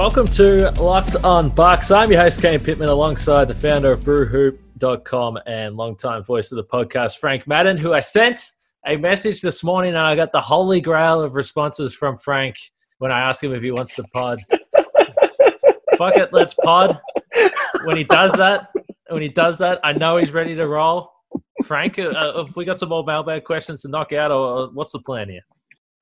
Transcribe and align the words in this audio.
Welcome 0.00 0.28
to 0.28 0.70
Locked 0.80 1.16
on 1.24 1.50
Bucks. 1.50 1.90
I'm 1.90 2.10
your 2.10 2.22
host, 2.22 2.40
Kane 2.40 2.58
Pittman, 2.58 2.88
alongside 2.88 3.48
the 3.48 3.54
founder 3.54 3.92
of 3.92 4.00
BrewHoop.com 4.00 5.38
and 5.44 5.76
longtime 5.76 6.24
voice 6.24 6.50
of 6.50 6.56
the 6.56 6.64
podcast, 6.64 7.18
Frank 7.18 7.46
Madden, 7.46 7.76
who 7.76 7.92
I 7.92 8.00
sent 8.00 8.52
a 8.86 8.96
message 8.96 9.42
this 9.42 9.62
morning 9.62 9.90
and 9.90 9.98
I 9.98 10.16
got 10.16 10.32
the 10.32 10.40
holy 10.40 10.80
grail 10.80 11.20
of 11.20 11.34
responses 11.34 11.94
from 11.94 12.16
Frank 12.16 12.56
when 12.96 13.12
I 13.12 13.20
asked 13.20 13.44
him 13.44 13.52
if 13.52 13.62
he 13.62 13.72
wants 13.72 13.94
to 13.96 14.04
pod. 14.04 14.42
Fuck 15.98 16.16
it, 16.16 16.30
let's 16.32 16.54
pod. 16.54 16.98
When 17.84 17.98
he 17.98 18.04
does 18.04 18.32
that, 18.32 18.70
when 19.10 19.20
he 19.20 19.28
does 19.28 19.58
that, 19.58 19.80
I 19.84 19.92
know 19.92 20.16
he's 20.16 20.32
ready 20.32 20.54
to 20.54 20.66
roll. 20.66 21.12
Frank, 21.64 21.98
uh, 21.98 22.10
if 22.36 22.56
we 22.56 22.64
got 22.64 22.78
some 22.78 22.88
more 22.88 23.04
mailbag 23.04 23.44
questions 23.44 23.82
to 23.82 23.88
knock 23.88 24.14
out, 24.14 24.30
or 24.30 24.70
what's 24.72 24.92
the 24.92 25.00
plan 25.00 25.28
here? 25.28 25.42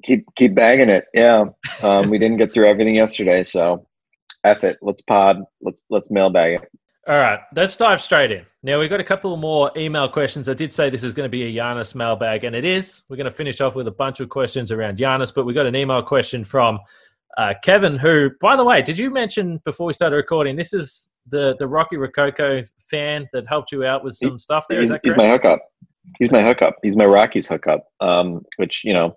keep 0.03 0.25
keep 0.37 0.55
bagging 0.55 0.91
it. 0.91 1.07
Yeah, 1.15 1.47
um, 1.83 2.11
we 2.11 2.19
didn't 2.19 2.37
get 2.39 2.53
through 2.53 2.69
everything 2.69 2.95
yesterday, 2.95 3.43
so 3.45 3.87
F 4.45 4.65
it. 4.65 4.79
Let's 4.83 5.03
pod. 5.03 5.43
Let's 5.61 5.83
let's 5.91 6.11
mailbag 6.11 6.61
it. 6.63 6.71
All 7.09 7.17
right, 7.17 7.41
let's 7.57 7.75
dive 7.75 8.03
straight 8.03 8.31
in. 8.31 8.45
Now 8.63 8.79
we've 8.79 8.91
got 8.91 9.01
a 9.01 9.05
couple 9.05 9.35
more 9.39 9.71
email 9.79 10.11
questions. 10.11 10.47
I 10.47 10.53
did 10.53 10.73
say 10.75 10.91
this 10.91 11.03
is 11.03 11.15
going 11.15 11.25
to 11.27 11.31
be 11.31 11.45
a 11.45 11.61
Giannis 11.61 11.95
mailbag, 11.95 12.45
and 12.45 12.55
it 12.55 12.67
is. 12.67 13.03
We're 13.09 13.17
going 13.17 13.25
to 13.25 13.31
finish 13.33 13.63
off 13.63 13.75
with 13.75 13.89
a 13.89 13.93
bunch 13.93 14.21
of 14.21 14.29
questions 14.29 14.71
around 14.71 14.99
Giannis, 14.99 15.35
but 15.35 15.47
we 15.47 15.55
got 15.55 15.65
an 15.65 15.75
email 15.75 16.03
question 16.03 16.45
from 16.45 16.79
uh, 17.39 17.55
Kevin, 17.63 17.97
who, 17.97 18.31
by 18.41 18.57
the 18.57 18.65
way, 18.65 18.83
did 18.83 18.99
you 18.99 19.11
mention 19.11 19.59
before 19.65 19.87
we 19.87 19.95
started 19.95 20.17
recording? 20.17 20.55
This 20.55 20.75
is 20.75 21.09
the 21.27 21.57
the 21.59 21.67
Rocky 21.67 21.97
Rococo 21.97 22.63
fan 22.91 23.27
that 23.33 23.49
helped 23.49 23.73
you 23.73 23.85
out 23.85 24.05
with 24.05 24.15
some 24.15 24.33
He- 24.33 24.39
stuff 24.39 24.67
there. 24.69 24.81
He's, 24.81 24.89
Is 24.91 24.95
that 24.95 25.01
he's 25.03 25.17
my 25.17 25.29
hookup. 25.29 25.61
He's 26.19 26.31
my 26.31 26.43
hookup. 26.43 26.77
He's 26.83 26.97
my 26.97 27.05
Rockies 27.05 27.47
hookup. 27.49 27.87
Um, 28.01 28.45
which 28.57 28.83
you 28.85 28.93
know, 28.93 29.17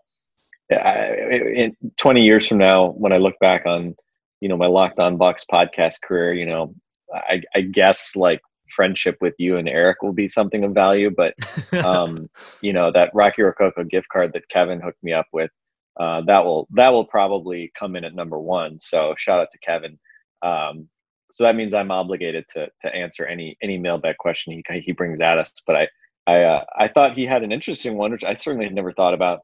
I, 0.71 1.13
in 1.55 1.75
20 1.97 2.23
years 2.23 2.47
from 2.47 2.57
now, 2.57 2.91
when 2.91 3.11
I 3.11 3.17
look 3.17 3.35
back 3.41 3.65
on 3.65 3.95
you 4.41 4.49
know 4.49 4.57
my 4.57 4.67
Locked 4.67 4.99
On 4.99 5.17
Bucks 5.17 5.45
podcast 5.49 6.01
career, 6.03 6.33
you 6.33 6.45
know, 6.45 6.73
I, 7.13 7.41
I 7.55 7.61
guess 7.61 8.15
like 8.15 8.41
friendship 8.71 9.17
with 9.21 9.35
you 9.37 9.57
and 9.57 9.69
Eric 9.69 10.01
will 10.01 10.13
be 10.13 10.27
something 10.27 10.63
of 10.63 10.73
value, 10.73 11.09
but 11.09 11.33
um, 11.85 12.29
you 12.61 12.73
know 12.73 12.91
that 12.91 13.11
Rocky 13.13 13.43
Rococo 13.43 13.83
gift 13.83 14.07
card 14.11 14.33
that 14.33 14.49
Kevin 14.49 14.81
hooked 14.81 15.03
me 15.03 15.13
up 15.13 15.27
with, 15.31 15.51
uh, 15.99 16.21
that 16.21 16.43
will 16.43 16.67
that 16.71 16.89
will 16.89 17.05
probably 17.05 17.71
come 17.77 17.95
in 17.95 18.03
at 18.03 18.15
number 18.15 18.39
one. 18.39 18.79
So 18.79 19.15
shout 19.17 19.39
out 19.39 19.49
to 19.51 19.59
Kevin. 19.59 19.99
Um, 20.41 20.89
so 21.31 21.43
that 21.45 21.55
means 21.55 21.73
I'm 21.73 21.91
obligated 21.91 22.45
to 22.49 22.67
to 22.81 22.95
answer 22.95 23.25
any 23.25 23.57
any 23.61 23.77
mailbag 23.77 24.17
question 24.17 24.53
he 24.53 24.79
he 24.79 24.91
brings 24.91 25.21
at 25.21 25.37
us. 25.37 25.51
But 25.65 25.75
I 25.75 25.87
I 26.27 26.43
uh, 26.43 26.63
I 26.77 26.87
thought 26.87 27.17
he 27.17 27.25
had 27.25 27.43
an 27.43 27.51
interesting 27.51 27.97
one, 27.97 28.11
which 28.11 28.23
I 28.23 28.33
certainly 28.33 28.65
had 28.65 28.75
never 28.75 28.93
thought 28.93 29.13
about, 29.13 29.41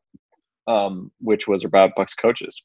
um, 0.68 1.12
which 1.20 1.48
was 1.48 1.64
about 1.64 1.92
Bucks 1.96 2.14
coaches. 2.14 2.62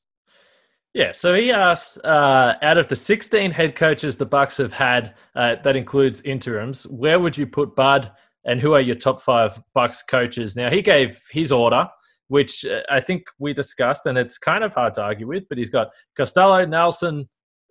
Yeah, 0.95 1.13
so 1.13 1.35
he 1.35 1.51
asked, 1.51 1.99
uh, 2.05 2.55
out 2.61 2.77
of 2.77 2.89
the 2.89 2.97
16 2.97 3.51
head 3.51 3.75
coaches 3.75 4.19
the 4.19 4.27
Bucks 4.27 4.59
have 4.59 4.75
had, 4.75 5.15
uh, 5.35 5.57
that 5.65 5.75
includes 5.75 6.21
interims, 6.21 6.87
where 6.87 7.19
would 7.19 7.37
you 7.37 7.47
put 7.47 7.75
Bud, 7.75 8.13
and 8.45 8.61
who 8.61 8.75
are 8.75 8.81
your 8.81 8.97
top 8.97 9.21
five 9.21 9.59
Bucks 9.75 10.03
coaches? 10.03 10.55
Now 10.55 10.69
he 10.69 10.83
gave 10.83 11.19
his 11.31 11.51
order, 11.51 11.89
which 12.29 12.67
uh, 12.67 12.83
I 12.91 13.01
think 13.01 13.25
we 13.39 13.55
discussed, 13.55 14.05
and 14.05 14.19
it's 14.19 14.37
kind 14.37 14.63
of 14.65 14.75
hard 14.75 14.95
to 14.95 15.03
argue 15.03 15.27
with. 15.27 15.49
But 15.49 15.57
he's 15.57 15.71
got 15.71 15.89
Costello, 16.15 16.67
Nelson, 16.67 17.27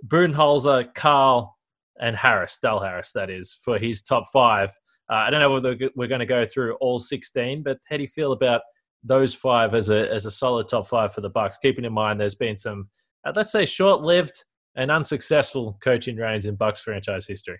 Budenholzer, 0.07 0.91
Karl, 0.95 1.55
and 1.99 2.15
Harris, 2.15 2.57
Del 2.59 2.79
Harris, 2.79 3.11
that 3.11 3.29
is, 3.29 3.53
for 3.63 3.77
his 3.77 4.01
top 4.01 4.23
five. 4.33 4.69
Uh, 5.11 5.15
I 5.15 5.29
don't 5.29 5.41
know 5.41 5.51
whether 5.51 5.77
we're 5.95 6.07
going 6.07 6.19
to 6.19 6.25
go 6.25 6.45
through 6.45 6.73
all 6.75 6.99
16, 6.99 7.61
but 7.61 7.77
how 7.87 7.97
do 7.97 8.01
you 8.01 8.07
feel 8.07 8.31
about 8.31 8.61
those 9.03 9.33
five 9.33 9.73
as 9.73 9.89
a 9.89 10.11
as 10.11 10.25
a 10.25 10.31
solid 10.31 10.67
top 10.67 10.87
five 10.87 11.13
for 11.13 11.21
the 11.21 11.29
Bucks? 11.29 11.59
Keeping 11.59 11.85
in 11.85 11.93
mind 11.93 12.19
there's 12.19 12.35
been 12.35 12.55
some 12.55 12.87
uh, 13.25 13.31
let's 13.35 13.51
say 13.51 13.65
short-lived 13.65 14.43
and 14.75 14.91
unsuccessful 14.91 15.77
coaching 15.83 16.17
reigns 16.17 16.45
in 16.45 16.55
Bucks 16.55 16.79
franchise 16.79 17.27
history. 17.27 17.59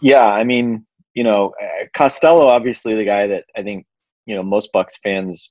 Yeah, 0.00 0.24
I 0.24 0.44
mean, 0.44 0.86
you 1.14 1.24
know, 1.24 1.52
uh, 1.62 1.84
Costello, 1.96 2.46
obviously 2.46 2.94
the 2.94 3.04
guy 3.04 3.26
that 3.26 3.44
I 3.56 3.62
think 3.62 3.86
you 4.26 4.34
know 4.34 4.42
most 4.42 4.70
Bucks 4.72 4.98
fans 5.02 5.50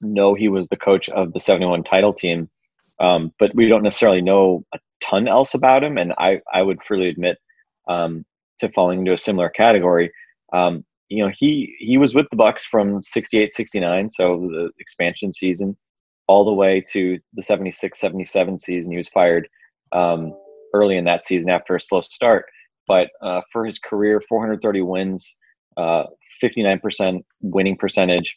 know 0.00 0.34
he 0.34 0.48
was 0.48 0.68
the 0.68 0.76
coach 0.76 1.08
of 1.10 1.32
the 1.32 1.40
'71 1.40 1.84
title 1.84 2.12
team, 2.12 2.48
um, 3.00 3.32
but 3.38 3.54
we 3.54 3.68
don't 3.68 3.82
necessarily 3.82 4.20
know 4.20 4.64
a 4.74 4.78
ton 5.00 5.28
else 5.28 5.54
about 5.54 5.84
him. 5.84 5.98
And 5.98 6.12
I, 6.18 6.40
I 6.52 6.62
would 6.62 6.82
freely 6.82 7.08
admit 7.08 7.38
um, 7.88 8.24
to 8.60 8.70
falling 8.72 9.00
into 9.00 9.12
a 9.12 9.18
similar 9.18 9.48
category. 9.48 10.12
Um, 10.52 10.84
you 11.08 11.24
know, 11.24 11.32
he 11.36 11.74
he 11.78 11.96
was 11.96 12.14
with 12.14 12.26
the 12.30 12.36
Bucks 12.36 12.64
from 12.64 13.02
'68, 13.02 13.54
'69, 13.54 14.10
so 14.10 14.48
the 14.50 14.70
expansion 14.78 15.32
season, 15.32 15.76
all 16.28 16.44
the 16.44 16.52
way 16.52 16.84
to 16.92 17.18
the 17.34 17.42
'76, 17.42 17.98
'77 17.98 18.58
season. 18.58 18.92
He 18.92 18.96
was 18.96 19.08
fired 19.08 19.48
um, 19.92 20.32
early 20.74 20.96
in 20.96 21.04
that 21.04 21.26
season 21.26 21.50
after 21.50 21.74
a 21.74 21.80
slow 21.80 22.00
start 22.00 22.46
but 22.88 23.10
uh, 23.22 23.42
for 23.52 23.64
his 23.64 23.78
career, 23.78 24.20
430 24.28 24.80
wins, 24.80 25.36
uh, 25.76 26.04
59% 26.42 27.22
winning 27.42 27.76
percentage, 27.76 28.36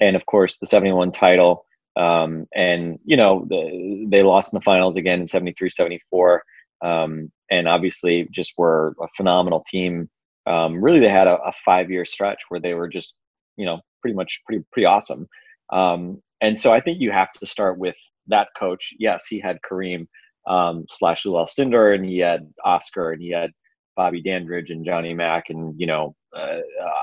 and 0.00 0.16
of 0.16 0.26
course 0.26 0.56
the 0.56 0.66
71 0.66 1.12
title. 1.12 1.66
Um, 1.94 2.46
and 2.54 2.98
you 3.04 3.18
know 3.18 3.46
the, 3.50 4.06
they 4.08 4.22
lost 4.22 4.52
in 4.52 4.56
the 4.56 4.64
finals 4.64 4.96
again 4.96 5.20
in 5.20 5.26
73, 5.26 5.68
74, 5.68 6.42
um, 6.82 7.30
and 7.50 7.68
obviously 7.68 8.26
just 8.32 8.54
were 8.56 8.96
a 9.00 9.06
phenomenal 9.14 9.62
team. 9.68 10.08
Um, 10.46 10.82
really, 10.82 11.00
they 11.00 11.10
had 11.10 11.28
a, 11.28 11.34
a 11.42 11.52
five-year 11.64 12.06
stretch 12.06 12.40
where 12.48 12.60
they 12.60 12.72
were 12.72 12.88
just 12.88 13.14
you 13.56 13.66
know 13.66 13.80
pretty 14.00 14.16
much 14.16 14.40
pretty 14.46 14.64
pretty 14.72 14.86
awesome. 14.86 15.28
Um, 15.70 16.22
and 16.42 16.58
so 16.58 16.72
I 16.72 16.80
think 16.80 17.00
you 17.00 17.10
have 17.12 17.32
to 17.34 17.46
start 17.46 17.78
with 17.78 17.94
that 18.26 18.48
coach. 18.58 18.92
Yes, 18.98 19.26
he 19.26 19.40
had 19.40 19.58
Kareem 19.68 20.06
um, 20.46 20.84
slash 20.90 21.24
Lou 21.24 21.32
Alcindor, 21.32 21.94
and 21.94 22.04
he 22.04 22.18
had 22.18 22.52
Oscar, 22.64 23.12
and 23.12 23.22
he 23.22 23.30
had 23.30 23.50
Bobby 23.96 24.20
Dandridge 24.20 24.70
and 24.70 24.84
Johnny 24.84 25.14
Mack, 25.14 25.50
and 25.50 25.74
you 25.78 25.86
know, 25.86 26.14
uh, 26.36 26.58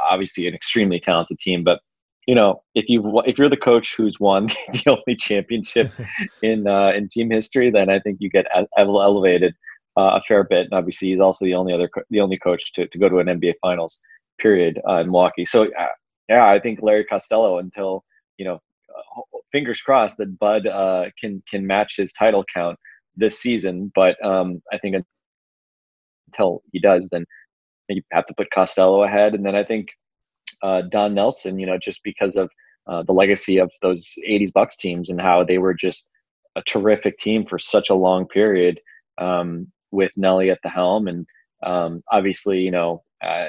obviously 0.09 0.47
an 0.47 0.53
extremely 0.53 0.99
talented 0.99 1.39
team. 1.39 1.63
But 1.63 1.79
you 2.27 2.35
know, 2.35 2.61
if 2.75 2.85
you 2.89 3.21
if 3.25 3.37
you're 3.37 3.49
the 3.49 3.57
coach 3.57 3.95
who's 3.95 4.19
won 4.19 4.47
the 4.73 4.83
only 4.87 5.15
championship 5.17 5.91
in 6.41 6.67
uh, 6.67 6.91
in 6.91 7.07
team 7.07 7.29
history, 7.29 7.71
then 7.71 7.89
I 7.89 7.99
think 7.99 8.17
you 8.19 8.29
get 8.29 8.45
ele- 8.53 9.01
elevated 9.01 9.53
uh, 9.97 10.19
a 10.19 10.21
fair 10.27 10.43
bit. 10.43 10.65
And 10.65 10.73
obviously, 10.73 11.09
he's 11.09 11.21
also 11.21 11.45
the 11.45 11.55
only 11.55 11.73
other 11.73 11.87
co- 11.87 12.03
the 12.09 12.19
only 12.19 12.37
coach 12.37 12.73
to, 12.73 12.87
to 12.87 12.97
go 12.97 13.09
to 13.09 13.19
an 13.19 13.27
NBA 13.27 13.53
Finals. 13.61 14.01
Period 14.39 14.79
uh, 14.87 15.01
in 15.01 15.07
Milwaukee. 15.07 15.43
So 15.43 15.65
uh, 15.65 15.87
yeah, 16.29 16.47
I 16.47 16.59
think 16.59 16.79
Larry 16.81 17.03
Costello 17.03 17.57
until 17.57 18.05
you 18.37 18.45
know, 18.45 18.55
uh, 18.55 18.57
fingers 19.51 19.81
crossed 19.81 20.17
that 20.17 20.37
Bud 20.39 20.67
uh, 20.67 21.05
can 21.19 21.41
can 21.49 21.65
match 21.65 21.95
his 21.97 22.13
title 22.13 22.45
count 22.53 22.77
this 23.15 23.39
season. 23.39 23.91
But 23.95 24.23
um, 24.25 24.61
I 24.71 24.77
think 24.77 24.95
until 26.27 26.61
he 26.71 26.79
does, 26.79 27.09
then 27.11 27.25
you 27.87 28.01
have 28.11 28.25
to 28.25 28.33
put 28.35 28.51
Costello 28.51 29.03
ahead. 29.03 29.33
And 29.33 29.45
then 29.45 29.55
I 29.55 29.63
think 29.63 29.89
uh, 30.61 30.83
Don 30.89 31.13
Nelson, 31.13 31.59
you 31.59 31.65
know, 31.65 31.77
just 31.77 32.01
because 32.03 32.35
of 32.35 32.49
uh, 32.87 33.03
the 33.03 33.13
legacy 33.13 33.57
of 33.57 33.71
those 33.81 34.13
80s 34.27 34.51
Bucks 34.53 34.77
teams 34.77 35.09
and 35.09 35.21
how 35.21 35.43
they 35.43 35.57
were 35.57 35.73
just 35.73 36.09
a 36.55 36.61
terrific 36.63 37.17
team 37.19 37.45
for 37.45 37.59
such 37.59 37.89
a 37.89 37.95
long 37.95 38.27
period 38.27 38.79
um, 39.17 39.71
with 39.91 40.11
Nelly 40.15 40.49
at 40.49 40.59
the 40.63 40.69
helm. 40.69 41.07
And 41.07 41.27
um, 41.63 42.03
obviously, 42.11 42.59
you 42.59 42.71
know, 42.71 43.03
uh, 43.23 43.47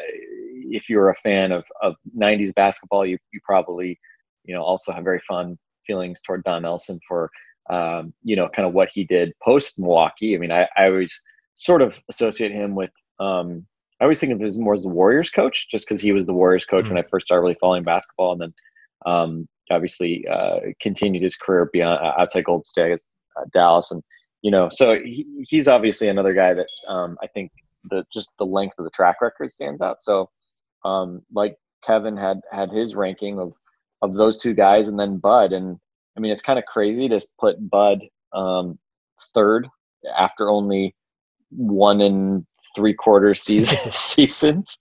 if 0.71 0.89
you're 0.89 1.11
a 1.11 1.17
fan 1.17 1.53
of, 1.53 1.65
of 1.83 1.95
90s 2.17 2.55
basketball, 2.55 3.07
you, 3.07 3.19
you 3.33 3.41
probably, 3.45 3.99
you 4.45 4.55
know, 4.55 4.63
also 4.63 4.93
have 4.93 5.05
very 5.05 5.21
fond 5.29 5.59
feelings 5.87 6.21
toward 6.23 6.45
Don 6.45 6.63
Nelson 6.63 7.01
for, 7.07 7.31
um, 7.69 8.13
you 8.23 8.37
know, 8.37 8.49
kind 8.55 8.67
of 8.67 8.75
what 8.75 8.91
he 8.93 9.05
did 9.05 9.33
post 9.43 9.79
Milwaukee. 9.79 10.35
I 10.35 10.39
mean, 10.39 10.53
I, 10.53 10.69
I 10.77 10.87
always 10.87 11.19
sort 11.55 11.83
of 11.83 11.99
associate 12.09 12.53
him 12.53 12.75
with, 12.75 12.91
um, 13.19 13.67
I 14.01 14.05
always 14.05 14.19
think 14.19 14.33
of 14.33 14.41
him 14.41 14.47
as 14.47 14.59
more 14.59 14.75
as 14.75 14.83
the 14.83 14.89
Warriors 14.89 15.31
coach, 15.31 15.69
just 15.71 15.87
because 15.87 16.01
he 16.01 16.13
was 16.13 16.27
the 16.27 16.33
Warriors 16.33 16.65
coach 16.65 16.87
Mm. 16.87 16.91
when 16.91 16.99
I 16.99 17.09
first 17.11 17.27
started 17.27 17.43
really 17.43 17.59
following 17.61 17.85
basketball, 17.85 18.33
and 18.33 18.41
then 18.41 18.55
um, 19.07 19.49
obviously 19.71 20.27
uh, 20.27 20.61
continued 20.81 21.23
his 21.23 21.37
career 21.37 21.69
beyond 21.73 22.01
uh, 22.05 22.15
outside 22.19 22.45
Gold 22.45 22.67
State, 22.67 23.01
uh, 23.37 23.45
Dallas, 23.53 23.91
and 23.91 24.03
you 24.43 24.51
know, 24.51 24.71
so 24.71 24.95
he, 25.05 25.27
he's 25.47 25.69
obviously 25.69 26.09
another 26.09 26.33
guy 26.33 26.55
that 26.55 26.67
um, 26.89 27.19
I 27.23 27.27
think 27.27 27.53
the 27.91 28.05
just 28.13 28.29
the 28.39 28.47
length 28.47 28.79
of 28.79 28.85
the 28.85 28.91
track 28.91 29.17
record 29.21 29.51
stands 29.51 29.83
out. 29.83 30.03
So 30.03 30.31
um, 30.85 31.23
like 31.33 31.57
Kevin 31.85 32.17
had 32.17 32.41
had 32.51 32.71
his 32.71 32.95
ranking 32.95 33.39
of 33.39 33.53
of 34.03 34.15
those 34.15 34.39
two 34.39 34.55
guys, 34.55 34.89
and 34.89 34.99
then 34.99 35.19
Bud. 35.19 35.53
And 35.53 35.79
I 36.17 36.21
mean, 36.21 36.33
it's 36.33 36.43
kind 36.43 36.59
of 36.59 36.65
crazy 36.65 37.09
to 37.09 37.21
put 37.39 37.71
Bud 37.71 38.01
um, 38.33 38.79
third 39.35 39.69
after 40.17 40.49
only 40.51 40.95
one 41.51 42.01
and 42.01 42.47
three 42.75 42.95
quarter 42.95 43.35
season 43.35 43.93
seasons, 43.93 44.79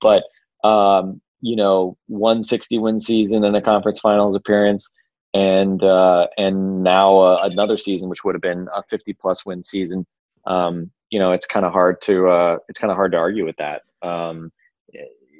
but 0.00 0.24
um, 0.64 1.20
you 1.40 1.56
know, 1.56 1.96
160 2.06 2.78
win 2.78 3.00
season 3.00 3.44
and 3.44 3.56
a 3.56 3.60
conference 3.60 3.98
finals 3.98 4.36
appearance, 4.36 4.88
and 5.34 5.82
uh, 5.82 6.28
and 6.38 6.82
now 6.82 7.18
uh, 7.18 7.38
another 7.42 7.76
season 7.76 8.08
which 8.08 8.24
would 8.24 8.34
have 8.34 8.42
been 8.42 8.68
a 8.74 8.82
50 8.88 9.12
plus 9.14 9.44
win 9.44 9.62
season. 9.62 10.06
Um, 10.46 10.90
you 11.10 11.18
know, 11.18 11.32
it's 11.32 11.46
kind 11.46 11.66
of 11.66 11.72
hard 11.72 12.00
to 12.02 12.28
uh, 12.28 12.56
it's 12.68 12.78
kind 12.78 12.90
of 12.90 12.96
hard 12.96 13.12
to 13.12 13.18
argue 13.18 13.44
with 13.44 13.56
that. 13.56 13.82
Um, 14.02 14.50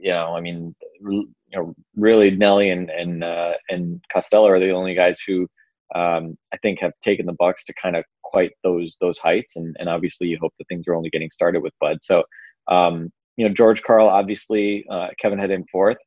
you 0.02 0.10
know, 0.10 0.36
I 0.36 0.40
mean, 0.40 0.74
you 1.00 1.28
know, 1.52 1.74
really 1.96 2.30
Nelly 2.30 2.70
and 2.70 2.90
and 2.90 3.22
uh, 3.22 3.52
and 3.70 4.02
Costello 4.12 4.48
are 4.48 4.58
the 4.58 4.70
only 4.70 4.94
guys 4.94 5.20
who 5.20 5.46
um, 5.94 6.36
I 6.52 6.56
think 6.58 6.80
have 6.80 6.92
taken 7.02 7.24
the 7.24 7.34
Bucks 7.38 7.64
to 7.64 7.74
kind 7.80 7.96
of 7.96 8.04
quite 8.24 8.50
those 8.64 8.96
those 9.00 9.18
heights, 9.18 9.56
and 9.56 9.76
and 9.78 9.88
obviously 9.88 10.26
you 10.26 10.38
hope 10.42 10.52
that 10.58 10.66
things 10.68 10.88
are 10.88 10.94
only 10.94 11.08
getting 11.10 11.30
started 11.30 11.62
with 11.62 11.72
Bud. 11.80 11.98
So 12.02 12.24
um, 12.68 13.12
you 13.36 13.46
know, 13.46 13.54
George 13.54 13.82
Karl, 13.82 14.08
obviously 14.08 14.84
uh, 14.90 15.08
Kevin 15.20 15.38
had 15.38 15.50
him 15.50 15.64
fourth. 15.70 15.98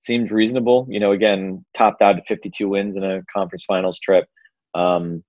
Seems 0.00 0.30
reasonable. 0.30 0.86
You 0.88 1.00
know, 1.00 1.12
again, 1.12 1.64
topped 1.76 2.00
out 2.00 2.16
at 2.16 2.26
52 2.26 2.66
wins 2.66 2.96
in 2.96 3.04
a 3.04 3.22
conference 3.32 3.64
finals 3.64 3.98
trip. 4.00 4.26
Um, 4.74 5.22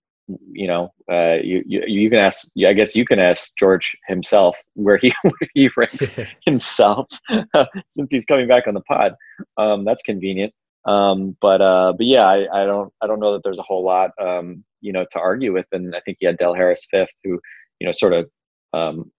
you 0.52 0.68
know, 0.68 0.94
uh, 1.12 1.38
you, 1.44 1.64
you 1.66 1.84
you 1.86 2.10
can 2.10 2.20
ask. 2.20 2.50
I 2.66 2.74
guess 2.74 2.96
you 2.96 3.06
can 3.06 3.20
ask 3.20 3.56
George 3.58 3.96
himself 4.08 4.58
where 4.74 4.98
he 4.98 5.14
where 5.24 5.50
he 5.54 5.70
ranks 5.76 6.16
himself 6.46 7.08
since 7.90 8.12
he's 8.12 8.26
coming 8.26 8.48
back 8.48 8.68
on 8.68 8.74
the 8.74 8.82
pod. 8.82 9.16
Um, 9.58 9.86
that's 9.86 10.04
convenient. 10.04 10.54
Um, 10.86 11.36
but 11.42 11.62
uh, 11.62 11.94
but 11.98 12.06
yeah, 12.06 12.26
I, 12.26 12.62
I 12.62 12.66
don't 12.66 12.92
I 13.02 13.08
don't 13.08 13.20
know 13.20 13.34
that 13.34 13.44
there's 13.44 13.60
a 13.60 13.64
whole 13.64 13.84
lot 13.84 14.12
um, 14.22 14.64
you 14.82 14.92
know 14.92 15.06
to 15.12 15.20
argue 15.20 15.54
with. 15.54 15.66
And 15.72 15.96
I 15.96 16.00
think 16.02 16.18
he 16.20 16.26
had 16.26 16.38
Del 16.38 16.54
Harris 16.54 16.88
fifth, 16.90 17.14
who 17.24 17.40
you 17.80 17.88
know 17.88 17.92
sort 17.92 18.14
of 18.14 18.30
um, 18.74 19.12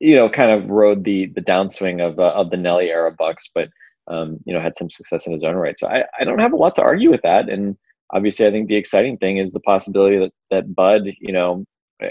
you 0.00 0.14
know 0.14 0.28
kind 0.28 0.50
of 0.50 0.68
rode 0.70 1.04
the 1.04 1.26
the 1.34 1.42
downswing 1.42 2.06
of 2.06 2.18
uh, 2.18 2.32
of 2.34 2.50
the 2.50 2.56
Nelly 2.56 2.90
era 2.90 3.12
Bucks, 3.16 3.50
but 3.54 3.68
um, 4.08 4.38
you 4.44 4.54
know 4.54 4.60
had 4.60 4.76
some 4.76 4.90
success 4.90 5.26
in 5.26 5.32
his 5.32 5.44
own 5.44 5.56
right. 5.56 5.78
So 5.78 5.88
I 5.88 6.04
I 6.18 6.24
don't 6.24 6.38
have 6.38 6.52
a 6.52 6.56
lot 6.56 6.74
to 6.76 6.82
argue 6.82 7.10
with 7.10 7.22
that. 7.22 7.48
And 7.48 7.76
obviously, 8.12 8.46
I 8.46 8.50
think 8.50 8.68
the 8.68 8.76
exciting 8.76 9.18
thing 9.18 9.38
is 9.38 9.52
the 9.52 9.60
possibility 9.60 10.18
that 10.18 10.32
that 10.50 10.74
Bud 10.74 11.02
you 11.20 11.32
know 11.32 11.64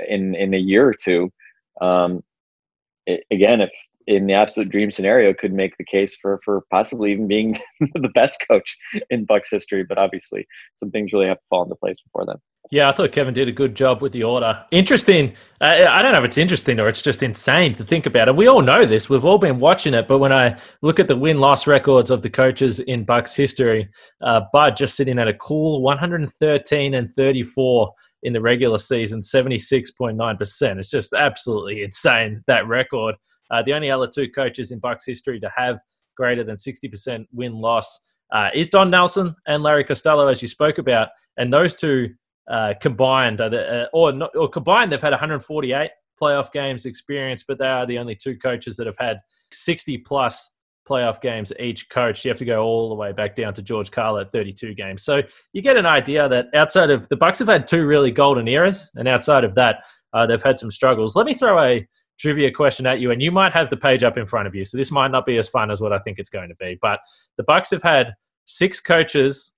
in 0.08 0.36
in 0.36 0.54
a 0.54 0.58
year 0.58 0.88
or 0.88 0.96
two. 0.96 1.32
Um, 1.82 2.24
it, 3.06 3.24
again, 3.32 3.62
if 3.62 3.72
in 4.08 4.26
the 4.26 4.34
absolute 4.34 4.70
dream 4.70 4.90
scenario 4.90 5.34
could 5.34 5.54
make 5.54 5.78
the 5.78 5.86
case 5.86 6.16
for 6.16 6.40
for 6.44 6.64
possibly 6.72 7.12
even 7.12 7.28
being 7.28 7.60
the 7.80 8.12
best 8.16 8.44
coach 8.50 8.78
in 9.10 9.26
Bucks 9.26 9.50
history. 9.52 9.84
But 9.88 9.98
obviously, 9.98 10.48
some 10.78 10.92
things 10.92 11.14
really 11.14 11.28
have 11.28 11.38
to 11.38 11.46
fall 11.50 11.64
into 11.64 11.76
place 11.76 12.02
before 12.02 12.26
then. 12.26 12.38
Yeah, 12.70 12.90
I 12.90 12.92
thought 12.92 13.14
Kevin 13.14 13.34
did 13.34 13.48
a 13.48 13.54
good 13.54 13.76
job 13.76 14.02
with 14.02 14.12
the 14.12 14.24
order. 14.24 14.62
Interesting. 14.72 15.34
I 15.62 16.02
don't 16.02 16.12
know 16.12 16.20
if 16.20 16.26
it's 16.26 16.38
interesting 16.38 16.80
or 16.82 16.90
it's 16.90 17.02
just 17.02 17.24
insane 17.24 17.76
to 17.76 17.86
think 17.86 18.06
about. 18.06 18.28
And 18.28 18.38
we 18.38 18.48
all 18.48 18.62
know 18.62 18.86
this. 18.86 19.10
We've 19.10 19.24
all 19.24 19.38
been 19.38 19.58
watching 19.58 19.94
it. 19.94 20.06
But 20.06 20.18
when 20.18 20.34
I 20.34 20.58
look 20.82 21.00
at 21.00 21.08
the 21.08 21.16
win 21.16 21.40
loss 21.40 21.66
records 21.66 22.12
of 22.12 22.24
the 22.24 22.30
coaches 22.30 22.82
in 22.82 23.06
Bucks 23.06 23.34
history, 23.36 23.88
uh, 24.22 24.42
Bud 24.52 24.76
just 24.76 24.98
sitting 24.98 25.18
at 25.18 25.30
a 25.30 25.34
cool 25.36 25.82
113 25.82 26.94
and 26.94 27.10
34 27.10 27.94
in 28.24 28.34
the 28.34 28.42
regular 28.42 28.78
season, 28.78 29.22
76.9%. 29.22 30.78
It's 30.78 30.90
just 30.90 31.14
absolutely 31.14 31.84
insane, 31.84 32.44
that 32.48 32.68
record. 32.68 33.16
Uh, 33.52 33.64
the 33.64 33.74
only 33.74 33.90
other 33.90 34.08
two 34.08 34.30
coaches 34.30 34.72
in 34.72 34.80
Bucks 34.80 35.06
history 35.06 35.40
to 35.40 35.52
have 35.56 35.80
greater 36.16 36.44
than 36.44 36.56
60% 36.56 37.26
win 37.32 37.54
loss 37.54 38.00
uh, 38.32 38.50
is 38.54 38.68
Don 38.68 38.90
Nelson 38.90 39.36
and 39.48 39.64
Larry 39.64 39.84
Costello, 39.84 40.28
as 40.28 40.42
you 40.42 40.48
spoke 40.48 40.78
about. 40.78 41.10
And 41.38 41.54
those 41.54 41.76
two 41.76 42.10
uh, 42.50 42.74
combined, 42.82 43.40
uh, 43.42 43.86
or, 43.94 44.12
not, 44.12 44.36
or 44.36 44.50
combined, 44.50 44.92
they've 44.92 45.02
had 45.02 45.12
148 45.12 45.92
playoff 46.20 46.52
games 46.52 46.86
experience, 46.86 47.44
but 47.48 47.60
they 47.60 47.68
are 47.68 47.86
the 47.86 48.00
only 48.00 48.16
two 48.16 48.38
coaches 48.38 48.76
that 48.78 48.88
have 48.88 48.98
had 48.98 49.20
60 49.52 50.00
plus 50.00 50.52
playoff 50.88 51.22
games 51.22 51.52
each 51.60 51.90
coach. 51.90 52.24
You 52.24 52.30
have 52.30 52.38
to 52.38 52.46
go 52.46 52.64
all 52.64 52.90
the 52.90 52.96
way 52.96 53.12
back 53.12 53.36
down 53.36 53.54
to 53.56 53.62
George 53.62 53.92
Karl 53.92 54.18
at 54.18 54.32
32 54.32 54.74
games. 54.74 55.04
So 55.04 55.22
you 55.54 55.62
get 55.62 55.78
an 55.78 55.86
idea 55.86 56.30
that 56.30 56.48
outside 56.56 56.90
of 56.90 57.08
the 57.10 57.18
Bucks 57.18 57.40
have 57.40 57.48
had 57.48 57.68
two 57.68 57.86
really 57.86 58.12
golden 58.12 58.48
eras, 58.48 58.92
and 58.96 59.08
outside 59.08 59.44
of 59.44 59.54
that, 59.56 59.84
uh, 60.14 60.26
they've 60.26 60.42
had 60.42 60.58
some 60.58 60.72
struggles. 60.72 61.16
Let 61.16 61.26
me 61.26 61.34
throw 61.34 61.60
a 61.62 61.86
trivia 62.18 62.52
question 62.52 62.86
at 62.86 63.00
you, 63.00 63.12
and 63.12 63.22
you 63.22 63.32
might 63.32 63.54
have 63.54 63.70
the 63.70 63.78
page 63.78 64.04
up 64.04 64.18
in 64.18 64.26
front 64.26 64.48
of 64.48 64.56
you. 64.56 64.66
So 64.66 64.78
this 64.78 64.92
might 64.92 65.12
not 65.12 65.26
be 65.26 65.38
as 65.38 65.48
fun 65.48 65.72
as 65.72 65.82
what 65.82 65.94
I 65.94 66.00
think 66.00 66.20
it's 66.20 66.30
going 66.30 66.50
to 66.50 66.56
be. 66.56 66.78
But 66.82 67.00
the 67.38 67.44
Bucks 67.44 67.72
have 67.72 67.84
had 67.84 68.14
six 68.46 68.80
coaches 68.80 69.54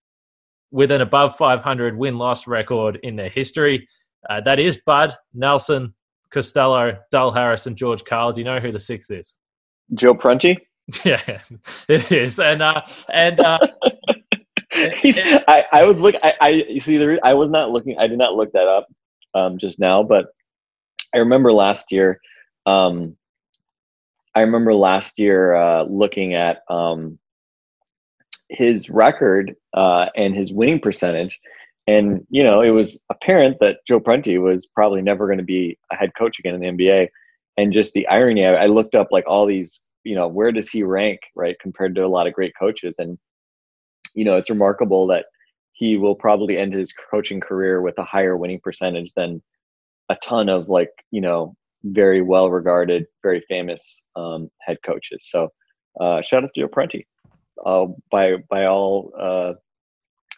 with 0.71 0.91
an 0.91 1.01
above 1.01 1.35
500 1.35 1.97
win 1.97 2.17
loss 2.17 2.47
record 2.47 2.99
in 3.03 3.15
their 3.15 3.29
history. 3.29 3.87
Uh, 4.29 4.41
that 4.41 4.59
is 4.59 4.77
Bud, 4.85 5.15
Nelson, 5.33 5.93
Costello, 6.31 6.97
Del 7.11 7.31
Harris, 7.31 7.65
and 7.65 7.75
George 7.75 8.03
Karl. 8.03 8.33
Do 8.33 8.41
you 8.41 8.45
know 8.45 8.59
who 8.59 8.71
the 8.71 8.79
sixth 8.79 9.09
is? 9.11 9.35
Joe 9.93 10.13
Prunty. 10.13 10.57
Yeah, 11.05 11.21
it 11.87 12.11
is, 12.11 12.39
and 12.39 12.63
uh, 12.63 12.81
and 13.13 13.39
uh, 13.39 13.59
He's, 14.95 15.19
I, 15.47 15.65
I 15.71 15.83
was 15.83 15.99
look. 15.99 16.15
I, 16.23 16.33
I 16.41 16.49
you 16.49 16.79
see, 16.79 16.97
the, 16.97 17.19
I 17.23 17.33
was 17.33 17.49
not 17.49 17.71
looking. 17.71 17.97
I 17.97 18.07
did 18.07 18.17
not 18.17 18.35
look 18.35 18.51
that 18.53 18.67
up 18.67 18.87
um, 19.33 19.57
just 19.57 19.79
now, 19.79 20.03
but 20.03 20.27
I 21.13 21.17
remember 21.17 21.51
last 21.51 21.91
year 21.91 22.19
um, 22.65 23.15
I 24.35 24.41
remember 24.41 24.73
last 24.73 25.19
year 25.19 25.55
uh, 25.55 25.83
looking 25.83 26.33
at 26.33 26.61
um, 26.69 27.17
his 28.49 28.89
record 28.89 29.55
uh, 29.73 30.07
and 30.15 30.35
his 30.35 30.53
winning 30.53 30.79
percentage, 30.79 31.39
and 31.87 32.25
you 32.29 32.43
know 32.43 32.61
it 32.61 32.69
was 32.69 33.01
apparent 33.09 33.57
that 33.59 33.77
Joe 33.87 33.99
Prunty 33.99 34.37
was 34.37 34.67
probably 34.67 35.01
never 35.01 35.25
going 35.25 35.39
to 35.39 35.43
be 35.43 35.77
a 35.91 35.95
head 35.95 36.11
coach 36.17 36.39
again 36.39 36.55
in 36.55 36.61
the 36.61 36.85
NBA. 36.85 37.07
And 37.57 37.73
just 37.73 37.93
the 37.93 38.07
irony, 38.07 38.45
I, 38.45 38.53
I 38.53 38.65
looked 38.67 38.95
up 38.95 39.09
like 39.11 39.27
all 39.27 39.45
these, 39.45 39.83
you 40.05 40.15
know, 40.15 40.27
where 40.27 40.51
does 40.51 40.69
he 40.69 40.83
rank, 40.83 41.19
right, 41.35 41.57
compared 41.59 41.93
to 41.95 42.05
a 42.05 42.07
lot 42.07 42.27
of 42.27 42.33
great 42.33 42.53
coaches, 42.57 42.95
and 42.99 43.17
you 44.15 44.25
know, 44.25 44.37
it's 44.37 44.49
remarkable 44.49 45.07
that 45.07 45.25
he 45.73 45.97
will 45.97 46.15
probably 46.15 46.57
end 46.57 46.73
his 46.73 46.93
coaching 47.11 47.39
career 47.39 47.81
with 47.81 47.97
a 47.97 48.03
higher 48.03 48.35
winning 48.37 48.59
percentage 48.61 49.13
than 49.13 49.41
a 50.09 50.17
ton 50.23 50.49
of 50.49 50.69
like 50.69 50.91
you 51.11 51.21
know 51.21 51.55
very 51.83 52.21
well 52.21 52.49
regarded, 52.49 53.05
very 53.23 53.43
famous 53.47 54.05
um, 54.15 54.49
head 54.61 54.77
coaches. 54.85 55.27
So 55.29 55.49
uh, 55.99 56.21
shout 56.21 56.43
out 56.43 56.51
to 56.55 56.61
Joe 56.61 56.67
Prunty. 56.67 57.07
Uh, 57.65 57.87
by 58.11 58.37
by 58.49 58.65
all 58.65 59.11
uh, 59.19 59.53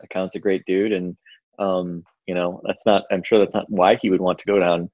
accounts, 0.01 0.35
a 0.35 0.39
great 0.39 0.63
dude, 0.65 0.91
and 0.91 1.15
um, 1.59 2.03
you 2.27 2.33
know 2.33 2.61
that's 2.65 2.85
not. 2.85 3.03
I'm 3.11 3.23
sure 3.23 3.39
that's 3.39 3.53
not 3.53 3.69
why 3.69 3.95
he 3.95 4.09
would 4.09 4.21
want 4.21 4.39
to 4.39 4.45
go 4.45 4.59
down 4.59 4.89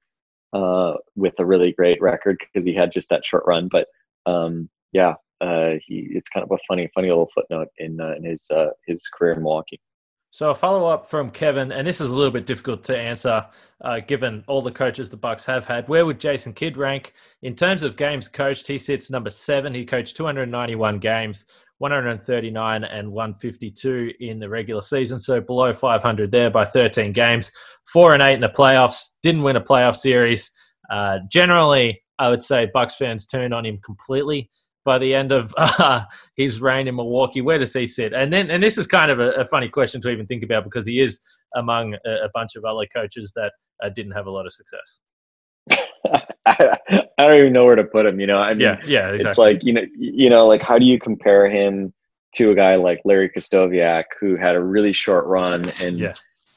uh, 0.52 0.94
with 1.16 1.34
a 1.38 1.46
really 1.46 1.72
great 1.72 2.00
record 2.02 2.36
because 2.40 2.66
he 2.66 2.74
had 2.74 2.92
just 2.92 3.08
that 3.08 3.24
short 3.24 3.44
run. 3.46 3.68
But 3.68 3.88
um, 4.26 4.68
yeah, 4.92 5.14
uh, 5.40 5.74
he 5.86 6.08
it's 6.10 6.28
kind 6.28 6.44
of 6.44 6.52
a 6.52 6.58
funny 6.68 6.90
funny 6.94 7.08
little 7.08 7.30
footnote 7.34 7.68
in 7.78 8.00
uh, 8.00 8.14
in 8.16 8.24
his 8.24 8.50
his 8.86 9.08
career 9.08 9.32
in 9.32 9.42
Milwaukee. 9.42 9.80
So 10.30 10.50
a 10.50 10.54
follow 10.54 10.86
up 10.86 11.08
from 11.08 11.30
Kevin, 11.30 11.72
and 11.72 11.86
this 11.86 12.02
is 12.02 12.10
a 12.10 12.14
little 12.14 12.30
bit 12.30 12.44
difficult 12.44 12.84
to 12.84 12.98
answer, 12.98 13.46
uh, 13.82 14.00
given 14.00 14.44
all 14.46 14.60
the 14.60 14.70
coaches 14.70 15.08
the 15.08 15.16
Bucks 15.16 15.46
have 15.46 15.64
had. 15.64 15.88
Where 15.88 16.04
would 16.04 16.20
Jason 16.20 16.52
Kidd 16.52 16.76
rank 16.76 17.14
in 17.42 17.54
terms 17.56 17.82
of 17.82 17.96
games 17.96 18.28
coached? 18.28 18.66
He 18.66 18.76
sits 18.76 19.10
number 19.10 19.30
seven. 19.30 19.72
He 19.72 19.86
coached 19.86 20.16
291 20.16 20.98
games, 20.98 21.46
139 21.78 22.84
and 22.84 23.10
152 23.10 24.12
in 24.20 24.38
the 24.38 24.48
regular 24.48 24.82
season, 24.82 25.18
so 25.18 25.40
below 25.40 25.72
500 25.72 26.30
there 26.30 26.50
by 26.50 26.66
13 26.66 27.12
games. 27.12 27.50
Four 27.90 28.12
and 28.12 28.22
eight 28.22 28.34
in 28.34 28.40
the 28.40 28.48
playoffs. 28.50 29.12
Didn't 29.22 29.42
win 29.42 29.56
a 29.56 29.62
playoff 29.62 29.96
series. 29.96 30.50
Uh, 30.90 31.20
generally, 31.30 32.02
I 32.18 32.28
would 32.28 32.42
say 32.42 32.68
Bucks 32.74 32.96
fans 32.96 33.26
turned 33.26 33.54
on 33.54 33.64
him 33.64 33.78
completely 33.82 34.50
by 34.88 34.98
the 34.98 35.14
end 35.14 35.32
of 35.32 35.54
uh, 35.58 36.02
his 36.34 36.62
reign 36.62 36.88
in 36.88 36.96
Milwaukee? 36.96 37.42
Where 37.42 37.58
does 37.58 37.74
he 37.74 37.86
sit? 37.86 38.14
And 38.14 38.32
then, 38.32 38.50
and 38.50 38.62
this 38.62 38.78
is 38.78 38.86
kind 38.86 39.10
of 39.10 39.20
a, 39.20 39.32
a 39.32 39.44
funny 39.44 39.68
question 39.68 40.00
to 40.00 40.08
even 40.08 40.26
think 40.26 40.42
about 40.42 40.64
because 40.64 40.86
he 40.86 40.98
is 40.98 41.20
among 41.54 41.94
a, 42.06 42.24
a 42.24 42.30
bunch 42.32 42.56
of 42.56 42.64
other 42.64 42.86
coaches 42.86 43.32
that 43.36 43.52
uh, 43.84 43.90
didn't 43.90 44.12
have 44.12 44.26
a 44.26 44.30
lot 44.30 44.46
of 44.46 44.52
success. 44.54 45.00
I, 46.46 46.78
I, 47.18 47.24
don't 47.26 47.34
even 47.34 47.52
know 47.52 47.66
where 47.66 47.76
to 47.76 47.84
put 47.84 48.06
him. 48.06 48.18
You 48.18 48.26
know, 48.26 48.38
I 48.38 48.54
mean, 48.54 48.62
yeah, 48.62 48.78
yeah, 48.86 49.10
exactly. 49.10 49.28
It's 49.28 49.38
like 49.38 49.62
you 49.62 49.74
know, 49.74 49.82
you 49.94 50.30
know, 50.30 50.46
like 50.46 50.62
how 50.62 50.78
do 50.78 50.86
you 50.86 50.98
compare 50.98 51.50
him 51.50 51.92
to 52.36 52.50
a 52.50 52.54
guy 52.54 52.76
like 52.76 53.00
Larry 53.04 53.28
Krystkowiak 53.28 54.04
who 54.18 54.36
had 54.36 54.54
a 54.54 54.60
really 54.60 54.94
short 54.94 55.26
run 55.26 55.70
and 55.82 55.98
yeah. 55.98 56.14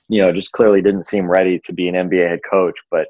you 0.09 0.21
know 0.21 0.31
just 0.31 0.53
clearly 0.53 0.81
didn't 0.81 1.05
seem 1.05 1.29
ready 1.29 1.59
to 1.65 1.73
be 1.73 1.89
an 1.89 1.95
NBA 1.95 2.29
head 2.29 2.39
coach, 2.50 2.79
but 2.89 3.07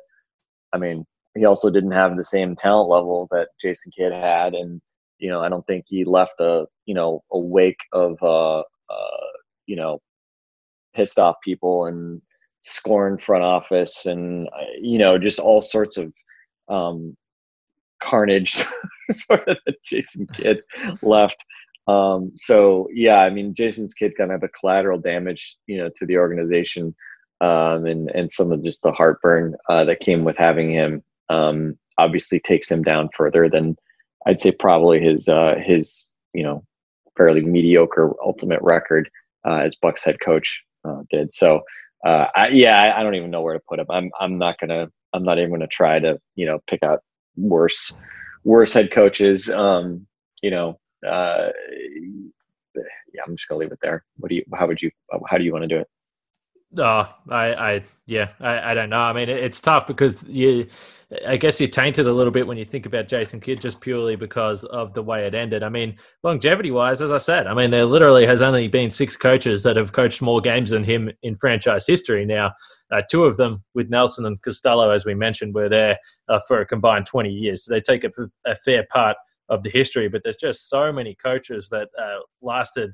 I 0.73 0.79
mean, 0.79 1.05
he 1.35 1.45
also 1.45 1.69
didn't 1.69 1.91
have 1.91 2.17
the 2.17 2.23
same 2.23 2.55
talent 2.55 2.89
level 2.89 3.27
that 3.31 3.49
Jason 3.61 3.91
Kidd 3.95 4.11
had, 4.11 4.53
and 4.53 4.81
you 5.21 5.29
know, 5.29 5.41
I 5.41 5.49
don't 5.49 5.65
think 5.67 5.85
he 5.87 6.03
left 6.03 6.39
a 6.39 6.65
you 6.85 6.95
know 6.95 7.23
a 7.31 7.39
wake 7.39 7.81
of 7.93 8.17
uh, 8.21 8.59
uh, 8.59 9.27
you 9.67 9.75
know 9.75 10.01
pissed 10.93 11.19
off 11.19 11.35
people 11.43 11.85
and 11.85 12.21
scorned 12.61 13.21
front 13.21 13.43
office 13.43 14.05
and 14.05 14.47
uh, 14.47 14.71
you 14.81 14.97
know 14.97 15.17
just 15.17 15.39
all 15.39 15.61
sorts 15.61 15.97
of 15.97 16.11
um, 16.67 17.15
carnage 18.03 18.63
sort 19.11 19.47
of 19.47 19.57
that 19.65 19.75
Jason 19.85 20.27
Kidd 20.33 20.61
left. 21.01 21.45
Um, 21.87 22.31
so 22.35 22.87
yeah, 22.93 23.17
I 23.17 23.29
mean, 23.29 23.53
Jason's 23.53 23.93
kid 23.93 24.13
kind 24.17 24.31
of 24.31 24.43
a 24.43 24.49
collateral 24.49 24.99
damage, 24.99 25.55
you 25.67 25.77
know, 25.77 25.89
to 25.95 26.05
the 26.05 26.17
organization, 26.17 26.95
um, 27.41 27.85
and 27.85 28.09
and 28.11 28.31
some 28.31 28.51
of 28.51 28.63
just 28.63 28.81
the 28.81 28.91
heartburn 28.91 29.55
uh, 29.69 29.83
that 29.85 29.99
came 29.99 30.23
with 30.23 30.37
having 30.37 30.71
him. 30.71 31.03
Um, 31.29 31.77
obviously, 31.99 32.39
takes 32.39 32.71
him 32.71 32.81
down 32.83 33.09
further 33.15 33.49
than 33.49 33.75
I'd 34.25 34.41
say 34.41 34.51
probably 34.51 34.99
his 35.01 35.27
uh, 35.27 35.55
his 35.63 36.05
you 36.33 36.43
know 36.43 36.63
fairly 37.17 37.41
mediocre 37.41 38.13
ultimate 38.23 38.59
record 38.61 39.09
uh, 39.45 39.57
as 39.57 39.75
Bucks 39.75 40.03
head 40.03 40.17
coach 40.23 40.61
uh, 40.85 41.01
did. 41.09 41.33
So 41.33 41.61
uh, 42.05 42.27
I, 42.35 42.47
yeah, 42.49 42.81
I, 42.81 42.99
I, 42.99 43.03
don't 43.03 43.15
even 43.15 43.29
know 43.29 43.41
where 43.41 43.53
to 43.53 43.61
put 43.67 43.79
him. 43.79 43.85
I'm 43.89 44.09
I'm 44.19 44.37
not 44.37 44.57
gonna 44.59 44.87
I'm 45.13 45.23
not 45.23 45.37
even 45.37 45.51
gonna 45.51 45.67
try 45.67 45.99
to 45.99 46.19
you 46.35 46.45
know 46.45 46.59
pick 46.67 46.83
out 46.83 47.01
worse 47.35 47.93
worse 48.43 48.73
head 48.73 48.91
coaches. 48.91 49.49
Um, 49.49 50.07
you 50.41 50.51
know, 50.51 50.79
uh, 51.07 51.49
yeah, 53.13 53.21
I'm 53.25 53.35
just 53.35 53.47
gonna 53.47 53.59
leave 53.59 53.71
it 53.71 53.79
there. 53.81 54.03
What 54.17 54.29
do 54.29 54.35
you? 54.35 54.43
How 54.53 54.67
would 54.67 54.81
you? 54.81 54.91
How 55.27 55.37
do 55.37 55.43
you 55.43 55.51
want 55.51 55.63
to 55.63 55.67
do 55.67 55.79
it? 55.79 55.87
Oh, 56.77 57.13
I, 57.29 57.53
I, 57.53 57.83
yeah, 58.05 58.29
I, 58.39 58.71
I 58.71 58.73
don't 58.73 58.89
know. 58.89 58.99
I 58.99 59.11
mean, 59.11 59.27
it's 59.27 59.59
tough 59.59 59.87
because 59.87 60.23
you, 60.23 60.67
I 61.27 61.35
guess 61.35 61.59
you're 61.59 61.69
tainted 61.69 62.07
a 62.07 62.13
little 62.13 62.31
bit 62.31 62.47
when 62.47 62.57
you 62.57 62.63
think 62.63 62.85
about 62.85 63.09
Jason 63.09 63.41
Kidd 63.41 63.59
just 63.59 63.81
purely 63.81 64.15
because 64.15 64.63
of 64.63 64.93
the 64.93 65.03
way 65.03 65.25
it 65.25 65.35
ended. 65.35 65.63
I 65.63 65.69
mean, 65.69 65.97
longevity 66.23 66.71
wise, 66.71 67.01
as 67.01 67.11
I 67.11 67.17
said, 67.17 67.47
I 67.47 67.53
mean, 67.53 67.71
there 67.71 67.83
literally 67.83 68.25
has 68.25 68.41
only 68.41 68.69
been 68.69 68.89
six 68.89 69.17
coaches 69.17 69.63
that 69.63 69.75
have 69.75 69.91
coached 69.91 70.21
more 70.21 70.39
games 70.39 70.69
than 70.69 70.85
him 70.85 71.11
in 71.23 71.35
franchise 71.35 71.85
history. 71.85 72.25
Now, 72.25 72.53
uh, 72.89 73.01
two 73.09 73.25
of 73.25 73.35
them 73.35 73.63
with 73.73 73.89
Nelson 73.89 74.25
and 74.25 74.41
Costello, 74.41 74.91
as 74.91 75.03
we 75.05 75.13
mentioned, 75.13 75.53
were 75.53 75.67
there 75.67 75.97
uh, 76.29 76.39
for 76.47 76.61
a 76.61 76.65
combined 76.65 77.05
20 77.05 77.29
years. 77.29 77.65
So 77.65 77.73
they 77.73 77.81
take 77.81 78.05
a, 78.05 78.11
a, 78.45 78.55
fair 78.55 78.85
part 78.89 79.17
of 79.49 79.63
the 79.63 79.69
history, 79.69 80.07
but 80.07 80.21
there's 80.23 80.37
just 80.37 80.69
so 80.69 80.93
many 80.93 81.15
coaches 81.15 81.67
that 81.69 81.89
uh, 82.01 82.19
lasted 82.41 82.93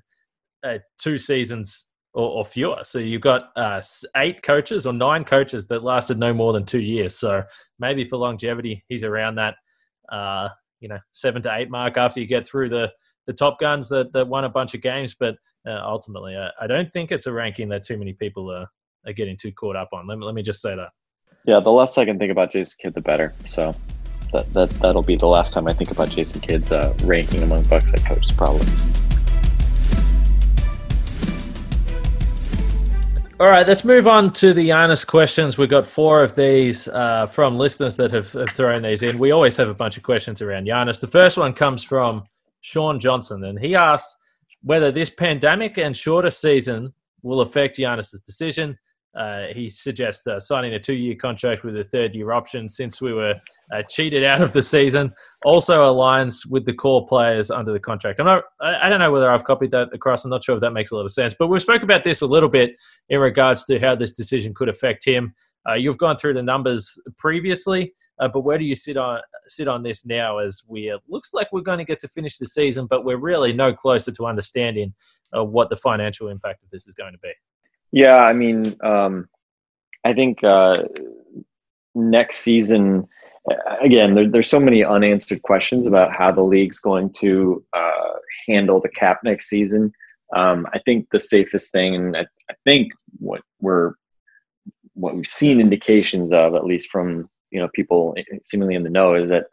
uh, 0.63 0.79
two 0.99 1.19
seasons 1.19 1.85
or, 2.17 2.39
or 2.39 2.43
fewer. 2.43 2.79
So 2.83 2.97
you've 2.97 3.21
got 3.21 3.51
uh, 3.55 3.79
eight 4.15 4.41
coaches 4.41 4.87
or 4.87 4.91
nine 4.91 5.23
coaches 5.23 5.67
that 5.67 5.83
lasted 5.83 6.17
no 6.17 6.33
more 6.33 6.51
than 6.51 6.65
two 6.65 6.81
years. 6.81 7.15
So 7.15 7.43
maybe 7.79 8.03
for 8.03 8.17
longevity, 8.17 8.83
he's 8.89 9.03
around 9.03 9.35
that, 9.35 9.53
uh, 10.11 10.49
you 10.79 10.89
know, 10.89 10.97
seven 11.11 11.43
to 11.43 11.55
eight 11.55 11.69
mark 11.69 11.95
after 11.95 12.19
you 12.19 12.25
get 12.25 12.45
through 12.45 12.69
the 12.69 12.91
the 13.27 13.33
top 13.33 13.59
guns 13.59 13.89
that, 13.89 14.13
that 14.13 14.25
won 14.25 14.45
a 14.45 14.49
bunch 14.49 14.73
of 14.73 14.81
games. 14.81 15.13
But 15.13 15.35
uh, 15.67 15.81
ultimately, 15.83 16.35
I, 16.35 16.49
I, 16.61 16.65
don't 16.65 16.89
think 16.93 17.11
it's 17.11 17.25
a 17.25 17.31
ranking 17.31 17.67
that 17.69 17.83
too 17.83 17.97
many 17.97 18.13
people 18.13 18.49
are, 18.49 18.65
are 19.05 19.13
getting 19.13 19.35
too 19.35 19.51
caught 19.51 19.75
up 19.75 19.89
on. 19.91 20.07
Let 20.07 20.17
me, 20.17 20.25
let 20.25 20.33
me 20.33 20.41
just 20.41 20.61
say 20.61 20.77
that. 20.77 20.89
Yeah, 21.45 21.59
the 21.59 21.69
less 21.69 21.97
I 21.97 22.05
can 22.05 22.17
think 22.17 22.31
about 22.31 22.51
Jason 22.51 22.77
Kidd, 22.81 22.93
the 22.93 23.01
better. 23.01 23.33
So 23.49 23.75
that, 24.31 24.51
that, 24.53 24.69
that'll 24.69 25.03
be 25.03 25.17
the 25.17 25.27
last 25.27 25.53
time 25.53 25.67
I 25.67 25.73
think 25.73 25.91
about 25.91 26.09
Jason 26.09 26.39
Kidd's 26.39 26.71
uh, 26.71 26.93
ranking 27.03 27.43
among 27.43 27.63
Bucks 27.63 27.89
head 27.89 28.05
coaches, 28.05 28.31
probably. 28.31 28.65
All 33.39 33.45
right, 33.45 33.67
let's 33.67 33.85
move 33.85 34.07
on 34.07 34.33
to 34.33 34.51
the 34.51 34.69
Giannis 34.69 35.05
questions. 35.05 35.59
We've 35.59 35.69
got 35.69 35.85
four 35.85 36.23
of 36.23 36.33
these 36.33 36.87
uh, 36.87 37.27
from 37.27 37.55
listeners 37.55 37.95
that 37.97 38.11
have, 38.11 38.31
have, 38.31 38.49
thrown 38.49 38.81
these 38.81 39.03
in. 39.03 39.19
We 39.19 39.29
always 39.29 39.55
have 39.57 39.69
a 39.69 39.75
bunch 39.75 39.95
of 39.95 40.01
questions 40.01 40.41
around 40.41 40.65
Giannis. 40.65 40.99
The 40.99 41.05
first 41.05 41.37
one 41.37 41.53
comes 41.53 41.83
from 41.83 42.23
Sean 42.61 42.99
Johnson, 42.99 43.43
and 43.43 43.59
he 43.59 43.75
asks 43.75 44.17
whether 44.63 44.91
this 44.91 45.11
pandemic 45.11 45.77
and 45.77 45.95
shorter 45.95 46.31
season 46.31 46.91
will 47.21 47.41
affect 47.41 47.77
Giannis's 47.77 48.23
decision. 48.23 48.75
Uh, 49.17 49.47
he 49.53 49.67
suggests 49.67 50.27
uh, 50.27 50.39
signing 50.39 50.75
a 50.75 50.79
two-year 50.79 51.15
contract 51.15 51.63
with 51.63 51.75
a 51.77 51.83
third-year 51.83 52.31
option 52.31 52.69
since 52.69 53.01
we 53.01 53.13
were 53.13 53.33
uh, 53.73 53.81
cheated 53.89 54.23
out 54.23 54.41
of 54.41 54.53
the 54.53 54.61
season. 54.61 55.11
Also 55.43 55.81
aligns 55.81 56.49
with 56.49 56.65
the 56.65 56.73
core 56.73 57.05
players 57.07 57.49
under 57.49 57.73
the 57.73 57.79
contract. 57.79 58.19
I'm 58.19 58.27
not. 58.27 58.43
I 58.61 58.89
don't 58.89 58.99
know 58.99 59.11
whether 59.11 59.31
I've 59.31 59.43
copied 59.43 59.71
that 59.71 59.89
across. 59.91 60.23
I'm 60.23 60.29
not 60.29 60.43
sure 60.43 60.55
if 60.55 60.61
that 60.61 60.71
makes 60.71 60.91
a 60.91 60.95
lot 60.95 61.05
of 61.05 61.11
sense. 61.11 61.33
But 61.37 61.47
we 61.47 61.59
spoke 61.59 61.81
about 61.81 62.03
this 62.03 62.21
a 62.21 62.27
little 62.27 62.49
bit 62.49 62.71
in 63.09 63.19
regards 63.19 63.63
to 63.65 63.79
how 63.79 63.95
this 63.95 64.13
decision 64.13 64.53
could 64.53 64.69
affect 64.69 65.03
him. 65.03 65.33
Uh, 65.67 65.73
you've 65.73 65.97
gone 65.97 66.15
through 66.15 66.33
the 66.33 66.43
numbers 66.43 66.97
previously, 67.17 67.93
uh, 68.19 68.27
but 68.27 68.41
where 68.41 68.57
do 68.57 68.63
you 68.65 68.75
sit 68.75 68.97
on 68.97 69.19
sit 69.47 69.67
on 69.67 69.81
this 69.81 70.05
now? 70.05 70.37
As 70.37 70.61
we 70.67 70.91
uh, 70.91 70.99
looks 71.09 71.33
like 71.33 71.47
we're 71.51 71.61
going 71.61 71.79
to 71.79 71.85
get 71.85 71.99
to 72.01 72.07
finish 72.07 72.37
the 72.37 72.45
season, 72.45 72.85
but 72.87 73.03
we're 73.03 73.17
really 73.17 73.51
no 73.51 73.73
closer 73.73 74.11
to 74.11 74.25
understanding 74.27 74.93
what 75.33 75.69
the 75.69 75.75
financial 75.75 76.29
impact 76.29 76.63
of 76.63 76.69
this 76.69 76.87
is 76.87 76.93
going 76.93 77.13
to 77.13 77.19
be. 77.19 77.31
Yeah, 77.91 78.17
I 78.17 78.33
mean, 78.33 78.75
um, 78.83 79.27
I 80.03 80.13
think 80.13 80.43
uh, 80.43 80.75
next 81.95 82.37
season, 82.39 83.07
again, 83.81 84.15
there, 84.15 84.29
there's 84.29 84.49
so 84.49 84.59
many 84.59 84.83
unanswered 84.83 85.41
questions 85.41 85.87
about 85.87 86.11
how 86.11 86.31
the 86.31 86.41
league's 86.41 86.79
going 86.79 87.11
to 87.19 87.63
uh, 87.73 88.13
handle 88.47 88.81
the 88.81 88.89
cap 88.89 89.19
next 89.23 89.49
season. 89.49 89.91
Um, 90.35 90.67
I 90.73 90.79
think 90.79 91.07
the 91.11 91.19
safest 91.19 91.71
thing, 91.71 91.95
and 91.95 92.17
I, 92.17 92.25
I, 92.49 92.53
think 92.65 92.91
what 93.19 93.41
we're 93.61 93.93
what 94.93 95.15
we've 95.15 95.25
seen 95.25 95.61
indications 95.61 96.33
of, 96.33 96.53
at 96.53 96.65
least 96.65 96.89
from 96.91 97.29
you 97.49 97.61
know 97.61 97.69
people 97.73 98.13
seemingly 98.43 98.75
in 98.75 98.83
the 98.83 98.89
know, 98.89 99.15
is 99.15 99.29
that 99.29 99.45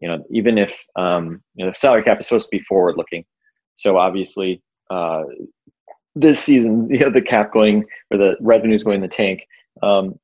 you 0.00 0.08
know 0.08 0.22
even 0.30 0.58
if 0.58 0.78
um, 0.96 1.42
you 1.54 1.64
know 1.64 1.70
the 1.70 1.74
salary 1.74 2.02
cap 2.02 2.20
is 2.20 2.28
supposed 2.28 2.50
to 2.50 2.58
be 2.58 2.64
forward 2.64 2.98
looking, 2.98 3.24
so 3.76 3.96
obviously 3.96 4.62
uh, 4.90 5.22
this 6.14 6.40
season, 6.42 6.88
you 6.90 6.98
know, 7.00 7.10
the 7.10 7.22
cap 7.22 7.52
going 7.52 7.84
or 8.10 8.18
the 8.18 8.36
revenues 8.40 8.82
going 8.82 8.96
in 8.96 9.02
the 9.02 9.08
tank, 9.08 9.46
um, 9.82 10.18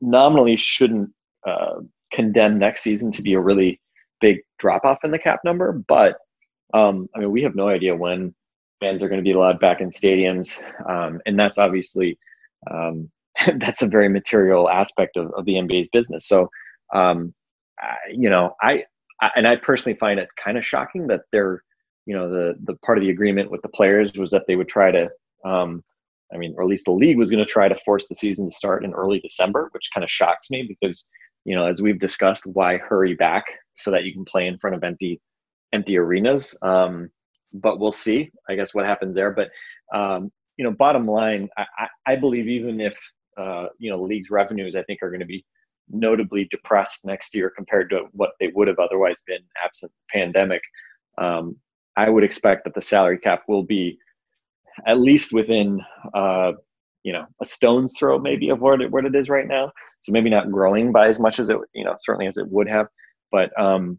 nominally 0.00 0.56
shouldn't 0.56 1.10
uh, 1.46 1.80
condemn 2.12 2.58
next 2.58 2.82
season 2.82 3.10
to 3.12 3.22
be 3.22 3.34
a 3.34 3.40
really 3.40 3.80
big 4.20 4.38
drop 4.58 4.84
off 4.84 4.98
in 5.04 5.10
the 5.10 5.18
cap 5.18 5.40
number. 5.44 5.72
But 5.72 6.18
um, 6.72 7.08
I 7.14 7.20
mean, 7.20 7.30
we 7.30 7.42
have 7.42 7.54
no 7.54 7.68
idea 7.68 7.94
when 7.96 8.34
fans 8.80 9.02
are 9.02 9.08
going 9.08 9.20
to 9.20 9.28
be 9.28 9.32
allowed 9.32 9.60
back 9.60 9.80
in 9.80 9.90
stadiums, 9.90 10.62
um, 10.88 11.20
and 11.26 11.38
that's 11.38 11.58
obviously 11.58 12.18
um, 12.70 13.10
that's 13.56 13.82
a 13.82 13.88
very 13.88 14.08
material 14.08 14.68
aspect 14.68 15.16
of, 15.16 15.32
of 15.36 15.44
the 15.44 15.54
NBA's 15.54 15.88
business. 15.92 16.26
So, 16.26 16.50
um, 16.94 17.34
I, 17.80 17.96
you 18.12 18.30
know, 18.30 18.54
I, 18.62 18.84
I 19.20 19.30
and 19.36 19.46
I 19.46 19.56
personally 19.56 19.98
find 19.98 20.20
it 20.20 20.28
kind 20.42 20.58
of 20.58 20.64
shocking 20.66 21.06
that 21.08 21.22
they're 21.32 21.62
you 22.06 22.14
know 22.14 22.28
the 22.28 22.54
the 22.64 22.74
part 22.76 22.98
of 22.98 23.04
the 23.04 23.10
agreement 23.10 23.50
with 23.50 23.62
the 23.62 23.68
players 23.68 24.12
was 24.14 24.30
that 24.30 24.44
they 24.46 24.56
would 24.56 24.68
try 24.68 24.90
to 24.90 25.08
um, 25.44 25.82
I 26.34 26.36
mean, 26.36 26.54
or 26.56 26.62
at 26.62 26.68
least 26.68 26.86
the 26.86 26.92
league 26.92 27.18
was 27.18 27.30
going 27.30 27.44
to 27.44 27.50
try 27.50 27.68
to 27.68 27.76
force 27.76 28.08
the 28.08 28.14
season 28.14 28.46
to 28.46 28.54
start 28.54 28.84
in 28.84 28.92
early 28.92 29.20
December, 29.20 29.68
which 29.72 29.90
kind 29.94 30.02
of 30.02 30.10
shocks 30.10 30.50
me 30.50 30.62
because, 30.62 31.08
you 31.44 31.54
know, 31.54 31.66
as 31.66 31.80
we've 31.80 31.98
discussed, 31.98 32.44
why 32.52 32.76
hurry 32.78 33.14
back 33.14 33.44
so 33.74 33.90
that 33.90 34.04
you 34.04 34.12
can 34.12 34.24
play 34.24 34.46
in 34.46 34.58
front 34.58 34.74
of 34.74 34.82
empty, 34.82 35.20
empty 35.72 35.96
arenas? 35.96 36.56
Um, 36.62 37.10
but 37.52 37.78
we'll 37.78 37.92
see, 37.92 38.30
I 38.48 38.56
guess, 38.56 38.74
what 38.74 38.84
happens 38.84 39.14
there. 39.14 39.30
But, 39.30 39.50
um, 39.96 40.32
you 40.56 40.64
know, 40.64 40.72
bottom 40.72 41.06
line, 41.06 41.48
I, 41.56 41.88
I 42.06 42.16
believe 42.16 42.48
even 42.48 42.80
if, 42.80 42.98
uh, 43.36 43.66
you 43.78 43.90
know, 43.90 43.98
the 43.98 44.04
league's 44.04 44.30
revenues, 44.30 44.74
I 44.74 44.82
think, 44.84 45.00
are 45.02 45.10
going 45.10 45.20
to 45.20 45.26
be 45.26 45.44
notably 45.88 46.48
depressed 46.50 47.04
next 47.04 47.34
year 47.34 47.52
compared 47.54 47.90
to 47.90 48.04
what 48.12 48.30
they 48.40 48.48
would 48.54 48.66
have 48.66 48.78
otherwise 48.78 49.16
been 49.26 49.42
absent 49.62 49.92
pandemic. 50.10 50.62
Um, 51.18 51.56
I 51.96 52.10
would 52.10 52.24
expect 52.24 52.64
that 52.64 52.74
the 52.74 52.82
salary 52.82 53.18
cap 53.18 53.42
will 53.48 53.62
be 53.62 53.98
at 54.86 55.00
least 55.00 55.32
within 55.32 55.80
uh, 56.14 56.52
you 57.02 57.12
know 57.12 57.26
a 57.40 57.44
stone's 57.44 57.96
throw 57.98 58.18
maybe 58.18 58.48
of 58.50 58.60
what 58.60 58.80
it, 58.80 58.90
where 58.90 59.04
it 59.04 59.14
is 59.14 59.28
right 59.28 59.46
now. 59.46 59.72
So 60.00 60.12
maybe 60.12 60.30
not 60.30 60.50
growing 60.50 60.92
by 60.92 61.06
as 61.06 61.20
much 61.20 61.38
as 61.38 61.50
it 61.50 61.58
you 61.74 61.84
know 61.84 61.94
certainly 61.98 62.26
as 62.26 62.36
it 62.36 62.48
would 62.50 62.68
have, 62.68 62.86
but 63.30 63.58
um, 63.60 63.98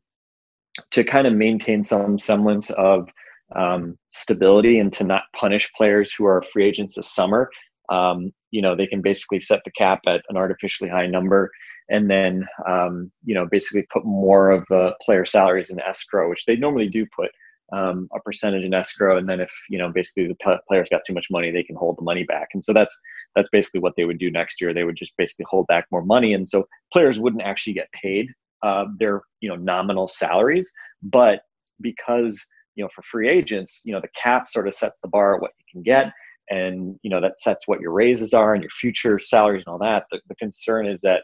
to 0.92 1.04
kind 1.04 1.28
of 1.28 1.34
maintain 1.34 1.84
some 1.84 2.20
semblance 2.20 2.70
of 2.72 3.10
um, 3.56 3.98
stability 4.10 4.80
and 4.80 4.92
to 4.94 5.04
not 5.04 5.24
punish 5.34 5.72
players 5.74 6.14
who 6.14 6.25
are 6.25 6.42
free 6.42 6.66
agents 6.66 6.96
this 6.96 7.14
summer. 7.14 7.50
Um, 7.90 8.34
you 8.56 8.62
know 8.62 8.75
they 8.75 8.88
can 8.88 9.02
basically 9.02 9.42
set 9.42 9.62
the 9.66 9.72
cap 9.72 10.00
at 10.08 10.24
an 10.30 10.38
artificially 10.38 10.90
high 10.90 11.08
number 11.08 11.52
and 11.90 12.10
then 12.10 12.48
um, 12.68 13.12
you 13.25 13.36
know 13.36 13.46
basically 13.52 13.86
put 13.94 14.06
more 14.06 14.50
of 14.50 14.66
the 14.70 14.94
player 15.02 15.25
salaries 15.25 15.70
in 15.70 15.80
escrow 15.82 16.30
which 16.30 16.46
they 16.46 16.56
normally 16.56 16.88
do 16.88 17.06
put 17.16 17.30
um, 17.72 18.07
a 18.15 18.19
percentage 18.19 18.63
in 18.63 18.74
escrow, 18.74 19.17
and 19.17 19.27
then 19.27 19.39
if 19.39 19.51
you 19.69 19.77
know 19.77 19.91
basically 19.91 20.27
the 20.27 20.60
players 20.67 20.88
got 20.89 21.01
too 21.05 21.13
much 21.13 21.31
money, 21.31 21.51
they 21.51 21.63
can 21.63 21.75
hold 21.75 21.98
the 21.98 22.03
money 22.03 22.24
back. 22.24 22.50
And 22.53 22.63
so 22.63 22.74
that's 22.74 22.98
that's 23.36 23.50
basically 23.50 23.81
what 23.81 23.93
they 23.98 24.05
would 24.05 24.19
do 24.19 24.31
next 24.31 24.62
year. 24.62 24.74
They 24.74 24.84
would 24.84 24.95
just 24.95 25.17
basically 25.17 25.45
hold 25.50 25.67
back 25.67 25.86
more 25.91 26.03
money, 26.03 26.34
and 26.34 26.48
so 26.48 26.67
players 26.93 27.19
wouldn't 27.19 27.43
actually 27.43 27.74
get 27.74 27.91
paid 27.91 28.29
uh, 28.63 28.86
their 29.00 29.22
you 29.41 29.50
know 29.50 29.55
nominal 29.55 30.07
salaries, 30.07 30.72
but 31.03 31.41
because 31.81 32.45
you 32.75 32.84
know 32.84 32.89
for 32.93 33.01
free 33.01 33.29
agents, 33.29 33.81
you 33.86 33.93
know 33.93 34.01
the 34.01 34.10
cap 34.22 34.48
sort 34.48 34.67
of 34.67 34.75
sets 34.75 35.01
the 35.01 35.07
bar 35.07 35.36
at 35.36 35.41
what 35.41 35.51
you 35.57 35.65
can 35.72 35.81
get, 35.81 36.13
and 36.50 37.00
you 37.01 37.10
know 37.10 37.22
that 37.22 37.39
sets 37.39 37.67
what 37.67 37.81
your 37.81 37.91
raises 37.91 38.34
are 38.34 38.53
and 38.53 38.63
your 38.63 38.72
future 38.72 39.19
salaries 39.19 39.63
and 39.65 39.72
all 39.72 39.79
that. 39.79 40.05
The, 40.12 40.19
the 40.29 40.36
concern 40.36 40.88
is 40.88 41.01
that 41.01 41.24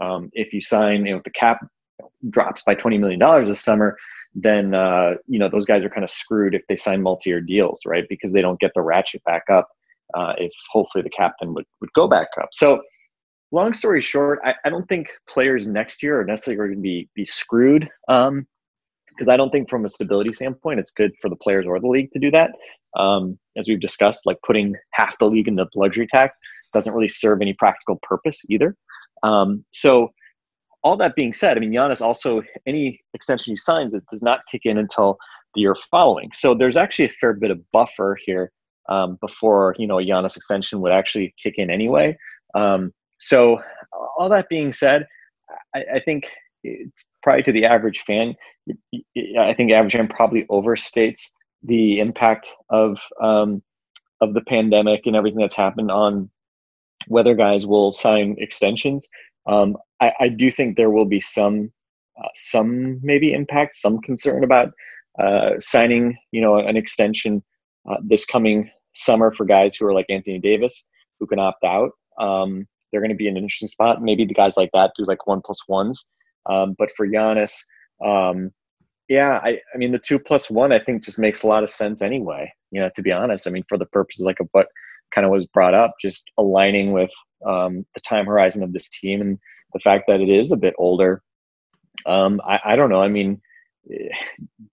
um, 0.00 0.30
if 0.32 0.52
you 0.52 0.60
sign, 0.60 1.06
you 1.06 1.12
know, 1.12 1.18
if 1.18 1.24
the 1.24 1.30
cap 1.30 1.66
drops 2.30 2.62
by 2.62 2.74
twenty 2.74 2.98
million 2.98 3.18
dollars 3.18 3.48
this 3.48 3.60
summer 3.60 3.96
then 4.42 4.74
uh, 4.74 5.14
you 5.26 5.38
know 5.38 5.48
those 5.48 5.64
guys 5.64 5.84
are 5.84 5.90
kind 5.90 6.04
of 6.04 6.10
screwed 6.10 6.54
if 6.54 6.62
they 6.68 6.76
sign 6.76 7.02
multi-year 7.02 7.40
deals, 7.40 7.80
right? 7.86 8.04
Because 8.08 8.32
they 8.32 8.42
don't 8.42 8.60
get 8.60 8.72
the 8.74 8.82
ratchet 8.82 9.22
back 9.24 9.44
up 9.50 9.68
uh, 10.14 10.34
if 10.38 10.52
hopefully 10.70 11.02
the 11.02 11.10
captain 11.10 11.54
would 11.54 11.64
would 11.80 11.92
go 11.94 12.06
back 12.08 12.28
up. 12.40 12.48
So 12.52 12.82
long 13.50 13.72
story 13.72 14.02
short, 14.02 14.40
I, 14.44 14.54
I, 14.64 14.68
don't 14.68 14.86
think 14.88 15.08
players 15.28 15.66
next 15.66 16.02
year 16.02 16.20
are 16.20 16.24
necessarily 16.24 16.58
going 16.58 16.78
to 16.78 16.82
be 16.82 17.08
be 17.14 17.24
screwed. 17.24 17.88
Um, 18.08 18.46
because 19.08 19.28
I 19.28 19.36
don't 19.36 19.50
think 19.50 19.68
from 19.68 19.84
a 19.84 19.88
stability 19.88 20.32
standpoint, 20.32 20.78
it's 20.78 20.92
good 20.92 21.10
for 21.20 21.28
the 21.28 21.34
players 21.34 21.66
or 21.66 21.80
the 21.80 21.88
league 21.88 22.12
to 22.12 22.20
do 22.20 22.30
that. 22.30 22.52
Um, 22.96 23.36
as 23.56 23.66
we've 23.66 23.80
discussed, 23.80 24.26
like 24.26 24.36
putting 24.46 24.76
half 24.92 25.18
the 25.18 25.26
league 25.26 25.48
in 25.48 25.56
the 25.56 25.66
luxury 25.74 26.06
tax 26.06 26.38
doesn't 26.72 26.94
really 26.94 27.08
serve 27.08 27.40
any 27.42 27.52
practical 27.54 27.98
purpose 28.02 28.44
either. 28.48 28.76
Um, 29.24 29.64
so 29.72 30.12
all 30.88 30.96
that 30.96 31.14
being 31.14 31.34
said, 31.34 31.58
I 31.58 31.60
mean, 31.60 31.70
Giannis 31.70 32.00
also 32.00 32.42
any 32.66 32.98
extension 33.12 33.52
he 33.52 33.56
signs 33.56 33.92
it 33.92 34.04
does 34.10 34.22
not 34.22 34.40
kick 34.50 34.62
in 34.64 34.78
until 34.78 35.18
the 35.54 35.60
year 35.60 35.76
following. 35.90 36.30
So 36.32 36.54
there's 36.54 36.78
actually 36.78 37.04
a 37.04 37.10
fair 37.20 37.34
bit 37.34 37.50
of 37.50 37.60
buffer 37.72 38.16
here 38.24 38.50
um, 38.88 39.18
before 39.20 39.74
you 39.78 39.86
know 39.86 39.98
a 39.98 40.02
Giannis 40.02 40.34
extension 40.34 40.80
would 40.80 40.92
actually 40.92 41.34
kick 41.42 41.54
in 41.58 41.70
anyway. 41.70 42.16
Um, 42.54 42.94
so 43.18 43.60
all 44.16 44.30
that 44.30 44.48
being 44.48 44.72
said, 44.72 45.06
I, 45.74 45.84
I 45.96 46.00
think 46.00 46.24
probably 47.22 47.42
to 47.42 47.52
the 47.52 47.66
average 47.66 48.00
fan, 48.06 48.34
I 49.38 49.52
think 49.54 49.70
average 49.70 49.92
fan 49.92 50.08
probably 50.08 50.46
overstates 50.50 51.20
the 51.62 52.00
impact 52.00 52.48
of 52.70 52.98
um, 53.22 53.62
of 54.22 54.32
the 54.32 54.40
pandemic 54.40 55.02
and 55.04 55.14
everything 55.14 55.40
that's 55.40 55.54
happened 55.54 55.90
on 55.90 56.30
whether 57.08 57.34
guys 57.34 57.66
will 57.66 57.92
sign 57.92 58.36
extensions. 58.38 59.06
Um, 59.46 59.76
I, 60.00 60.12
I, 60.20 60.28
do 60.28 60.50
think 60.50 60.76
there 60.76 60.90
will 60.90 61.04
be 61.04 61.20
some 61.20 61.72
uh, 62.18 62.28
some 62.34 63.00
maybe 63.02 63.32
impact, 63.32 63.74
some 63.74 64.00
concern 64.00 64.44
about 64.44 64.72
uh, 65.22 65.50
signing, 65.58 66.16
you 66.32 66.40
know, 66.40 66.56
an 66.56 66.76
extension 66.76 67.42
uh, 67.90 67.96
this 68.04 68.24
coming 68.24 68.70
summer 68.94 69.32
for 69.34 69.44
guys 69.44 69.76
who 69.76 69.86
are 69.86 69.94
like 69.94 70.06
Anthony 70.08 70.38
Davis 70.38 70.86
who 71.18 71.26
can 71.26 71.38
opt 71.38 71.64
out. 71.64 71.90
Um, 72.20 72.66
they're 72.90 73.00
going 73.00 73.10
to 73.10 73.16
be 73.16 73.28
an 73.28 73.36
interesting 73.36 73.68
spot. 73.68 74.02
Maybe 74.02 74.24
the 74.24 74.34
guys 74.34 74.56
like 74.56 74.70
that 74.72 74.92
do 74.96 75.04
like 75.04 75.26
one 75.26 75.40
plus 75.44 75.60
ones. 75.68 76.06
Um, 76.48 76.74
but 76.78 76.90
for 76.96 77.06
Giannis, 77.06 77.52
um, 78.04 78.50
yeah, 79.08 79.40
I, 79.42 79.58
I 79.74 79.78
mean 79.78 79.92
the 79.92 79.98
two 79.98 80.18
plus 80.18 80.50
one 80.50 80.72
I 80.72 80.78
think 80.78 81.04
just 81.04 81.18
makes 81.18 81.42
a 81.42 81.46
lot 81.46 81.62
of 81.62 81.70
sense 81.70 82.02
anyway. 82.02 82.52
You 82.70 82.80
know, 82.80 82.90
to 82.94 83.02
be 83.02 83.12
honest, 83.12 83.46
I 83.46 83.50
mean 83.50 83.64
for 83.68 83.78
the 83.78 83.86
purposes 83.86 84.26
like 84.26 84.40
of 84.40 84.48
what 84.52 84.68
kind 85.14 85.24
of 85.24 85.30
was 85.30 85.46
brought 85.46 85.74
up, 85.74 85.94
just 86.00 86.30
aligning 86.38 86.92
with 86.92 87.10
um, 87.46 87.86
the 87.94 88.00
time 88.00 88.26
horizon 88.26 88.62
of 88.62 88.72
this 88.72 88.90
team 88.90 89.20
and 89.20 89.38
the 89.72 89.80
fact 89.80 90.04
that 90.08 90.20
it 90.20 90.28
is 90.28 90.52
a 90.52 90.56
bit 90.56 90.74
older. 90.78 91.22
Um, 92.06 92.40
I, 92.46 92.60
I 92.64 92.76
don't 92.76 92.90
know. 92.90 93.02
I 93.02 93.08
mean, 93.08 93.40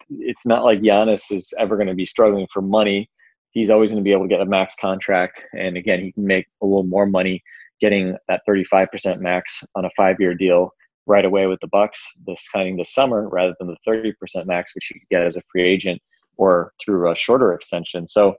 it's 0.09 0.45
not 0.45 0.63
like 0.63 0.81
Giannis 0.81 1.31
is 1.31 1.53
ever 1.59 1.75
going 1.75 1.87
to 1.87 1.95
be 1.95 2.05
struggling 2.05 2.47
for 2.53 2.61
money. 2.61 3.09
He's 3.51 3.69
always 3.69 3.91
going 3.91 4.03
to 4.03 4.07
be 4.07 4.11
able 4.11 4.23
to 4.23 4.29
get 4.29 4.41
a 4.41 4.45
max 4.45 4.75
contract, 4.79 5.45
and 5.53 5.77
again, 5.77 6.01
he 6.01 6.11
can 6.11 6.25
make 6.25 6.45
a 6.61 6.65
little 6.65 6.83
more 6.83 7.05
money 7.05 7.41
getting 7.81 8.15
that 8.27 8.41
35% 8.47 9.19
max 9.19 9.63
on 9.75 9.85
a 9.85 9.89
five-year 9.97 10.33
deal 10.33 10.71
right 11.07 11.25
away 11.25 11.45
with 11.45 11.59
the 11.61 11.67
Bucks 11.67 12.05
this 12.25 12.43
signing 12.51 12.77
this 12.77 12.93
summer, 12.93 13.29
rather 13.29 13.53
than 13.59 13.67
the 13.67 13.77
30% 13.87 14.13
max 14.45 14.73
which 14.75 14.91
you 14.91 14.99
could 14.99 15.09
get 15.09 15.23
as 15.23 15.37
a 15.37 15.41
free 15.51 15.63
agent 15.63 16.01
or 16.37 16.73
through 16.83 17.11
a 17.11 17.15
shorter 17.15 17.53
extension. 17.53 18.07
So, 18.07 18.35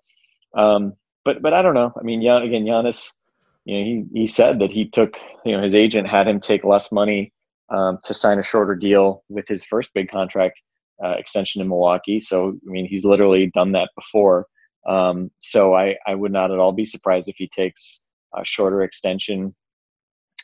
um, 0.57 0.95
but 1.25 1.43
but 1.43 1.55
I 1.55 1.63
don't 1.63 1.75
know. 1.75 1.93
I 1.99 2.03
mean, 2.03 2.21
again, 2.21 2.65
Giannis, 2.65 3.11
you 3.67 3.77
know, 3.77 3.85
he 3.85 4.21
he 4.21 4.27
said 4.27 4.61
that 4.61 4.71
he 4.71 4.89
took, 4.89 5.15
you 5.45 5.55
know, 5.57 5.63
his 5.63 5.75
agent 5.75 6.09
had 6.09 6.29
him 6.29 6.39
take 6.39 6.65
less 6.65 6.93
money 6.93 7.33
um, 7.69 7.99
to 8.05 8.15
sign 8.15 8.39
a 8.39 8.43
shorter 8.43 8.77
deal 8.77 9.25
with 9.29 9.47
his 9.49 9.65
first 9.65 9.91
big 9.93 10.09
contract 10.09 10.61
uh, 11.05 11.15
extension 11.19 11.61
in 11.61 11.69
Milwaukee. 11.69 12.21
So, 12.21 12.51
I 12.67 12.71
mean, 12.71 12.87
he's 12.87 13.05
literally 13.05 13.51
done 13.55 13.73
that 13.73 13.91
before. 13.97 14.47
Um, 14.89 15.33
so, 15.41 15.75
I, 15.75 15.97
I 16.07 16.15
would 16.15 16.31
not 16.33 16.53
at 16.53 16.61
all 16.61 16.71
be 16.71 16.87
surprised 16.87 17.29
if 17.29 17.35
he 17.37 17.49
takes 17.49 18.03
a 18.37 18.45
shorter 18.45 18.83
extension, 18.83 19.55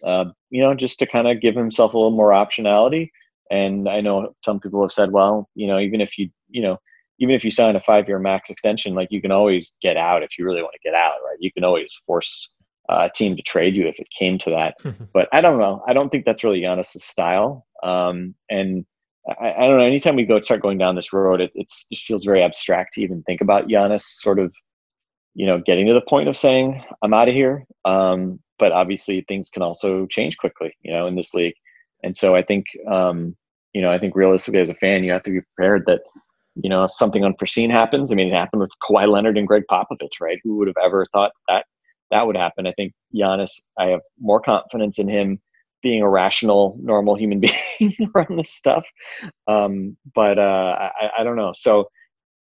uh, 0.04 0.24
you 0.50 0.60
know, 0.60 0.74
just 0.74 0.98
to 0.98 1.06
kind 1.06 1.28
of 1.28 1.40
give 1.40 1.54
himself 1.54 1.94
a 1.94 1.96
little 1.96 2.10
more 2.10 2.30
optionality. 2.30 3.10
And 3.52 3.88
I 3.88 4.00
know 4.00 4.34
some 4.44 4.58
people 4.58 4.82
have 4.82 4.92
said, 4.92 5.12
well, 5.12 5.48
you 5.54 5.68
know, 5.68 5.78
even 5.78 6.00
if 6.00 6.18
you, 6.18 6.28
you 6.48 6.62
know, 6.62 6.78
even 7.20 7.36
if 7.36 7.44
you 7.44 7.52
sign 7.52 7.76
a 7.76 7.80
five 7.80 8.08
year 8.08 8.18
max 8.18 8.50
extension, 8.50 8.94
like 8.94 9.08
you 9.12 9.22
can 9.22 9.30
always 9.30 9.74
get 9.80 9.96
out 9.96 10.24
if 10.24 10.36
you 10.36 10.44
really 10.44 10.62
want 10.62 10.72
to 10.72 10.88
get 10.88 10.94
out, 10.94 11.14
right? 11.24 11.36
You 11.38 11.52
can 11.52 11.62
always 11.62 11.88
force 12.04 12.50
uh, 12.88 13.08
team 13.14 13.36
to 13.36 13.42
trade 13.42 13.74
you 13.74 13.86
if 13.86 13.98
it 13.98 14.08
came 14.16 14.38
to 14.38 14.50
that. 14.50 14.76
but 15.12 15.28
I 15.32 15.40
don't 15.40 15.58
know. 15.58 15.82
I 15.86 15.92
don't 15.92 16.10
think 16.10 16.24
that's 16.24 16.44
really 16.44 16.60
Giannis' 16.60 17.00
style. 17.00 17.66
Um, 17.82 18.34
and 18.50 18.84
I, 19.40 19.52
I, 19.52 19.66
don't 19.66 19.78
know. 19.78 19.84
Anytime 19.84 20.16
we 20.16 20.24
go 20.24 20.40
start 20.40 20.62
going 20.62 20.78
down 20.78 20.94
this 20.94 21.12
road, 21.12 21.40
it 21.40 21.50
it's, 21.54 21.86
it 21.90 21.98
feels 21.98 22.24
very 22.24 22.42
abstract 22.42 22.94
to 22.94 23.02
even 23.02 23.22
think 23.22 23.40
about 23.40 23.68
Giannis 23.68 24.02
sort 24.02 24.38
of, 24.38 24.54
you 25.34 25.46
know, 25.46 25.60
getting 25.64 25.86
to 25.86 25.94
the 25.94 26.02
point 26.02 26.28
of 26.28 26.36
saying 26.36 26.82
I'm 27.02 27.14
out 27.14 27.28
of 27.28 27.34
here. 27.34 27.64
Um, 27.84 28.40
but 28.58 28.72
obviously, 28.72 29.24
things 29.26 29.50
can 29.50 29.62
also 29.62 30.06
change 30.06 30.36
quickly, 30.36 30.74
you 30.82 30.92
know, 30.92 31.06
in 31.06 31.16
this 31.16 31.34
league. 31.34 31.54
And 32.04 32.16
so 32.16 32.34
I 32.34 32.42
think, 32.42 32.66
um, 32.88 33.36
you 33.72 33.80
know, 33.80 33.90
I 33.90 33.98
think 33.98 34.14
realistically 34.14 34.60
as 34.60 34.68
a 34.68 34.74
fan, 34.74 35.04
you 35.04 35.12
have 35.12 35.22
to 35.24 35.30
be 35.30 35.40
prepared 35.40 35.84
that, 35.86 36.02
you 36.56 36.68
know, 36.68 36.84
if 36.84 36.92
something 36.92 37.24
unforeseen 37.24 37.70
happens, 37.70 38.12
I 38.12 38.14
mean, 38.14 38.28
it 38.28 38.36
happened 38.36 38.60
with 38.60 38.70
Kawhi 38.88 39.08
Leonard 39.08 39.38
and 39.38 39.48
Gregg 39.48 39.64
Popovich, 39.70 40.20
right? 40.20 40.38
Who 40.44 40.56
would 40.56 40.68
have 40.68 40.76
ever 40.84 41.06
thought 41.12 41.32
that 41.48 41.64
that 42.12 42.26
would 42.26 42.36
happen. 42.36 42.66
I 42.66 42.72
think 42.72 42.92
Giannis, 43.14 43.66
I 43.78 43.86
have 43.86 44.00
more 44.20 44.40
confidence 44.40 44.98
in 44.98 45.08
him 45.08 45.40
being 45.82 46.02
a 46.02 46.08
rational, 46.08 46.76
normal 46.80 47.16
human 47.16 47.40
being 47.80 47.96
around 48.14 48.38
this 48.38 48.52
stuff. 48.52 48.84
Um, 49.48 49.96
but 50.14 50.38
uh, 50.38 50.90
I, 51.00 51.10
I, 51.18 51.24
don't 51.24 51.36
know. 51.36 51.52
So 51.56 51.88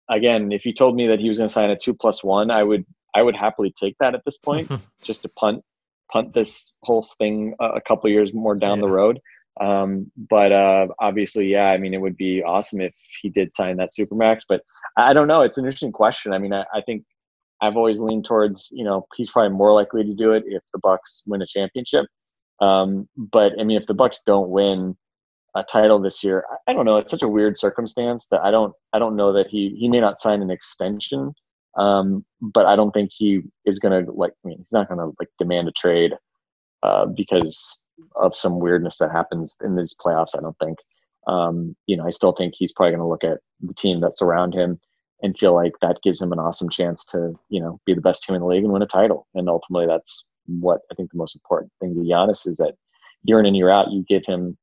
again, 0.09 0.51
if 0.51 0.65
you 0.65 0.73
told 0.73 0.95
me 0.95 1.07
that 1.07 1.19
he 1.19 1.27
was 1.27 1.39
going 1.39 1.47
to 1.47 1.53
sign 1.53 1.71
a 1.71 1.77
two 1.77 1.95
plus 1.95 2.23
one, 2.23 2.51
I 2.51 2.63
would 2.63 2.85
I 3.15 3.23
would 3.23 3.35
happily 3.35 3.73
take 3.77 3.95
that 3.99 4.13
at 4.13 4.23
this 4.25 4.37
point, 4.37 4.69
just 5.03 5.23
to 5.23 5.29
punt 5.29 5.63
punt 6.11 6.33
this 6.33 6.75
whole 6.83 7.05
thing 7.17 7.55
a, 7.59 7.65
a 7.65 7.81
couple 7.81 8.09
years 8.09 8.33
more 8.33 8.55
down 8.55 8.77
yeah. 8.77 8.81
the 8.81 8.91
road. 8.91 9.19
Um, 9.59 10.11
but 10.29 10.51
uh, 10.51 10.87
obviously, 10.99 11.47
yeah, 11.47 11.67
I 11.67 11.77
mean, 11.77 11.93
it 11.93 12.01
would 12.01 12.15
be 12.15 12.41
awesome 12.43 12.81
if 12.81 12.93
he 13.21 13.29
did 13.29 13.53
sign 13.53 13.77
that 13.77 13.91
supermax. 13.97 14.41
But 14.47 14.61
I 14.97 15.13
don't 15.13 15.27
know. 15.27 15.41
It's 15.41 15.57
an 15.57 15.65
interesting 15.65 15.91
question. 15.91 16.33
I 16.33 16.37
mean, 16.37 16.53
I, 16.53 16.65
I 16.73 16.81
think 16.81 17.03
I've 17.61 17.77
always 17.77 17.99
leaned 17.99 18.25
towards, 18.25 18.69
you 18.71 18.83
know, 18.83 19.05
he's 19.15 19.29
probably 19.29 19.55
more 19.55 19.73
likely 19.73 20.03
to 20.03 20.13
do 20.13 20.31
it 20.31 20.43
if 20.47 20.63
the 20.73 20.79
Bucks 20.79 21.23
win 21.27 21.41
a 21.41 21.45
championship. 21.45 22.05
Um, 22.59 23.07
but 23.15 23.53
I 23.59 23.63
mean, 23.63 23.77
if 23.77 23.87
the 23.87 23.93
Bucks 23.93 24.23
don't 24.25 24.49
win 24.49 24.97
a 25.55 25.63
title 25.63 25.99
this 25.99 26.23
year, 26.23 26.43
I, 26.49 26.71
I, 26.71 26.73
don't 26.73 26.85
know. 26.85 26.97
It's 26.97 27.11
such 27.11 27.23
a 27.23 27.27
weird 27.27 27.59
circumstance 27.59 28.27
that 28.29 28.41
I 28.41 28.51
don't, 28.51 28.73
I 28.93 28.99
don't 28.99 29.15
know 29.15 29.33
that 29.33 29.47
he 29.47 29.75
he 29.79 29.87
may 29.87 29.99
not 29.99 30.19
sign 30.19 30.41
an 30.41 30.51
extension, 30.51 31.33
um, 31.77 32.25
but 32.41 32.65
I 32.65 32.75
don't 32.75 32.91
think 32.91 33.11
he 33.13 33.41
is 33.65 33.79
gonna 33.79 34.03
like. 34.11 34.33
I 34.43 34.47
mean, 34.47 34.59
he's 34.59 34.73
not 34.73 34.89
gonna 34.89 35.07
like 35.19 35.29
demand 35.39 35.67
a 35.67 35.71
trade 35.71 36.13
uh, 36.83 37.05
because 37.05 37.81
of 38.15 38.35
some 38.35 38.59
weirdness 38.59 38.97
that 38.99 39.11
happens 39.11 39.57
in 39.63 39.75
these 39.75 39.95
playoffs. 40.03 40.37
I 40.37 40.41
don't 40.41 40.57
think. 40.59 40.77
Um, 41.27 41.75
you 41.85 41.95
know, 41.95 42.05
I 42.05 42.09
still 42.09 42.31
think 42.31 42.55
he's 42.57 42.71
probably 42.71 42.93
going 42.93 43.01
to 43.01 43.07
look 43.07 43.23
at 43.23 43.41
the 43.59 43.75
team 43.75 44.01
that's 44.01 44.23
around 44.23 44.55
him 44.55 44.79
and 45.21 45.37
feel 45.37 45.53
like 45.53 45.73
that 45.81 46.01
gives 46.03 46.21
him 46.21 46.31
an 46.31 46.39
awesome 46.39 46.69
chance 46.69 47.05
to, 47.05 47.33
you 47.49 47.61
know, 47.61 47.79
be 47.85 47.93
the 47.93 48.01
best 48.01 48.23
team 48.23 48.35
in 48.35 48.41
the 48.41 48.47
league 48.47 48.63
and 48.63 48.73
win 48.73 48.81
a 48.81 48.87
title. 48.87 49.27
And 49.35 49.49
ultimately, 49.49 49.87
that's 49.87 50.25
what 50.47 50.81
I 50.91 50.95
think 50.95 51.11
the 51.11 51.17
most 51.17 51.35
important 51.35 51.71
thing 51.79 51.93
to 51.93 52.01
Giannis 52.01 52.47
is 52.47 52.57
that 52.57 52.75
year 53.23 53.39
in 53.39 53.45
and 53.45 53.55
year 53.55 53.69
out, 53.69 53.91
you 53.91 54.03
give 54.07 54.23
him, 54.25 54.57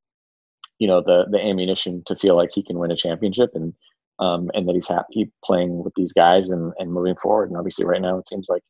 you 0.78 0.88
know, 0.88 1.00
the 1.00 1.26
the 1.30 1.40
ammunition 1.40 2.02
to 2.06 2.16
feel 2.16 2.36
like 2.36 2.50
he 2.52 2.62
can 2.62 2.78
win 2.78 2.90
a 2.90 2.96
championship 2.96 3.50
and 3.54 3.72
um, 4.18 4.50
and 4.54 4.68
that 4.68 4.74
he's 4.74 4.88
happy 4.88 5.30
playing 5.44 5.84
with 5.84 5.92
these 5.94 6.12
guys 6.12 6.50
and, 6.50 6.72
and 6.78 6.92
moving 6.92 7.16
forward. 7.16 7.50
And 7.50 7.58
obviously, 7.58 7.84
right 7.84 8.02
now, 8.02 8.18
it 8.18 8.28
seems 8.28 8.46
like 8.48 8.62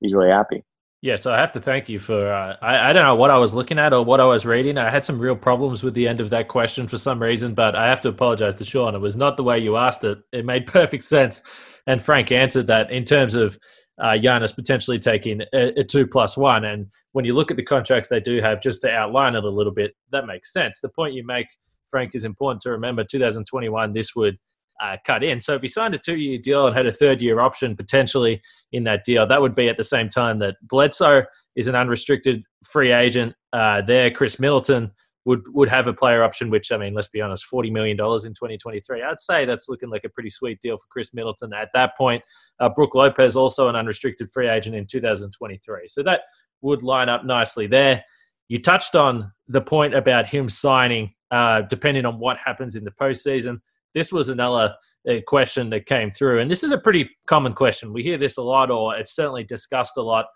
he's 0.00 0.14
really 0.14 0.30
happy. 0.30 0.64
Yeah, 1.06 1.14
so 1.14 1.32
I 1.32 1.38
have 1.38 1.52
to 1.52 1.60
thank 1.60 1.88
you 1.88 1.98
for. 1.98 2.32
Uh, 2.32 2.56
I, 2.60 2.90
I 2.90 2.92
don't 2.92 3.04
know 3.04 3.14
what 3.14 3.30
I 3.30 3.38
was 3.38 3.54
looking 3.54 3.78
at 3.78 3.92
or 3.92 4.04
what 4.04 4.18
I 4.18 4.24
was 4.24 4.44
reading. 4.44 4.76
I 4.76 4.90
had 4.90 5.04
some 5.04 5.20
real 5.20 5.36
problems 5.36 5.84
with 5.84 5.94
the 5.94 6.08
end 6.08 6.20
of 6.20 6.30
that 6.30 6.48
question 6.48 6.88
for 6.88 6.98
some 6.98 7.22
reason, 7.22 7.54
but 7.54 7.76
I 7.76 7.86
have 7.86 8.00
to 8.00 8.08
apologize 8.08 8.56
to 8.56 8.64
Sean. 8.64 8.92
It 8.96 8.98
was 8.98 9.14
not 9.14 9.36
the 9.36 9.44
way 9.44 9.56
you 9.60 9.76
asked 9.76 10.02
it. 10.02 10.18
It 10.32 10.44
made 10.44 10.66
perfect 10.80 11.04
sense, 11.04 11.42
and 11.86 12.02
Frank 12.02 12.32
answered 12.32 12.66
that 12.66 12.90
in 12.90 13.04
terms 13.04 13.36
of 13.36 13.56
uh, 14.00 14.14
Giannis 14.14 14.52
potentially 14.52 14.98
taking 14.98 15.42
a, 15.54 15.78
a, 15.78 15.84
two 15.84 16.08
plus 16.08 16.36
one. 16.36 16.64
And 16.64 16.88
when 17.12 17.24
you 17.24 17.34
look 17.34 17.52
at 17.52 17.56
the 17.56 17.62
contracts 17.62 18.08
they 18.08 18.18
do 18.18 18.40
have, 18.40 18.60
just 18.60 18.80
to 18.80 18.90
outline 18.90 19.36
it 19.36 19.44
a 19.44 19.48
little 19.48 19.72
bit, 19.72 19.92
that 20.10 20.26
makes 20.26 20.52
sense. 20.52 20.80
The 20.80 20.88
point 20.88 21.14
you 21.14 21.24
make, 21.24 21.46
Frank, 21.88 22.16
is 22.16 22.24
important 22.24 22.62
to 22.62 22.70
remember. 22.72 23.04
2021, 23.04 23.92
this 23.92 24.16
would 24.16 24.38
uh, 24.82 24.96
cut 25.04 25.22
in. 25.22 25.40
So 25.40 25.54
if 25.54 25.62
he 25.62 25.68
signed 25.68 25.94
a 25.94 25.98
two 25.98 26.16
year 26.16 26.38
deal 26.38 26.66
and 26.66 26.76
had 26.76 26.86
a 26.86 26.92
third 26.92 27.22
year 27.22 27.40
option 27.40 27.76
potentially 27.76 28.40
in 28.72 28.84
that 28.84 29.04
deal, 29.04 29.26
that 29.26 29.40
would 29.40 29.54
be 29.54 29.68
at 29.68 29.76
the 29.76 29.84
same 29.84 30.08
time 30.08 30.38
that 30.40 30.56
Bledsoe 30.62 31.24
is 31.54 31.68
an 31.68 31.74
unrestricted 31.74 32.42
free 32.64 32.92
agent 32.92 33.34
uh, 33.52 33.82
there. 33.82 34.10
Chris 34.10 34.38
Middleton 34.38 34.90
would 35.24 35.42
would 35.48 35.68
have 35.68 35.88
a 35.88 35.92
player 35.92 36.22
option, 36.22 36.50
which 36.50 36.70
I 36.70 36.76
mean, 36.76 36.94
let's 36.94 37.08
be 37.08 37.20
honest, 37.20 37.44
forty 37.46 37.70
million 37.70 37.96
dollars 37.96 38.24
in 38.24 38.32
twenty 38.32 38.56
twenty 38.56 38.80
three. 38.80 39.02
I'd 39.02 39.18
say 39.18 39.44
that's 39.44 39.68
looking 39.68 39.90
like 39.90 40.04
a 40.04 40.08
pretty 40.08 40.30
sweet 40.30 40.60
deal 40.60 40.76
for 40.76 40.86
Chris 40.88 41.12
Middleton 41.12 41.52
at 41.52 41.68
that 41.74 41.96
point. 41.96 42.22
Uh, 42.60 42.68
Brook 42.68 42.94
Lopez 42.94 43.36
also 43.36 43.68
an 43.68 43.76
unrestricted 43.76 44.30
free 44.30 44.48
agent 44.48 44.76
in 44.76 44.86
two 44.86 45.00
thousand 45.00 45.32
twenty 45.32 45.58
three, 45.58 45.88
so 45.88 46.02
that 46.04 46.20
would 46.62 46.82
line 46.82 47.08
up 47.08 47.24
nicely 47.24 47.66
there. 47.66 48.04
You 48.48 48.62
touched 48.62 48.94
on 48.94 49.32
the 49.48 49.60
point 49.60 49.94
about 49.94 50.26
him 50.26 50.48
signing, 50.48 51.12
uh, 51.32 51.62
depending 51.62 52.06
on 52.06 52.20
what 52.20 52.36
happens 52.38 52.76
in 52.76 52.84
the 52.84 52.92
postseason 52.92 53.58
this 53.96 54.12
was 54.12 54.28
another 54.28 54.74
uh, 55.10 55.14
question 55.26 55.70
that 55.70 55.86
came 55.86 56.10
through, 56.10 56.40
and 56.40 56.50
this 56.50 56.62
is 56.62 56.70
a 56.70 56.76
pretty 56.76 57.08
common 57.26 57.54
question. 57.54 57.94
We 57.94 58.02
hear 58.02 58.18
this 58.18 58.36
a 58.36 58.42
lot, 58.42 58.70
or 58.70 58.94
it's 58.94 59.16
certainly 59.16 59.42
discussed 59.42 59.96
a 59.96 60.02
lot. 60.02 60.26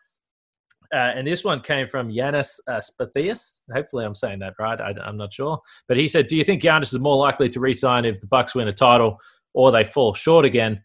uh, 0.94 1.12
and 1.14 1.26
this 1.26 1.44
one 1.44 1.60
came 1.60 1.86
from 1.86 2.08
Yanis 2.08 2.58
uh, 2.66 2.80
Spathias. 2.80 3.60
Hopefully, 3.72 4.06
I'm 4.06 4.14
saying 4.14 4.38
that 4.38 4.54
right. 4.58 4.80
I, 4.80 4.94
am 5.06 5.18
not 5.18 5.34
sure, 5.34 5.60
but 5.88 5.98
he 5.98 6.08
said, 6.08 6.26
"Do 6.26 6.38
you 6.38 6.44
think 6.44 6.62
Giannis 6.62 6.94
is 6.94 6.98
more 6.98 7.18
likely 7.18 7.50
to 7.50 7.60
resign 7.60 8.06
if 8.06 8.18
the 8.18 8.26
Bucks 8.26 8.54
win 8.54 8.66
a 8.66 8.72
title 8.72 9.18
or 9.52 9.70
they 9.70 9.84
fall 9.84 10.14
short 10.14 10.46
again?" 10.46 10.82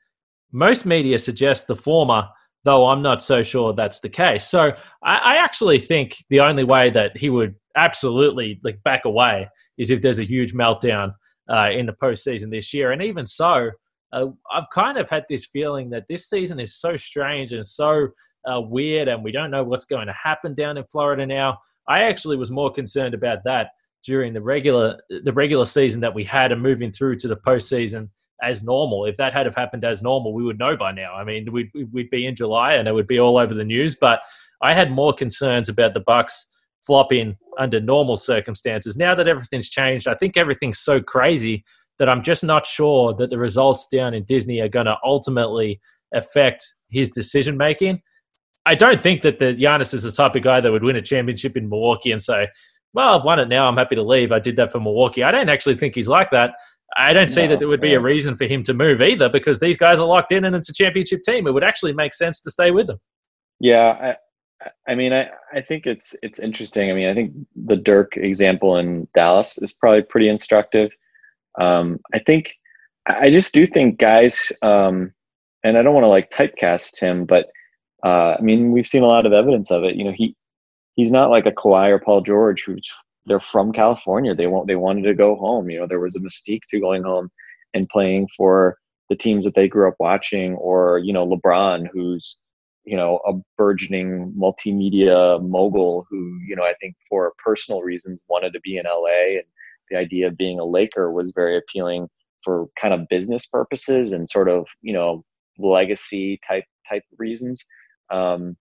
Most 0.52 0.86
media 0.86 1.18
suggest 1.18 1.68
the 1.68 1.78
former, 1.78 2.28
though 2.66 2.88
I'm 2.88 3.02
not 3.02 3.22
so 3.22 3.42
sure 3.42 3.74
that's 3.74 4.02
the 4.02 4.10
case. 4.10 4.46
So 4.46 4.74
I, 5.02 5.16
I 5.16 5.36
actually 5.38 5.80
think 5.80 6.18
the 6.30 6.42
only 6.42 6.66
way 6.66 6.90
that 6.90 7.16
he 7.16 7.30
would 7.30 7.56
absolutely 7.78 8.60
like 8.64 8.84
back 8.84 9.06
away 9.06 9.48
is 9.78 9.92
if 9.92 10.02
there's 10.02 10.20
a 10.20 10.26
huge 10.26 10.54
meltdown 10.54 11.14
uh, 11.50 11.70
in 11.72 11.86
the 11.86 11.94
postseason 11.94 12.50
this 12.50 12.74
year, 12.74 12.92
and 12.92 13.02
even 13.02 13.26
so. 13.26 13.70
Uh, 14.14 14.28
I've 14.54 14.70
kind 14.74 14.98
of 14.98 15.10
had 15.10 15.26
this 15.28 15.48
feeling 15.48 15.90
that 15.90 16.06
this 16.08 16.30
season 16.30 16.60
is 16.60 16.76
so 16.76 16.96
strange 16.96 17.52
and 17.52 17.66
so 17.66 18.10
uh, 18.50 18.62
weird, 18.62 19.08
and 19.08 19.24
we 19.24 19.32
don't 19.32 19.52
know 19.52 19.64
what's 19.64 19.84
going 19.84 20.08
to 20.08 20.14
happen 20.14 20.54
down 20.54 20.78
in 20.78 20.86
Florida 20.86 21.26
now. 21.26 21.58
I 21.88 22.04
actually 22.04 22.38
was 22.38 22.52
more 22.52 22.72
concerned 22.72 23.14
about 23.14 23.40
that 23.46 23.72
during 24.06 24.34
the 24.34 24.42
regular 24.42 25.00
the 25.10 25.34
regular 25.34 25.66
season 25.66 26.00
that 26.02 26.14
we 26.14 26.24
had 26.24 26.52
and 26.52 26.62
moving 26.62 26.92
through 26.92 27.16
to 27.18 27.28
the 27.28 27.36
postseason 27.36 28.10
as 28.44 28.64
normal. 28.64 29.06
If 29.06 29.18
that 29.18 29.34
had 29.34 29.46
have 29.46 29.56
happened 29.56 29.84
as 29.84 30.04
normal, 30.04 30.34
we 30.34 30.44
would 30.44 30.60
know 30.60 30.78
by 30.78 30.92
now. 30.92 31.14
I 31.16 31.24
mean, 31.24 31.52
we'd 31.52 31.72
we'd 31.92 32.10
be 32.10 32.26
in 32.26 32.36
July 32.36 32.74
and 32.74 32.88
it 32.88 32.94
would 32.94 33.08
be 33.08 33.20
all 33.20 33.38
over 33.38 33.54
the 33.54 33.64
news. 33.64 33.96
But 33.96 34.22
I 34.62 34.74
had 34.74 34.92
more 34.92 35.14
concerns 35.14 35.70
about 35.70 35.94
the 35.94 36.00
Bucks 36.02 36.48
flopping 36.82 37.36
under 37.58 37.80
normal 37.80 38.18
circumstances. 38.18 38.98
Now 38.98 39.16
that 39.16 39.28
everything's 39.28 39.70
changed, 39.70 40.08
I 40.08 40.16
think 40.16 40.38
everything's 40.38 40.80
so 40.80 41.02
crazy 41.02 41.64
that 42.00 42.10
I'm 42.10 42.24
just 42.24 42.44
not 42.44 42.66
sure 42.66 43.14
that 43.16 43.30
the 43.30 43.38
results 43.38 43.88
down 43.88 44.14
in 44.14 44.24
Disney 44.26 44.60
are 44.60 44.70
going 44.70 44.86
to 44.86 44.98
ultimately 45.04 45.80
affect 46.14 46.66
his 46.90 47.10
decision 47.10 47.58
making. 47.58 48.02
I 48.66 48.76
don't 48.76 49.02
think 49.02 49.22
that 49.22 49.40
the 49.40 49.54
Giannis 49.54 49.94
is 49.94 50.04
the 50.04 50.12
type 50.12 50.36
of 50.36 50.44
guy 50.44 50.60
that 50.60 50.72
would 50.72 50.84
win 50.84 50.96
a 50.96 51.02
championship 51.02 51.56
in 51.56 51.70
Milwaukee 51.70 52.12
and 52.12 52.22
say, 52.22 52.48
"Well, 52.94 53.18
I've 53.18 53.24
won 53.24 53.40
it 53.40 53.48
now. 53.48 53.68
I'm 53.68 53.78
happy 53.78 53.96
to 53.96 54.04
leave. 54.04 54.32
I 54.32 54.40
did 54.40 54.56
that 54.58 54.72
for 54.72 54.80
Milwaukee." 54.80 55.24
I 55.24 55.32
don't 55.32 55.50
actually 55.50 55.78
think 55.78 55.96
he's 55.96 56.08
like 56.08 56.32
that. 56.32 56.56
I 56.98 57.14
don't 57.14 57.30
see 57.30 57.44
no, 57.44 57.50
that 57.50 57.60
there 57.60 57.68
would 57.68 57.82
be 57.82 57.94
a 57.94 58.00
reason 58.00 58.36
for 58.36 58.46
him 58.46 58.64
to 58.64 58.74
move 58.74 59.02
either 59.02 59.28
because 59.28 59.60
these 59.60 59.78
guys 59.78 60.00
are 60.00 60.08
locked 60.08 60.32
in 60.32 60.46
and 60.46 60.56
it's 60.56 60.70
a 60.70 60.74
championship 60.74 61.22
team. 61.24 61.46
It 61.46 61.54
would 61.54 61.64
actually 61.64 61.94
make 61.94 62.14
sense 62.14 62.42
to 62.42 62.52
stay 62.52 62.72
with 62.72 62.88
them. 62.88 63.00
Yeah, 63.60 64.14
I, 64.88 64.96
mean, 64.96 65.14
I, 65.14 65.30
I 65.54 65.62
think 65.62 65.86
it's 65.86 66.16
it's 66.24 66.40
interesting. 66.40 66.90
I 66.90 66.94
mean, 66.94 67.10
I 67.10 67.14
think 67.14 67.34
the 67.56 67.76
Dirk 67.76 68.18
example 68.18 68.78
in 68.78 69.08
Dallas 69.14 69.58
is 69.60 69.74
probably 69.74 70.02
pretty 70.02 70.30
instructive. 70.30 70.92
Um, 71.60 72.00
I 72.14 72.20
think 72.20 72.54
I 73.08 73.30
just 73.30 73.54
do 73.54 73.66
think 73.66 74.00
guys, 74.00 74.52
um, 74.62 75.14
and 75.64 75.78
I 75.78 75.84
don't 75.84 75.94
want 75.94 76.06
to 76.06 76.10
like 76.10 76.32
typecast 76.32 77.00
him, 77.00 77.26
but 77.26 77.48
uh, 78.04 78.36
I 78.38 78.42
mean, 78.42 78.72
we've 78.72 78.88
seen 78.88 79.04
a 79.04 79.08
lot 79.08 79.26
of 79.26 79.34
evidence 79.34 79.72
of 79.72 79.84
it. 79.84 79.96
You 79.96 80.06
know, 80.06 80.14
he 80.16 80.36
he's 80.96 81.12
not 81.12 81.32
like 81.32 81.46
a 81.46 81.52
Kawhi 81.52 81.90
or 81.90 82.00
Paul 82.00 82.22
George 82.22 82.64
who's 82.64 82.90
they're 83.26 83.40
from 83.40 83.72
California. 83.72 84.36
They 84.36 84.48
want 84.48 84.68
they 84.68 84.76
wanted 84.76 85.04
to 85.04 85.14
go 85.14 85.36
home. 85.36 85.70
You 85.70 85.80
know, 85.80 85.88
there 85.88 86.00
was 86.00 86.16
a 86.16 86.20
mystique 86.20 86.62
to 86.70 86.80
going 86.80 87.04
home 87.04 87.30
and 87.74 87.90
playing 87.90 88.30
for 88.36 88.78
the 89.10 89.16
teams 89.16 89.46
that 89.46 89.56
they 89.56 89.68
grew 89.68 89.88
up 89.88 89.96
watching, 90.00 90.56
or 90.56 91.00
you 91.00 91.14
know, 91.14 91.28
LeBron, 91.28 91.88
who's 91.92 92.38
you 92.86 92.96
know 92.96 93.20
a 93.28 93.34
burgeoning 93.58 94.34
multimedia 94.38 95.42
mogul 95.42 96.06
who 96.10 96.40
you 96.48 96.56
know 96.56 96.64
I 96.64 96.74
think 96.80 96.96
for 97.10 97.34
personal 97.44 97.82
reasons 97.82 98.24
wanted 98.28 98.54
to 98.54 98.60
be 98.62 98.78
in 98.78 98.86
LA, 98.86 99.38
and 99.38 99.44
the 99.90 99.98
idea 99.98 100.28
of 100.28 100.38
being 100.38 100.60
a 100.60 100.66
Laker 100.66 101.12
was 101.12 101.32
very 101.36 101.58
appealing 101.58 102.08
for 102.44 102.68
kind 102.80 102.94
of 102.94 103.08
business 103.10 103.46
purposes 103.48 104.12
and 104.12 104.30
sort 104.30 104.50
of 104.50 104.68
you 104.82 104.94
know 104.94 105.24
legacy 105.58 106.40
type 106.48 106.66
type 106.90 107.04
reasons. 107.18 107.66
Um, 108.12 108.56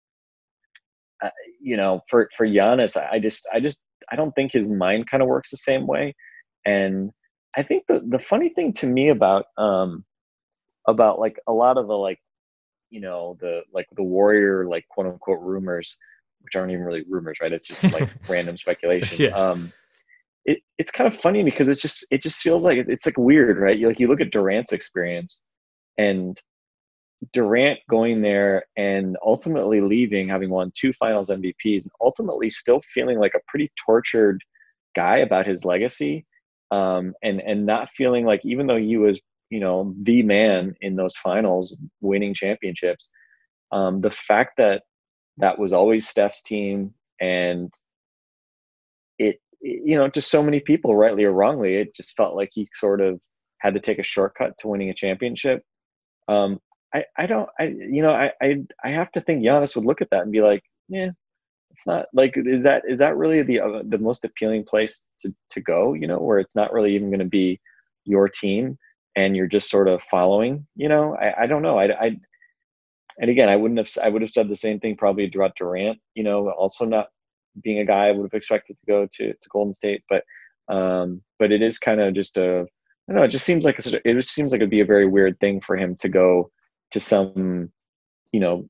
uh, 1.22 1.30
you 1.60 1.76
know, 1.76 2.00
for 2.08 2.28
for 2.36 2.46
Giannis, 2.46 2.96
I 2.96 3.18
just 3.18 3.48
I 3.52 3.60
just 3.60 3.82
I 4.10 4.16
don't 4.16 4.32
think 4.32 4.52
his 4.52 4.68
mind 4.68 5.10
kind 5.10 5.22
of 5.22 5.28
works 5.28 5.50
the 5.50 5.56
same 5.56 5.86
way. 5.86 6.14
And 6.66 7.10
I 7.56 7.62
think 7.62 7.84
the 7.88 8.02
the 8.08 8.18
funny 8.18 8.50
thing 8.50 8.72
to 8.74 8.86
me 8.86 9.08
about 9.08 9.46
um 9.58 10.04
about 10.86 11.18
like 11.18 11.38
a 11.46 11.52
lot 11.52 11.78
of 11.78 11.86
the 11.86 11.94
like 11.94 12.18
you 12.90 13.00
know 13.00 13.36
the 13.40 13.62
like 13.72 13.86
the 13.96 14.02
warrior 14.02 14.66
like 14.66 14.86
quote 14.88 15.06
unquote 15.06 15.40
rumors 15.40 15.98
which 16.40 16.56
aren't 16.56 16.70
even 16.70 16.84
really 16.84 17.04
rumors 17.08 17.38
right 17.40 17.52
it's 17.52 17.66
just 17.66 17.84
like 17.84 18.08
random 18.28 18.56
speculation 18.56 19.24
yeah. 19.24 19.30
um 19.30 19.72
it, 20.44 20.58
it's 20.76 20.90
kind 20.90 21.12
of 21.12 21.18
funny 21.18 21.42
because 21.42 21.68
it's 21.68 21.80
just 21.80 22.06
it 22.10 22.22
just 22.22 22.40
feels 22.40 22.64
like 22.64 22.78
it's 22.88 23.06
like 23.06 23.16
weird 23.16 23.58
right 23.58 23.78
you 23.78 23.88
like 23.88 23.98
you 23.98 24.08
look 24.08 24.20
at 24.20 24.30
durant's 24.30 24.72
experience 24.72 25.42
and 25.98 26.40
Durant 27.32 27.80
going 27.88 28.20
there 28.20 28.64
and 28.76 29.16
ultimately 29.24 29.80
leaving, 29.80 30.28
having 30.28 30.50
won 30.50 30.72
two 30.76 30.92
finals 30.92 31.30
MVPs, 31.30 31.82
and 31.82 31.90
ultimately 32.00 32.50
still 32.50 32.80
feeling 32.92 33.18
like 33.18 33.34
a 33.34 33.40
pretty 33.48 33.70
tortured 33.84 34.40
guy 34.94 35.18
about 35.18 35.46
his 35.46 35.64
legacy. 35.64 36.26
Um, 36.70 37.14
and 37.22 37.40
and 37.40 37.66
not 37.66 37.90
feeling 37.90 38.24
like 38.24 38.40
even 38.44 38.66
though 38.66 38.78
he 38.78 38.96
was, 38.96 39.18
you 39.54 39.60
know, 39.60 39.94
the 40.02 40.20
man 40.22 40.74
in 40.80 40.96
those 40.96 41.16
finals, 41.16 41.76
winning 42.00 42.34
championships, 42.34 43.08
um, 43.70 44.00
the 44.00 44.10
fact 44.10 44.54
that 44.56 44.82
that 45.36 45.60
was 45.60 45.72
always 45.72 46.08
Steph's 46.08 46.42
team 46.42 46.92
and 47.20 47.72
it, 49.20 49.36
you 49.60 49.94
know, 49.94 50.08
to 50.08 50.20
so 50.20 50.42
many 50.42 50.58
people, 50.58 50.96
rightly 50.96 51.22
or 51.22 51.30
wrongly, 51.30 51.76
it 51.76 51.94
just 51.94 52.16
felt 52.16 52.34
like 52.34 52.50
he 52.52 52.66
sort 52.74 53.00
of 53.00 53.22
had 53.58 53.74
to 53.74 53.80
take 53.80 54.00
a 54.00 54.02
shortcut 54.02 54.54
to 54.58 54.66
winning 54.66 54.90
a 54.90 54.94
championship. 54.94 55.62
Um, 56.26 56.58
I, 56.92 57.04
I 57.16 57.26
don't 57.26 57.48
I 57.60 57.64
you 57.64 58.02
know 58.02 58.12
I, 58.12 58.32
I 58.42 58.48
I 58.84 58.90
have 58.90 59.12
to 59.12 59.20
think 59.20 59.44
Giannis 59.44 59.76
would 59.76 59.84
look 59.84 60.00
at 60.00 60.10
that 60.10 60.22
and 60.22 60.32
be 60.32 60.42
like 60.42 60.62
yeah 60.88 61.10
it's 61.72 61.86
not 61.86 62.06
like 62.12 62.34
is 62.36 62.62
that 62.62 62.82
is 62.88 63.00
that 63.00 63.16
really 63.16 63.42
the 63.42 63.60
uh, 63.60 63.82
the 63.88 63.98
most 63.98 64.24
appealing 64.24 64.64
place 64.64 65.04
to 65.20 65.34
to 65.50 65.60
go 65.60 65.94
you 65.94 66.06
know 66.06 66.18
where 66.18 66.38
it's 66.38 66.54
not 66.54 66.72
really 66.72 66.94
even 66.94 67.10
going 67.10 67.18
to 67.18 67.36
be 67.40 67.60
your 68.04 68.28
team 68.28 68.78
and 69.16 69.36
you're 69.36 69.46
just 69.46 69.70
sort 69.70 69.88
of 69.88 70.02
following 70.10 70.66
you 70.76 70.88
know? 70.88 71.16
I, 71.16 71.42
I 71.42 71.46
don't 71.46 71.62
know. 71.62 71.78
I, 71.78 72.06
I 72.06 72.16
and 73.18 73.30
again 73.30 73.48
I 73.48 73.56
wouldn't 73.56 73.78
have 73.78 73.90
I 74.02 74.08
would 74.08 74.22
have 74.22 74.30
said 74.30 74.48
the 74.48 74.56
same 74.56 74.80
thing 74.80 74.96
probably 74.96 75.30
about 75.32 75.56
Durant 75.56 75.98
you 76.14 76.24
know? 76.24 76.50
Also 76.50 76.84
not 76.84 77.08
being 77.62 77.78
a 77.78 77.84
guy 77.84 78.08
I 78.08 78.12
would 78.12 78.24
have 78.24 78.34
expected 78.36 78.76
to 78.76 78.86
go 78.86 79.06
to 79.12 79.32
to 79.32 79.48
Golden 79.50 79.72
State 79.72 80.02
but 80.08 80.24
um 80.68 81.22
but 81.38 81.52
it 81.52 81.62
is 81.62 81.78
kind 81.78 82.00
of 82.00 82.14
just 82.14 82.36
a 82.36 82.66
I 83.08 83.12
don't 83.12 83.16
know 83.16 83.24
it 83.24 83.28
just 83.28 83.44
seems 83.44 83.64
like 83.64 83.78
a, 83.84 84.08
it 84.08 84.14
just 84.14 84.34
seems 84.34 84.52
like 84.52 84.60
it'd 84.60 84.70
be 84.70 84.80
a 84.80 84.86
very 84.86 85.06
weird 85.06 85.38
thing 85.40 85.60
for 85.60 85.76
him 85.76 85.94
to 86.00 86.08
go 86.08 86.50
to 86.90 87.00
some 87.00 87.70
you 88.32 88.40
know 88.40 88.68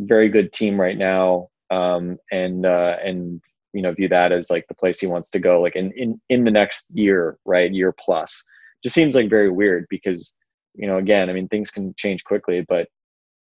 very 0.00 0.28
good 0.28 0.52
team 0.52 0.80
right 0.80 0.96
now 0.96 1.48
um, 1.70 2.18
and 2.30 2.66
uh, 2.66 2.96
and 3.04 3.40
you 3.72 3.82
know 3.82 3.92
view 3.92 4.08
that 4.08 4.32
as 4.32 4.50
like 4.50 4.66
the 4.68 4.74
place 4.74 5.00
he 5.00 5.06
wants 5.06 5.30
to 5.30 5.38
go 5.38 5.60
like 5.60 5.76
in 5.76 5.92
in 5.92 6.20
in 6.28 6.44
the 6.44 6.50
next 6.50 6.86
year 6.92 7.38
right? 7.44 7.72
Year 7.72 7.92
plus 7.92 8.44
just 8.82 8.94
seems 8.94 9.14
like 9.14 9.30
very 9.30 9.50
weird 9.50 9.86
because 9.90 10.34
you 10.74 10.86
know 10.86 10.98
again 10.98 11.28
i 11.28 11.32
mean 11.32 11.48
things 11.48 11.70
can 11.70 11.94
change 11.96 12.24
quickly 12.24 12.64
but 12.68 12.88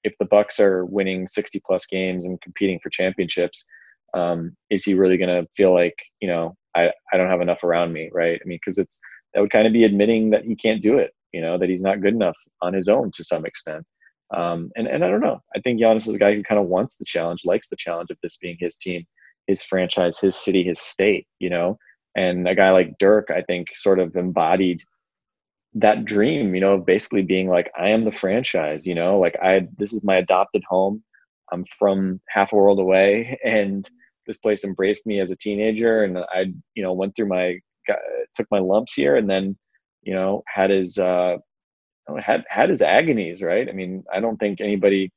if 0.04 0.14
the 0.20 0.26
bucks 0.26 0.60
are 0.60 0.86
winning 0.86 1.28
60 1.28 1.62
plus 1.66 1.86
games 1.86 2.26
and 2.26 2.42
competing 2.42 2.80
for 2.82 2.90
championships 2.90 3.66
um, 4.14 4.56
is 4.70 4.86
he 4.86 4.94
really 4.94 5.18
going 5.18 5.30
to 5.30 5.50
feel 5.56 5.74
like 5.74 5.96
you 6.22 6.28
know 6.28 6.56
I, 6.76 6.92
I 7.12 7.18
don't 7.18 7.30
have 7.30 7.42
enough 7.42 7.64
around 7.64 7.94
me 7.94 8.10
right 8.14 8.40
i 8.42 8.48
mean 8.48 8.60
because 8.64 8.78
it's 8.78 9.00
that 9.34 9.42
would 9.42 9.52
kind 9.52 9.68
of 9.68 9.74
be 9.74 9.84
admitting 9.84 10.30
that 10.32 10.46
he 10.46 10.56
can't 10.56 10.82
do 10.82 10.98
it 10.98 11.12
you 11.34 11.42
know 11.42 11.58
that 11.58 11.70
he's 11.70 11.82
not 11.82 12.02
good 12.02 12.14
enough 12.14 12.38
on 12.62 12.74
his 12.74 12.88
own 12.88 13.12
to 13.16 13.24
some 13.24 13.46
extent 13.46 13.86
um, 14.36 14.72
and, 14.76 14.88
and 14.88 15.04
I 15.06 15.10
don't 15.10 15.22
know. 15.22 15.42
I 15.56 15.60
think 15.62 15.80
Giannis 15.80 16.08
is 16.08 16.16
a 16.16 16.20
guy 16.20 16.36
who 16.36 16.44
kind 16.44 16.60
of 16.60 16.68
wants 16.68 16.98
the 16.98 17.06
challenge, 17.06 17.42
likes 17.46 17.70
the 17.70 17.78
challenge 17.78 18.10
of 18.12 18.18
this 18.22 18.38
being 18.38 18.58
his 18.60 18.76
team, 18.76 19.06
his 19.48 19.64
franchise, 19.64 20.20
his 20.20 20.36
city, 20.36 20.64
his 20.64 20.80
state, 20.80 21.28
you 21.40 21.50
know? 21.50 21.78
And 22.16 22.48
a 22.48 22.56
guy 22.56 22.72
like 22.72 22.98
Dirk, 23.00 23.30
I 23.30 23.42
think, 23.44 23.68
sort 23.74 24.00
of 24.00 24.16
embodied 24.16 24.82
that 25.80 26.06
dream, 26.06 26.56
you 26.56 26.62
know, 26.62 26.74
of 26.74 26.86
basically 26.86 27.22
being 27.22 27.50
like, 27.50 27.72
I 27.78 27.90
am 27.90 28.06
the 28.06 28.12
franchise, 28.12 28.86
you 28.86 28.96
know, 28.96 29.20
like 29.20 29.36
I, 29.42 29.68
this 29.78 29.94
is 29.94 30.04
my 30.04 30.18
adopted 30.18 30.64
home. 30.68 31.04
I'm 31.52 31.64
from 31.80 32.20
half 32.30 32.52
a 32.52 32.56
world 32.56 32.80
away 32.80 33.40
and 33.46 33.90
this 34.26 34.38
place 34.38 34.66
embraced 34.66 35.08
me 35.08 35.20
as 35.20 35.32
a 35.32 35.38
teenager. 35.38 36.04
And 36.04 36.18
I, 36.18 36.52
you 36.76 36.84
know, 36.84 36.94
went 36.94 37.16
through 37.16 37.28
my, 37.28 37.60
took 38.36 38.48
my 38.52 38.60
lumps 38.60 38.94
here 38.94 39.16
and 39.16 39.30
then, 39.30 39.58
you 40.04 40.14
know, 40.14 40.44
had 40.48 40.70
his, 40.70 40.98
uh, 40.98 41.38
had 42.20 42.44
had 42.50 42.70
his 42.70 42.82
agonies, 42.82 43.42
right? 43.42 43.68
I 43.68 43.74
mean, 43.74 44.04
I 44.14 44.20
don't 44.20 44.38
think 44.38 44.62
anybody 44.62 45.12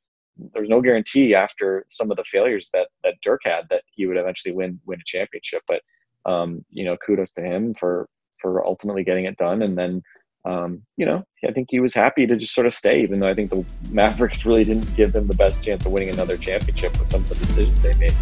there's 0.53 0.69
no 0.69 0.81
guarantee 0.81 1.35
after 1.35 1.85
some 1.89 2.09
of 2.09 2.17
the 2.17 2.23
failures 2.23 2.69
that 2.73 2.87
that 3.03 3.15
Dirk 3.21 3.41
had 3.43 3.67
that 3.69 3.83
he 3.93 4.05
would 4.05 4.17
eventually 4.17 4.53
win 4.53 4.79
win 4.85 4.99
a 4.99 5.03
championship. 5.05 5.63
But 5.67 5.81
um, 6.25 6.65
you 6.69 6.85
know, 6.85 6.97
kudos 7.05 7.31
to 7.33 7.41
him 7.41 7.73
for 7.73 8.07
for 8.39 8.65
ultimately 8.65 9.03
getting 9.03 9.25
it 9.25 9.37
done. 9.37 9.61
And 9.61 9.77
then 9.77 10.01
um, 10.43 10.83
you 10.97 11.05
know, 11.05 11.23
I 11.47 11.51
think 11.51 11.67
he 11.69 11.79
was 11.79 11.93
happy 11.93 12.25
to 12.25 12.35
just 12.35 12.53
sort 12.53 12.65
of 12.65 12.73
stay, 12.73 13.03
even 13.03 13.19
though 13.19 13.27
I 13.27 13.33
think 13.33 13.51
the 13.51 13.63
Mavericks 13.89 14.45
really 14.45 14.63
didn't 14.63 14.95
give 14.95 15.13
them 15.13 15.27
the 15.27 15.35
best 15.35 15.61
chance 15.61 15.85
of 15.85 15.91
winning 15.91 16.09
another 16.09 16.37
championship 16.37 16.97
with 16.97 17.07
some 17.07 17.21
of 17.21 17.29
the 17.29 17.35
decisions 17.35 17.79
they 17.81 17.93
made. 17.95 18.15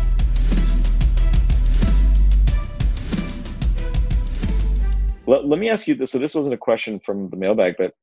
Let, 5.27 5.45
let 5.45 5.59
me 5.59 5.69
ask 5.69 5.87
you 5.87 5.95
this. 5.95 6.11
So 6.11 6.17
this 6.17 6.35
wasn't 6.35 6.55
a 6.55 6.57
question 6.57 6.99
from 7.05 7.29
the 7.29 7.37
mailbag, 7.37 7.75
but 7.77 7.93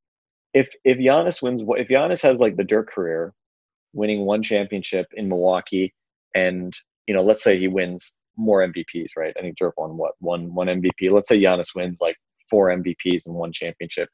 if 0.55 0.71
if 0.85 0.97
Giannis 0.97 1.43
wins, 1.43 1.61
if 1.63 1.89
Giannis 1.89 2.23
has 2.23 2.39
like 2.39 2.57
the 2.57 2.65
Dirk 2.65 2.91
career, 2.91 3.35
winning 3.93 4.25
one 4.25 4.43
championship 4.43 5.07
in 5.15 5.29
Milwaukee 5.29 5.93
and 6.35 6.73
you 7.07 7.15
know, 7.15 7.23
let's 7.23 7.43
say 7.43 7.59
he 7.59 7.69
wins 7.69 8.19
more 8.37 8.67
MVPs, 8.67 9.11
right? 9.17 9.35
I 9.37 9.41
think 9.41 9.57
Dirk 9.59 9.75
won 9.77 9.97
what 9.97 10.13
one 10.21 10.55
one 10.55 10.69
MVP. 10.69 11.11
Let's 11.11 11.29
say 11.29 11.41
Giannis 11.41 11.75
wins 11.75 11.99
like 12.01 12.17
four 12.49 12.69
MVPs 12.69 13.27
and 13.27 13.35
one 13.35 13.53
championship. 13.53 14.09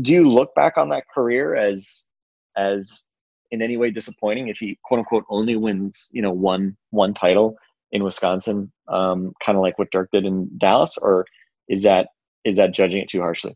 Do 0.00 0.12
you 0.12 0.28
look 0.28 0.54
back 0.54 0.76
on 0.76 0.88
that 0.90 1.04
career 1.14 1.54
as 1.54 2.10
as 2.56 3.04
in 3.50 3.62
any 3.62 3.76
way 3.76 3.90
disappointing 3.90 4.48
if 4.48 4.58
he 4.58 4.78
quote 4.84 4.98
unquote 4.98 5.24
only 5.28 5.56
wins, 5.56 6.08
you 6.12 6.22
know, 6.22 6.32
one 6.32 6.76
one 6.90 7.14
title 7.14 7.56
in 7.92 8.02
Wisconsin, 8.02 8.72
um, 8.88 9.32
kind 9.44 9.56
of 9.56 9.62
like 9.62 9.78
what 9.78 9.90
Dirk 9.92 10.08
did 10.12 10.24
in 10.24 10.50
Dallas, 10.58 10.98
or 10.98 11.26
is 11.68 11.82
that 11.82 12.08
is 12.44 12.56
that 12.56 12.74
judging 12.74 13.00
it 13.00 13.08
too 13.08 13.20
harshly? 13.20 13.54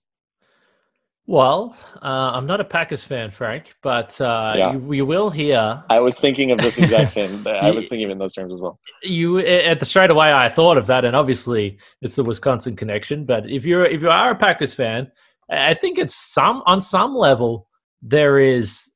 Well, 1.28 1.76
uh, 1.96 2.30
I'm 2.34 2.46
not 2.46 2.60
a 2.60 2.64
Packers 2.64 3.02
fan, 3.02 3.32
Frank, 3.32 3.74
but 3.82 4.20
uh, 4.20 4.54
yeah. 4.56 4.72
you, 4.74 4.92
you, 4.92 5.06
will 5.06 5.28
hear. 5.28 5.82
I 5.90 5.98
was 5.98 6.20
thinking 6.20 6.52
of 6.52 6.58
this 6.58 6.78
exact 6.78 7.10
same. 7.10 7.44
I 7.48 7.72
was 7.72 7.88
thinking 7.88 8.10
in 8.12 8.18
those 8.18 8.34
terms 8.34 8.52
as 8.52 8.60
well. 8.60 8.78
You 9.02 9.40
at 9.40 9.80
the 9.80 9.86
straight 9.86 10.10
away, 10.10 10.32
I 10.32 10.48
thought 10.48 10.78
of 10.78 10.86
that, 10.86 11.04
and 11.04 11.16
obviously 11.16 11.78
it's 12.00 12.14
the 12.14 12.22
Wisconsin 12.22 12.76
connection. 12.76 13.24
But 13.24 13.50
if 13.50 13.64
you're 13.64 13.84
if 13.84 14.02
you 14.02 14.10
are 14.10 14.30
a 14.30 14.36
Packers 14.36 14.72
fan, 14.72 15.10
I 15.50 15.74
think 15.74 15.98
it's 15.98 16.14
some 16.14 16.62
on 16.64 16.80
some 16.80 17.14
level 17.14 17.68
there 18.02 18.38
is 18.38 18.92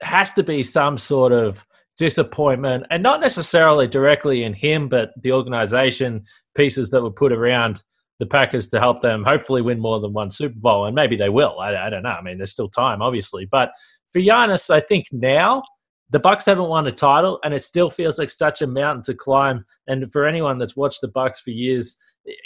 has 0.00 0.32
to 0.34 0.42
be 0.42 0.62
some 0.62 0.96
sort 0.96 1.32
of 1.32 1.66
disappointment, 1.98 2.86
and 2.90 3.02
not 3.02 3.20
necessarily 3.20 3.86
directly 3.86 4.42
in 4.42 4.54
him, 4.54 4.88
but 4.88 5.10
the 5.22 5.32
organization 5.32 6.24
pieces 6.56 6.90
that 6.90 7.02
were 7.02 7.10
put 7.10 7.32
around 7.32 7.82
the 8.18 8.26
Packers 8.26 8.68
to 8.70 8.80
help 8.80 9.00
them 9.00 9.24
hopefully 9.24 9.62
win 9.62 9.78
more 9.78 10.00
than 10.00 10.12
one 10.12 10.30
Super 10.30 10.58
Bowl, 10.58 10.86
and 10.86 10.94
maybe 10.94 11.16
they 11.16 11.28
will. 11.28 11.58
I, 11.60 11.86
I 11.86 11.90
don't 11.90 12.02
know. 12.02 12.10
I 12.10 12.22
mean, 12.22 12.38
there's 12.38 12.52
still 12.52 12.68
time, 12.68 13.00
obviously, 13.00 13.46
but 13.46 13.70
for 14.12 14.20
Giannis, 14.20 14.70
I 14.70 14.80
think 14.80 15.06
now 15.12 15.62
the 16.10 16.18
Bucks 16.18 16.46
haven't 16.46 16.68
won 16.68 16.86
a 16.86 16.92
title, 16.92 17.38
and 17.44 17.52
it 17.52 17.62
still 17.62 17.90
feels 17.90 18.18
like 18.18 18.30
such 18.30 18.62
a 18.62 18.66
mountain 18.66 19.02
to 19.04 19.14
climb. 19.14 19.64
And 19.86 20.10
for 20.10 20.26
anyone 20.26 20.58
that's 20.58 20.76
watched 20.76 21.00
the 21.00 21.08
Bucks 21.08 21.40
for 21.40 21.50
years, 21.50 21.96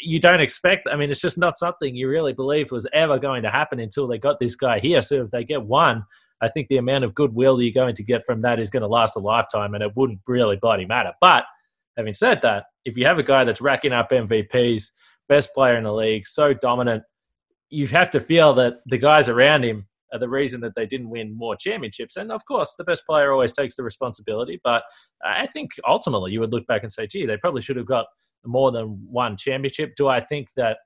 you 0.03 0.21
don't 0.21 0.41
expect. 0.41 0.89
I 0.91 0.97
mean, 0.97 1.11
it's 1.11 1.21
just 1.21 1.39
not 1.39 1.57
something 1.57 1.95
you 1.95 2.09
really 2.09 2.33
believe 2.33 2.71
was 2.71 2.87
ever 2.93 3.19
going 3.19 3.43
to 3.45 3.51
happen 3.51 3.79
until 3.81 4.07
they 4.07 4.19
got 4.19 4.41
this 4.41 4.57
guy 4.57 4.81
here. 4.81 5.01
So 5.01 5.25
if 5.25 5.31
they 5.31 5.45
get 5.45 5.63
one, 5.63 6.05
I 6.41 6.49
think 6.49 6.69
the 6.69 6.79
amount 6.79 7.05
of 7.05 7.15
goodwill 7.15 7.63
you're 7.63 7.73
going 7.73 7.95
to 7.95 8.03
get 8.03 8.25
from 8.25 8.41
that 8.41 8.59
is 8.59 8.69
going 8.69 8.83
to 8.83 8.89
last 8.89 9.17
a 9.17 9.21
lifetime, 9.21 9.75
and 9.75 9.83
it 9.83 9.97
wouldn't 9.97 10.21
really 10.27 10.57
bloody 10.57 10.85
matter. 10.85 11.13
But 11.21 11.45
having 11.97 12.15
said 12.15 12.43
that, 12.43 12.65
if 12.85 12.97
you 12.97 13.07
have 13.07 13.19
a 13.19 13.23
guy 13.23 13.45
that's 13.45 13.61
racking 13.61 13.93
up 13.93 14.11
MVPs 14.11 14.91
best 15.29 15.55
player 15.55 15.77
in 15.77 15.85
the 15.85 15.93
league, 15.93 16.27
so 16.27 16.53
dominant. 16.55 17.03
You 17.71 17.87
have 17.89 18.11
to 18.11 18.21
feel 18.21 18.53
that 18.55 18.75
the 18.87 18.99
guys 18.99 19.29
around 19.29 19.65
him 19.65 19.87
are 20.13 20.19
the 20.19 20.29
reason 20.29 20.61
that 20.61 20.75
they 20.77 20.87
didn't 20.87 21.09
win 21.09 21.37
more 21.37 21.57
championships. 21.57 22.17
And 22.17 22.31
of 22.31 22.45
course, 22.45 22.75
the 22.77 22.85
best 22.85 23.07
player 23.07 23.33
always 23.33 23.53
takes 23.53 23.77
the 23.77 23.83
responsibility. 23.83 24.61
But 24.63 24.83
I 25.25 25.47
think 25.47 25.71
ultimately 25.89 26.33
you 26.33 26.41
would 26.41 26.53
look 26.53 26.67
back 26.67 26.83
and 26.83 26.93
say, 26.93 27.07
gee, 27.07 27.27
they 27.27 27.39
probably 27.39 27.63
should 27.63 27.77
have 27.77 27.87
got 27.87 28.07
more 28.45 28.71
than 28.73 29.01
one 29.11 29.37
championship. 29.37 29.95
Do 29.97 30.09
I 30.09 30.21
think 30.21 30.49
that 30.57 30.79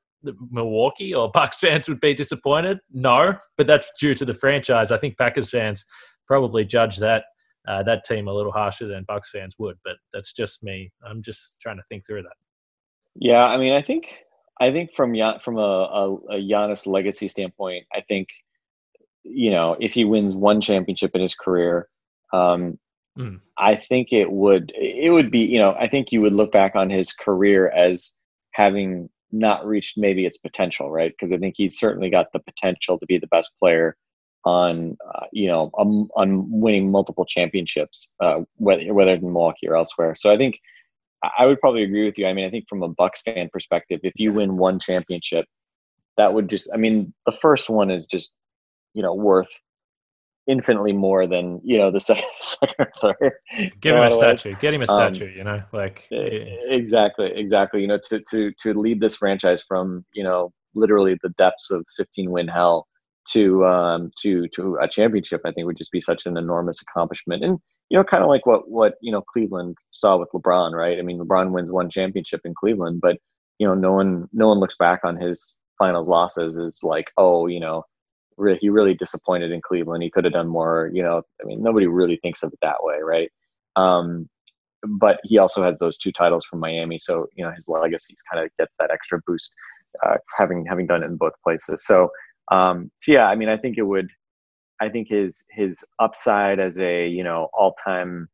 Milwaukee 0.51 1.15
or 1.15 1.31
Bucks 1.31 1.57
fans 1.59 1.89
would 1.89 2.01
be 2.01 2.15
disappointed? 2.15 2.79
No, 2.93 3.35
but 3.57 3.67
that's 3.67 3.91
due 4.01 4.15
to 4.15 4.25
the 4.25 4.35
franchise. 4.35 4.93
I 4.93 4.99
think 4.99 5.19
Packers 5.19 5.51
fans 5.51 5.85
probably 6.27 6.65
judge 6.65 6.99
that 6.99 7.25
uh, 7.69 7.83
that 7.83 8.05
team 8.05 8.29
a 8.29 8.33
little 8.33 8.53
harsher 8.53 8.87
than 8.87 9.05
Bucks 9.09 9.31
fans 9.31 9.57
would. 9.59 9.77
But 9.85 9.97
that's 10.13 10.33
just 10.33 10.63
me. 10.63 10.93
I'm 11.05 11.23
just 11.23 11.61
trying 11.61 11.77
to 11.77 11.83
think 11.89 12.07
through 12.07 12.23
that. 12.23 12.37
Yeah, 13.17 13.45
I 13.45 13.57
mean, 13.57 13.73
I 13.73 13.83
think 13.83 14.09
I 14.61 14.71
think 14.71 14.91
from 14.95 15.15
from 15.43 15.59
a, 15.59 15.61
a, 15.61 16.15
a 16.15 16.41
Giannis 16.41 16.87
legacy 16.87 17.29
standpoint, 17.29 17.85
I 17.93 18.01
think 18.01 18.29
you 19.23 19.51
know 19.51 19.77
if 19.81 19.93
he 19.93 20.05
wins 20.05 20.35
one 20.35 20.61
championship 20.61 21.15
in 21.15 21.21
his 21.21 21.35
career, 21.35 21.89
um, 22.33 22.79
mm. 23.19 23.41
I 23.59 23.77
think 23.77 24.13
it 24.13 24.31
would 24.31 24.73
it 24.75 25.11
would 25.11 25.31
be 25.31 25.41
you 25.41 25.59
know 25.59 25.75
I 25.79 25.89
think 25.89 26.13
you 26.13 26.21
would 26.23 26.33
look 26.33 26.53
back 26.53 26.75
on 26.75 26.91
his 26.91 27.13
career 27.13 27.69
as 27.71 28.15
having 28.53 29.11
not 29.33 29.67
reached 29.67 29.99
maybe 29.99 30.25
its 30.25 30.39
potential, 30.39 30.91
right? 30.91 31.13
Because 31.19 31.35
I 31.35 31.39
think 31.39 31.55
he's 31.57 31.79
certainly 31.79 32.09
got 32.09 32.33
the 32.33 32.39
potential 32.39 32.99
to 32.99 33.07
be 33.07 33.19
the 33.19 33.27
best 33.27 33.53
player 33.59 33.97
on 34.47 34.97
uh, 35.13 35.27
you 35.33 35.49
know 35.49 35.71
um, 35.79 36.09
on 36.17 36.47
winning 36.49 36.91
multiple 36.91 37.27
championships, 37.27 38.13
uh, 38.21 38.41
whether 38.57 38.95
whether 38.95 39.13
in 39.13 39.21
Milwaukee 39.21 39.69
or 39.69 39.77
elsewhere. 39.77 40.15
So 40.15 40.33
I 40.33 40.39
think 40.39 40.61
I 41.39 41.47
would 41.47 41.61
probably 41.61 41.83
agree 41.83 42.05
with 42.05 42.19
you. 42.19 42.27
I 42.27 42.33
mean, 42.33 42.47
I 42.47 42.51
think 42.51 42.67
from 42.69 42.83
a 42.83 42.89
Bucks 42.89 43.23
fan 43.23 43.49
perspective, 43.53 44.01
if 44.03 44.13
you 44.17 44.33
win 44.33 44.57
one 44.57 44.79
championship, 44.79 45.47
that 46.17 46.33
would 46.33 46.49
just 46.49 46.69
I 46.73 46.77
mean, 46.77 47.13
the 47.25 47.33
first 47.33 47.71
one 47.71 47.91
is 47.91 48.07
just, 48.07 48.33
you 48.95 49.03
know, 49.03 49.15
worth 49.15 49.49
infinitely 50.47 50.93
more 50.93 51.27
than, 51.27 51.61
you 51.65 51.79
know, 51.79 51.91
the 51.91 52.01
second, 52.01 52.25
second 52.41 52.75
or 52.79 52.93
third. 53.01 53.33
Give 53.81 53.97
him 53.97 54.05
a 54.05 54.11
statue. 54.11 54.55
Get 54.61 54.75
him 54.75 54.83
a 54.83 54.93
um, 54.93 55.15
statue, 55.15 55.31
um, 55.31 55.37
you 55.37 55.45
know, 55.45 55.63
like 55.73 56.07
exactly, 56.11 57.33
exactly. 57.35 57.81
You 57.81 57.89
know, 57.89 57.99
to 58.11 58.23
to 58.31 58.53
to 58.63 58.75
lead 58.75 59.01
this 59.01 59.17
franchise 59.17 59.63
from, 59.67 60.05
you 60.13 60.23
know, 60.23 60.53
literally 60.75 61.17
the 61.23 61.31
depths 61.31 61.71
of 61.71 61.85
15 61.97 62.31
win 62.31 62.49
hell 62.49 62.87
to 63.31 63.65
um 63.65 64.11
to 64.23 64.49
to 64.49 64.79
a 64.81 64.89
championship, 64.89 65.43
I 65.45 65.53
think 65.53 65.67
would 65.67 65.79
just 65.79 65.93
be 65.93 66.01
such 66.01 66.27
an 66.27 66.37
enormous 66.37 66.83
accomplishment. 66.83 67.45
And 67.45 67.59
you 67.91 67.99
know, 67.99 68.05
kind 68.05 68.23
of 68.23 68.29
like 68.29 68.47
what 68.47 68.71
what 68.71 68.95
you 69.01 69.13
know 69.13 69.23
Cleveland 69.23 69.77
saw 69.93 70.17
with 70.17 70.31
LeBron, 70.35 70.73
right? 70.73 70.99
I 70.99 71.03
mean, 71.03 71.19
LeBron 71.19 71.53
wins 71.53 71.71
one 71.71 71.91
championship 71.91 72.41
in 72.45 72.55
Cleveland, 72.55 73.01
but 73.01 73.19
you 73.59 73.67
know, 73.67 73.75
no 73.75 73.93
one 73.93 74.29
no 74.33 74.49
one 74.49 74.59
looks 74.59 74.77
back 74.77 75.01
on 75.05 75.17
his 75.17 75.55
finals 75.79 76.09
losses 76.09 76.59
as 76.59 76.81
like, 76.83 77.07
oh, 77.17 77.47
you 77.47 77.61
know, 77.61 77.83
re- 78.37 78.59
he 78.61 78.69
really 78.69 78.95
disappointed 78.95 79.53
in 79.53 79.61
Cleveland. 79.61 80.03
He 80.03 80.11
could 80.11 80.25
have 80.25 80.33
done 80.33 80.49
more. 80.49 80.91
You 80.93 81.03
know, 81.03 81.23
I 81.43 81.47
mean, 81.47 81.63
nobody 81.63 81.87
really 81.87 82.19
thinks 82.23 82.43
of 82.43 82.53
it 82.53 82.59
that 82.63 82.77
way, 82.81 82.97
right? 83.03 83.31
Um, 83.77 84.29
but 84.87 85.21
he 85.25 85.39
also 85.39 85.63
has 85.63 85.79
those 85.79 85.99
two 85.99 86.13
titles 86.13 86.47
from 86.47 86.61
Miami, 86.61 86.99
so 86.99 87.27
you 87.35 87.45
know 87.45 87.51
his 87.51 87.69
legacy 87.69 88.15
kind 88.31 88.45
of 88.45 88.51
gets 88.59 88.77
that 88.79 88.91
extra 88.91 89.21
boost, 89.27 89.53
uh, 90.05 90.17
having 90.37 90.65
having 90.67 90.87
done 90.87 91.03
it 91.03 91.07
in 91.07 91.17
both 91.17 91.33
places. 91.43 91.85
So, 91.87 92.11
um, 92.53 92.91
so 93.03 93.13
yeah, 93.13 93.27
I 93.27 93.35
mean, 93.35 93.49
I 93.49 93.57
think 93.57 93.79
it 93.79 93.83
would 93.83 94.09
I 94.81 94.89
think 94.89 95.09
his 95.09 95.45
his 95.51 95.85
upside 95.99 96.61
as 96.61 96.79
a 96.79 97.09
you 97.09 97.25
know 97.25 97.49
all 97.55 97.75
time 97.85 98.29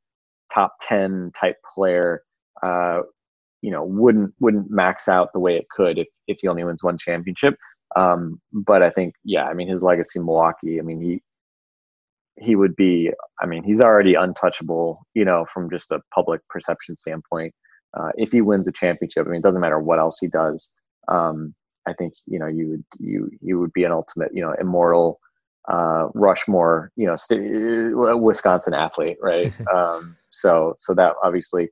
top 0.53 0.75
ten 0.87 1.33
type 1.39 1.57
player, 1.75 2.23
uh, 2.63 3.01
you 3.63 3.71
know, 3.71 3.85
wouldn't 3.85 4.35
wouldn't 4.41 4.71
max 4.71 5.09
out 5.09 5.33
the 5.33 5.41
way 5.41 5.57
it 5.57 5.67
could 5.71 5.99
if 5.99 6.09
if 6.29 6.39
he 6.41 6.49
only 6.49 6.65
wins 6.65 6.83
one 6.83 6.99
championship. 6.99 7.57
Um, 7.97 8.41
but 8.53 8.83
I 8.83 8.91
think 8.91 9.15
yeah, 9.25 9.45
I 9.45 9.55
mean 9.55 9.69
his 9.69 9.83
legacy 9.83 10.19
Milwaukee. 10.19 10.79
I 10.79 10.83
mean 10.83 11.01
he 11.01 11.23
he 12.41 12.57
would 12.57 12.75
be. 12.77 13.11
I 13.41 13.47
mean 13.47 13.63
he's 13.65 13.81
already 13.81 14.15
untouchable. 14.15 15.07
You 15.15 15.25
know, 15.25 15.47
from 15.53 15.71
just 15.71 15.93
a 15.93 16.01
public 16.15 16.41
perception 16.49 16.97
standpoint. 16.97 17.55
Uh, 17.95 18.09
if 18.17 18.33
he 18.33 18.41
wins 18.41 18.67
a 18.67 18.73
championship, 18.73 19.27
I 19.27 19.31
mean, 19.31 19.41
it 19.41 19.43
doesn't 19.43 19.61
matter 19.61 19.79
what 19.79 19.99
else 19.99 20.19
he 20.19 20.27
does. 20.27 20.71
Um, 21.09 21.55
I 21.87 21.93
think 21.95 22.15
you 22.27 22.39
know 22.39 22.47
you 22.47 22.71
would 22.71 22.85
you 22.99 23.31
you 23.41 23.59
would 23.59 23.73
be 23.73 23.85
an 23.85 23.93
ultimate 23.93 24.31
you 24.35 24.43
know 24.43 24.55
immortal 24.61 25.21
uh, 25.69 26.09
Rushmore, 26.15 26.91
you 26.97 27.07
know, 27.07 27.17
st- 27.17 27.95
uh, 27.95 28.17
Wisconsin 28.17 28.75
athlete, 28.75 29.19
right? 29.21 29.53
um, 29.75 30.17
so, 30.31 30.75
so 30.79 30.95
that 30.95 31.15
obviously, 31.23 31.69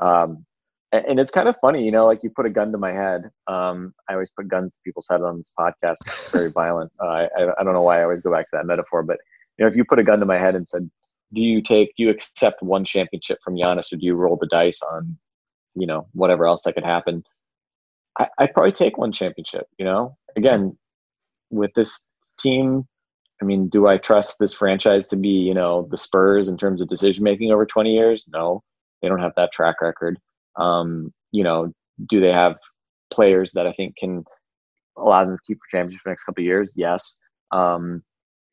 um, 0.00 0.44
and, 0.92 1.04
and, 1.06 1.20
it's 1.20 1.30
kind 1.30 1.48
of 1.48 1.56
funny, 1.60 1.84
you 1.84 1.90
know, 1.90 2.06
like 2.06 2.22
you 2.22 2.30
put 2.30 2.46
a 2.46 2.50
gun 2.50 2.72
to 2.72 2.78
my 2.78 2.92
head. 2.92 3.30
Um, 3.46 3.94
I 4.08 4.14
always 4.14 4.30
put 4.30 4.48
guns 4.48 4.74
to 4.74 4.80
people's 4.84 5.06
head 5.10 5.22
on 5.22 5.38
this 5.38 5.52
podcast. 5.58 5.96
It's 6.06 6.30
very 6.30 6.50
violent. 6.54 6.90
Uh, 7.00 7.26
I, 7.36 7.52
I 7.58 7.64
don't 7.64 7.74
know 7.74 7.82
why 7.82 8.00
I 8.00 8.04
always 8.04 8.22
go 8.22 8.32
back 8.32 8.46
to 8.50 8.56
that 8.56 8.66
metaphor, 8.66 9.02
but 9.02 9.18
you 9.58 9.64
know, 9.64 9.68
if 9.68 9.76
you 9.76 9.84
put 9.84 9.98
a 9.98 10.04
gun 10.04 10.20
to 10.20 10.26
my 10.26 10.38
head 10.38 10.54
and 10.54 10.66
said, 10.66 10.88
"Do 11.34 11.42
you 11.42 11.60
take, 11.60 11.94
do 11.96 12.04
you 12.04 12.10
accept 12.10 12.62
one 12.62 12.84
championship 12.84 13.38
from 13.44 13.56
Giannis, 13.56 13.92
or 13.92 13.96
do 13.96 14.06
you 14.06 14.14
roll 14.14 14.36
the 14.36 14.46
dice 14.46 14.80
on, 14.82 15.18
you 15.74 15.86
know, 15.86 16.06
whatever 16.12 16.46
else 16.46 16.62
that 16.62 16.74
could 16.74 16.84
happen?" 16.84 17.22
I, 18.18 18.28
I'd 18.38 18.52
probably 18.54 18.72
take 18.72 18.98
one 18.98 19.12
championship. 19.12 19.66
You 19.78 19.84
know, 19.84 20.16
again, 20.36 20.76
with 21.50 21.70
this 21.74 22.08
team 22.38 22.86
I 23.40 23.44
mean, 23.44 23.68
do 23.68 23.86
I 23.86 23.98
trust 23.98 24.38
this 24.38 24.52
franchise 24.52 25.08
to 25.08 25.16
be, 25.16 25.28
you 25.28 25.54
know, 25.54 25.86
the 25.90 25.96
Spurs 25.96 26.48
in 26.48 26.56
terms 26.56 26.80
of 26.80 26.88
decision 26.88 27.22
making 27.22 27.52
over 27.52 27.64
20 27.64 27.92
years? 27.92 28.24
No, 28.28 28.62
they 29.00 29.08
don't 29.08 29.20
have 29.20 29.34
that 29.36 29.52
track 29.52 29.80
record. 29.80 30.18
Um, 30.56 31.12
you 31.30 31.44
know, 31.44 31.72
do 32.08 32.20
they 32.20 32.32
have 32.32 32.56
players 33.12 33.52
that 33.52 33.66
I 33.66 33.72
think 33.72 33.96
can 33.96 34.24
allow 34.96 35.24
them 35.24 35.36
to 35.36 35.42
keep 35.46 35.58
for 35.58 35.76
championship 35.76 36.00
for 36.00 36.08
the 36.08 36.12
next 36.12 36.24
couple 36.24 36.42
of 36.42 36.46
years? 36.46 36.72
Yes. 36.74 37.18
Um, 37.52 38.02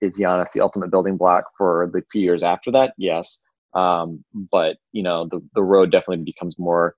is 0.02 0.20
Giannis 0.20 0.52
the 0.52 0.62
ultimate 0.62 0.92
building 0.92 1.18
block 1.18 1.46
for 1.58 1.90
the 1.92 2.04
few 2.12 2.22
years 2.22 2.44
after 2.44 2.72
that? 2.72 2.94
Yes. 2.98 3.42
Um, 3.74 4.24
but 4.52 4.78
you 4.92 5.02
know, 5.02 5.28
the 5.30 5.42
the 5.56 5.64
road 5.64 5.92
definitely 5.92 6.24
becomes 6.24 6.56
more 6.60 6.96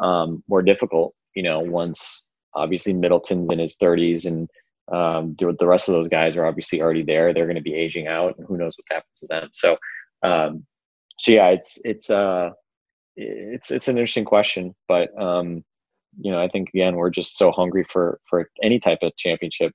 um, 0.00 0.42
more 0.48 0.62
difficult. 0.62 1.14
You 1.36 1.44
know, 1.44 1.60
once 1.60 2.26
obviously 2.54 2.94
Middleton's 2.94 3.50
in 3.50 3.60
his 3.60 3.76
30s 3.76 4.26
and 4.26 4.48
um, 4.92 5.34
the 5.38 5.66
rest 5.66 5.88
of 5.88 5.94
those 5.94 6.08
guys 6.08 6.36
are 6.36 6.46
obviously 6.46 6.80
already 6.80 7.02
there. 7.02 7.32
They're 7.32 7.46
going 7.46 7.56
to 7.56 7.62
be 7.62 7.74
aging 7.74 8.06
out, 8.06 8.36
and 8.38 8.46
who 8.46 8.56
knows 8.56 8.76
what 8.76 8.94
happens 8.94 9.18
to 9.18 9.26
them. 9.26 9.48
So, 9.52 9.76
um, 10.22 10.64
so 11.18 11.32
yeah, 11.32 11.48
it's 11.48 11.80
it's 11.84 12.08
uh, 12.08 12.50
it's 13.16 13.70
it's 13.70 13.88
an 13.88 13.96
interesting 13.96 14.24
question, 14.24 14.74
but 14.86 15.10
um, 15.20 15.64
you 16.20 16.30
know, 16.30 16.40
I 16.40 16.48
think 16.48 16.68
again 16.68 16.94
we're 16.94 17.10
just 17.10 17.36
so 17.36 17.50
hungry 17.50 17.84
for 17.90 18.20
for 18.30 18.48
any 18.62 18.78
type 18.78 19.00
of 19.02 19.16
championship 19.16 19.72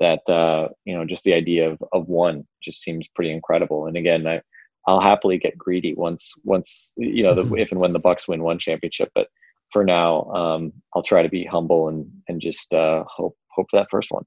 that 0.00 0.28
uh, 0.30 0.68
you 0.86 0.94
know 0.94 1.04
just 1.04 1.24
the 1.24 1.34
idea 1.34 1.70
of 1.70 1.82
of 1.92 2.08
one 2.08 2.46
just 2.62 2.82
seems 2.82 3.06
pretty 3.14 3.32
incredible. 3.32 3.86
And 3.86 3.98
again, 3.98 4.26
I 4.26 4.40
I'll 4.86 5.00
happily 5.00 5.36
get 5.36 5.58
greedy 5.58 5.94
once 5.94 6.32
once 6.44 6.94
you 6.96 7.22
know 7.22 7.34
the, 7.34 7.54
if 7.60 7.70
and 7.70 7.80
when 7.80 7.92
the 7.92 7.98
Bucks 7.98 8.28
win 8.28 8.42
one 8.42 8.58
championship. 8.58 9.10
But 9.14 9.28
for 9.74 9.84
now, 9.84 10.22
um, 10.30 10.72
I'll 10.94 11.02
try 11.02 11.22
to 11.22 11.28
be 11.28 11.44
humble 11.44 11.88
and 11.88 12.06
and 12.28 12.40
just 12.40 12.72
uh, 12.72 13.02
hope 13.08 13.36
hope 13.48 13.66
for 13.70 13.80
that 13.80 13.88
first 13.90 14.10
one. 14.10 14.24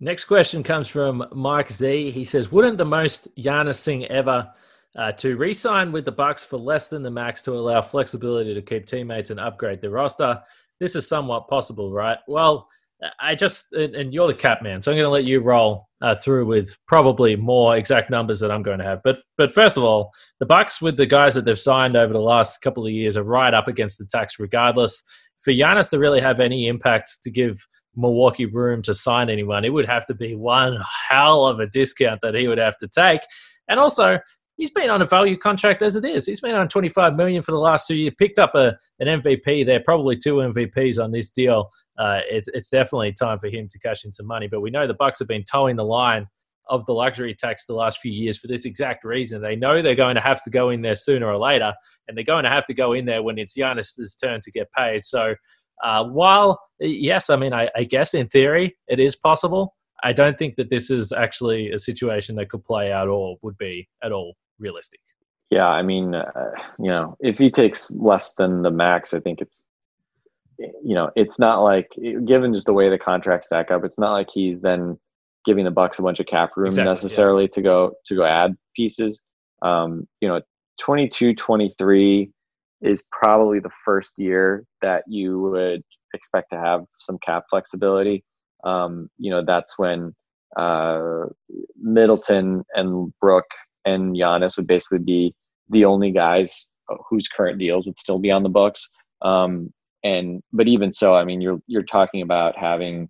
Next 0.00 0.24
question 0.24 0.62
comes 0.62 0.86
from 0.86 1.26
Mike 1.32 1.72
Z. 1.72 2.10
He 2.10 2.24
says, 2.24 2.52
"Wouldn't 2.52 2.76
the 2.76 2.84
most 2.84 3.34
Giannis 3.36 3.82
thing 3.82 4.04
ever 4.04 4.52
uh, 4.96 5.12
to 5.12 5.36
re-sign 5.36 5.92
with 5.92 6.04
the 6.04 6.12
Bucks 6.12 6.44
for 6.44 6.58
less 6.58 6.88
than 6.88 7.02
the 7.02 7.10
max 7.10 7.42
to 7.44 7.52
allow 7.52 7.80
flexibility 7.80 8.52
to 8.52 8.60
keep 8.60 8.86
teammates 8.86 9.30
and 9.30 9.40
upgrade 9.40 9.80
the 9.80 9.88
roster? 9.90 10.40
This 10.78 10.94
is 10.94 11.08
somewhat 11.08 11.48
possible, 11.48 11.90
right? 11.90 12.18
Well." 12.28 12.68
I 13.20 13.34
just 13.34 13.72
and 13.72 14.14
you're 14.14 14.26
the 14.26 14.34
cap 14.34 14.62
man, 14.62 14.80
so 14.80 14.90
I'm 14.90 14.96
going 14.96 15.04
to 15.04 15.10
let 15.10 15.24
you 15.24 15.40
roll 15.40 15.88
uh, 16.00 16.14
through 16.14 16.46
with 16.46 16.76
probably 16.86 17.36
more 17.36 17.76
exact 17.76 18.08
numbers 18.08 18.40
that 18.40 18.50
I'm 18.50 18.62
going 18.62 18.78
to 18.78 18.84
have. 18.84 19.00
But 19.04 19.18
but 19.36 19.52
first 19.52 19.76
of 19.76 19.84
all, 19.84 20.10
the 20.38 20.46
Bucks 20.46 20.80
with 20.80 20.96
the 20.96 21.06
guys 21.06 21.34
that 21.34 21.44
they've 21.44 21.58
signed 21.58 21.96
over 21.96 22.12
the 22.12 22.20
last 22.20 22.60
couple 22.62 22.86
of 22.86 22.92
years 22.92 23.16
are 23.16 23.24
right 23.24 23.52
up 23.52 23.68
against 23.68 23.98
the 23.98 24.06
tax, 24.06 24.38
regardless. 24.38 25.02
For 25.38 25.52
Giannis 25.52 25.90
to 25.90 25.98
really 25.98 26.20
have 26.20 26.40
any 26.40 26.68
impact 26.68 27.18
to 27.22 27.30
give 27.30 27.58
Milwaukee 27.96 28.46
room 28.46 28.80
to 28.82 28.94
sign 28.94 29.28
anyone, 29.28 29.64
it 29.64 29.72
would 29.72 29.86
have 29.86 30.06
to 30.06 30.14
be 30.14 30.34
one 30.34 30.78
hell 31.08 31.46
of 31.46 31.60
a 31.60 31.66
discount 31.66 32.20
that 32.22 32.34
he 32.34 32.48
would 32.48 32.58
have 32.58 32.76
to 32.78 32.88
take. 32.88 33.20
And 33.68 33.78
also, 33.80 34.18
he's 34.56 34.70
been 34.70 34.90
on 34.90 35.02
a 35.02 35.06
value 35.06 35.36
contract 35.36 35.82
as 35.82 35.96
it 35.96 36.04
is. 36.04 36.26
He's 36.26 36.40
been 36.40 36.54
on 36.54 36.68
25 36.68 37.16
million 37.16 37.42
for 37.42 37.52
the 37.52 37.58
last 37.58 37.86
two 37.86 37.94
years. 37.94 38.14
Picked 38.18 38.38
up 38.38 38.54
a 38.54 38.76
an 39.00 39.20
MVP 39.20 39.66
there, 39.66 39.80
probably 39.80 40.16
two 40.16 40.36
MVPs 40.36 41.02
on 41.02 41.12
this 41.12 41.30
deal. 41.30 41.70
Uh, 41.98 42.20
it's 42.28 42.48
it's 42.48 42.68
definitely 42.68 43.12
time 43.12 43.38
for 43.38 43.48
him 43.48 43.68
to 43.68 43.78
cash 43.78 44.04
in 44.04 44.12
some 44.12 44.26
money. 44.26 44.48
But 44.48 44.60
we 44.60 44.70
know 44.70 44.86
the 44.86 44.94
Bucks 44.94 45.18
have 45.18 45.28
been 45.28 45.44
toeing 45.44 45.76
the 45.76 45.84
line 45.84 46.26
of 46.70 46.84
the 46.86 46.92
luxury 46.94 47.34
tax 47.34 47.66
the 47.66 47.74
last 47.74 48.00
few 48.00 48.12
years 48.12 48.38
for 48.38 48.46
this 48.46 48.64
exact 48.64 49.04
reason. 49.04 49.42
They 49.42 49.54
know 49.54 49.82
they're 49.82 49.94
going 49.94 50.14
to 50.14 50.22
have 50.22 50.42
to 50.44 50.50
go 50.50 50.70
in 50.70 50.80
there 50.80 50.96
sooner 50.96 51.26
or 51.26 51.36
later, 51.36 51.74
and 52.08 52.16
they're 52.16 52.24
going 52.24 52.44
to 52.44 52.50
have 52.50 52.64
to 52.66 52.74
go 52.74 52.94
in 52.94 53.04
there 53.04 53.22
when 53.22 53.38
it's 53.38 53.56
Giannis's 53.56 54.16
turn 54.16 54.40
to 54.42 54.50
get 54.50 54.68
paid. 54.76 55.04
So. 55.04 55.34
Uh, 55.82 56.04
while 56.04 56.60
yes, 56.78 57.28
I 57.28 57.36
mean, 57.36 57.52
I, 57.52 57.68
I 57.74 57.82
guess 57.82 58.14
in 58.14 58.28
theory 58.28 58.76
it 58.86 59.00
is 59.00 59.16
possible. 59.16 59.74
I 60.04 60.12
don't 60.12 60.38
think 60.38 60.54
that 60.54 60.70
this 60.70 60.88
is 60.88 61.10
actually 61.10 61.72
a 61.72 61.80
situation 61.80 62.36
that 62.36 62.48
could 62.48 62.62
play 62.62 62.92
out 62.92 63.08
or 63.08 63.36
would 63.42 63.58
be 63.58 63.88
at 64.00 64.12
all 64.12 64.36
realistic. 64.58 65.00
Yeah, 65.50 65.68
I 65.68 65.82
mean, 65.82 66.14
uh, 66.14 66.50
you 66.78 66.88
know, 66.88 67.16
if 67.20 67.38
he 67.38 67.50
takes 67.50 67.90
less 67.92 68.34
than 68.34 68.62
the 68.62 68.70
max, 68.70 69.14
I 69.14 69.20
think 69.20 69.40
it's, 69.40 69.62
you 70.58 70.94
know, 70.94 71.10
it's 71.16 71.38
not 71.38 71.62
like 71.62 71.94
given 72.24 72.54
just 72.54 72.66
the 72.66 72.72
way 72.72 72.88
the 72.88 72.98
contracts 72.98 73.46
stack 73.46 73.70
up, 73.70 73.84
it's 73.84 73.98
not 73.98 74.12
like 74.12 74.28
he's 74.32 74.60
then 74.60 74.98
giving 75.44 75.64
the 75.64 75.70
Bucks 75.70 75.98
a 75.98 76.02
bunch 76.02 76.20
of 76.20 76.26
cap 76.26 76.50
room 76.56 76.68
exactly, 76.68 76.90
necessarily 76.90 77.44
yeah. 77.44 77.54
to 77.54 77.62
go 77.62 77.92
to 78.06 78.14
go 78.16 78.24
add 78.24 78.56
pieces. 78.74 79.24
Um, 79.62 80.08
you 80.20 80.28
know, 80.28 80.40
22, 80.80 81.34
23 81.34 82.30
is 82.82 83.04
probably 83.12 83.60
the 83.60 83.70
first 83.84 84.12
year 84.18 84.64
that 84.82 85.04
you 85.06 85.40
would 85.40 85.82
expect 86.12 86.50
to 86.50 86.58
have 86.58 86.84
some 86.92 87.18
cap 87.24 87.44
flexibility. 87.48 88.24
Um, 88.64 89.08
you 89.18 89.30
know, 89.30 89.44
that's 89.44 89.78
when 89.78 90.14
uh, 90.56 91.26
Middleton 91.80 92.64
and 92.74 93.12
Brook 93.20 93.46
and 93.84 94.16
Giannis 94.16 94.56
would 94.56 94.66
basically 94.66 94.98
be 94.98 95.34
the 95.70 95.84
only 95.84 96.10
guys 96.10 96.74
whose 97.08 97.28
current 97.28 97.58
deals 97.58 97.86
would 97.86 97.98
still 97.98 98.18
be 98.18 98.30
on 98.30 98.42
the 98.42 98.48
books. 98.48 98.90
Um, 99.22 99.72
and 100.02 100.42
but 100.52 100.68
even 100.68 100.92
so, 100.92 101.14
I 101.14 101.24
mean, 101.24 101.40
you're 101.40 101.60
you're 101.66 101.82
talking 101.82 102.22
about 102.22 102.56
having, 102.56 103.08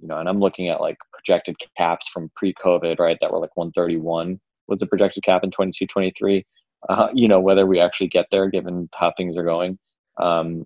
you 0.00 0.08
know, 0.08 0.18
and 0.18 0.28
I'm 0.28 0.38
looking 0.38 0.68
at 0.68 0.80
like 0.80 0.96
projected 1.12 1.56
caps 1.76 2.08
from 2.08 2.30
pre-COVID, 2.36 2.98
right? 2.98 3.18
That 3.20 3.32
were 3.32 3.40
like 3.40 3.56
131 3.56 4.40
was 4.68 4.78
the 4.78 4.86
projected 4.86 5.24
cap 5.24 5.44
in 5.44 5.50
22, 5.50 5.86
23. 5.86 6.44
Uh, 6.88 7.08
you 7.14 7.26
know, 7.26 7.40
whether 7.40 7.66
we 7.66 7.80
actually 7.80 8.08
get 8.08 8.26
there, 8.30 8.48
given 8.48 8.88
how 8.94 9.12
things 9.16 9.36
are 9.36 9.44
going, 9.44 9.78
um, 10.18 10.64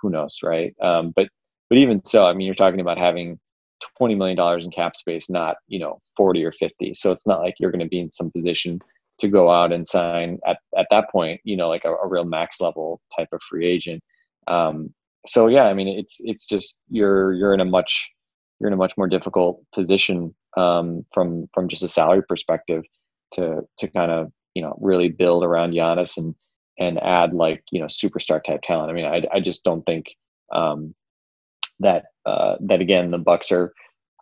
who 0.00 0.10
knows, 0.10 0.38
right? 0.42 0.74
Um, 0.80 1.12
but 1.14 1.28
but 1.68 1.78
even 1.78 2.02
so, 2.04 2.26
I 2.26 2.32
mean, 2.32 2.46
you're 2.46 2.54
talking 2.54 2.80
about 2.80 2.98
having 2.98 3.38
20 3.98 4.14
million 4.14 4.36
dollars 4.36 4.64
in 4.64 4.70
cap 4.70 4.96
space, 4.96 5.28
not 5.30 5.56
you 5.68 5.78
know 5.78 6.00
40 6.16 6.44
or 6.44 6.52
50. 6.52 6.94
So 6.94 7.12
it's 7.12 7.26
not 7.26 7.40
like 7.40 7.54
you're 7.58 7.70
going 7.70 7.80
to 7.80 7.88
be 7.88 8.00
in 8.00 8.10
some 8.10 8.30
position 8.30 8.80
to 9.20 9.28
go 9.28 9.50
out 9.50 9.72
and 9.72 9.86
sign 9.86 10.38
at, 10.46 10.58
at 10.76 10.86
that 10.90 11.10
point, 11.10 11.40
you 11.44 11.56
know, 11.56 11.68
like 11.68 11.84
a, 11.84 11.92
a 11.92 12.08
real 12.08 12.24
max 12.24 12.60
level 12.60 13.00
type 13.16 13.28
of 13.32 13.40
free 13.42 13.66
agent. 13.66 14.02
Um, 14.48 14.92
so 15.26 15.46
yeah, 15.46 15.64
I 15.64 15.74
mean, 15.74 15.88
it's 15.88 16.18
it's 16.20 16.46
just 16.46 16.80
you're 16.88 17.32
you're 17.34 17.54
in 17.54 17.60
a 17.60 17.64
much 17.64 18.10
you're 18.58 18.68
in 18.68 18.74
a 18.74 18.78
much 18.78 18.94
more 18.96 19.08
difficult 19.08 19.62
position 19.74 20.34
um, 20.56 21.04
from 21.12 21.48
from 21.54 21.68
just 21.68 21.82
a 21.82 21.88
salary 21.88 22.22
perspective 22.28 22.82
to 23.34 23.60
to 23.78 23.88
kind 23.88 24.10
of 24.10 24.32
you 24.54 24.62
know 24.62 24.76
really 24.80 25.08
build 25.08 25.44
around 25.44 25.72
Giannis 25.72 26.16
and 26.16 26.34
and 26.78 27.00
add 27.02 27.32
like 27.34 27.62
you 27.70 27.80
know 27.80 27.86
superstar 27.86 28.42
type 28.42 28.60
talent. 28.62 28.90
I 28.90 28.94
mean, 28.94 29.04
I 29.04 29.22
I 29.32 29.40
just 29.40 29.62
don't 29.62 29.84
think 29.86 30.06
um, 30.52 30.94
that 31.82 32.04
uh, 32.26 32.56
that 32.60 32.80
again 32.80 33.10
the 33.10 33.18
Bucks 33.18 33.52
are. 33.52 33.72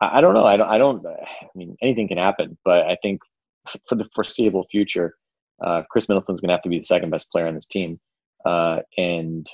I, 0.03 0.23
don't 0.23 0.33
know. 0.33 0.47
I 0.47 0.57
don't. 0.57 0.69
I 0.69 0.79
don't. 0.79 1.07
I 1.07 1.47
mean, 1.55 1.77
anything 1.83 2.09
can 2.09 2.17
happen, 2.17 2.57
but 2.65 2.87
I 2.87 2.97
think 3.03 3.21
for 3.87 3.97
the 3.97 4.09
foreseeable 4.15 4.67
future, 4.71 5.15
uh, 5.63 5.83
Khris 5.91 6.09
Middleton's 6.09 6.41
going 6.41 6.49
to 6.49 6.55
have 6.55 6.63
to 6.63 6.71
be 6.71 6.79
the 6.79 6.85
second 6.85 7.11
best 7.11 7.31
player 7.31 7.47
on 7.47 7.55
this 7.55 7.67
team. 7.67 8.01
Uh, 8.47 8.79
and 8.97 9.47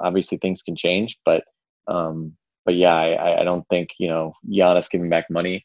obviously 0.00 0.38
things 0.38 0.62
can 0.62 0.76
change, 0.76 1.18
but 1.24 1.42
um, 1.88 2.36
but 2.64 2.76
yeah, 2.76 2.94
I, 2.94 3.40
I 3.40 3.44
don't 3.44 3.66
think 3.68 3.90
you 3.98 4.08
know 4.08 4.34
Giannis 4.48 4.90
giving 4.90 5.08
back 5.08 5.26
money 5.30 5.64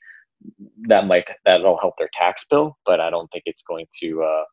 that 0.81 1.07
might 1.07 1.27
that'll 1.45 1.79
help 1.79 1.97
their 1.97 2.09
tax 2.13 2.45
bill, 2.49 2.77
but 2.85 2.99
I 2.99 3.09
don't 3.09 3.27
think 3.31 3.43
it's 3.45 3.61
going 3.61 3.85
to 4.01 4.23
uh, 4.23 4.43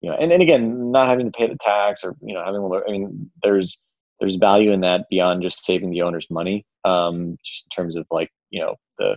you 0.00 0.10
know. 0.10 0.16
And, 0.16 0.32
and 0.32 0.42
again, 0.42 0.90
not 0.90 1.08
having 1.08 1.26
to 1.26 1.36
pay 1.36 1.46
the 1.46 1.56
tax 1.60 2.04
or 2.04 2.16
you 2.20 2.34
know 2.34 2.44
having 2.44 2.62
I 2.86 2.90
mean, 2.90 3.30
there's 3.42 3.82
there's 4.20 4.36
value 4.36 4.72
in 4.72 4.80
that 4.80 5.06
beyond 5.10 5.42
just 5.42 5.64
saving 5.64 5.90
the 5.90 6.02
owner's 6.02 6.28
money, 6.30 6.64
um, 6.84 7.36
just 7.44 7.66
in 7.66 7.70
terms 7.74 7.96
of 7.96 8.06
like 8.10 8.30
you 8.50 8.60
know 8.60 8.76
the 8.98 9.16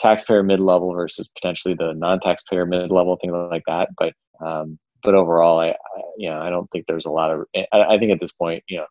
taxpayer 0.00 0.42
mid 0.42 0.60
level 0.60 0.92
versus 0.92 1.28
potentially 1.36 1.74
the 1.74 1.92
non 1.94 2.20
taxpayer 2.20 2.66
mid 2.66 2.90
level, 2.90 3.18
things 3.20 3.34
like 3.50 3.64
that. 3.66 3.88
But 3.98 4.12
um, 4.44 4.78
but 5.02 5.14
overall, 5.14 5.60
I, 5.60 5.68
I 5.70 5.74
you 6.16 6.30
know 6.30 6.40
I 6.40 6.50
don't 6.50 6.70
think 6.70 6.86
there's 6.86 7.06
a 7.06 7.10
lot 7.10 7.30
of. 7.30 7.44
I, 7.72 7.94
I 7.94 7.98
think 7.98 8.12
at 8.12 8.20
this 8.20 8.32
point, 8.32 8.62
you 8.68 8.78
know, 8.78 8.86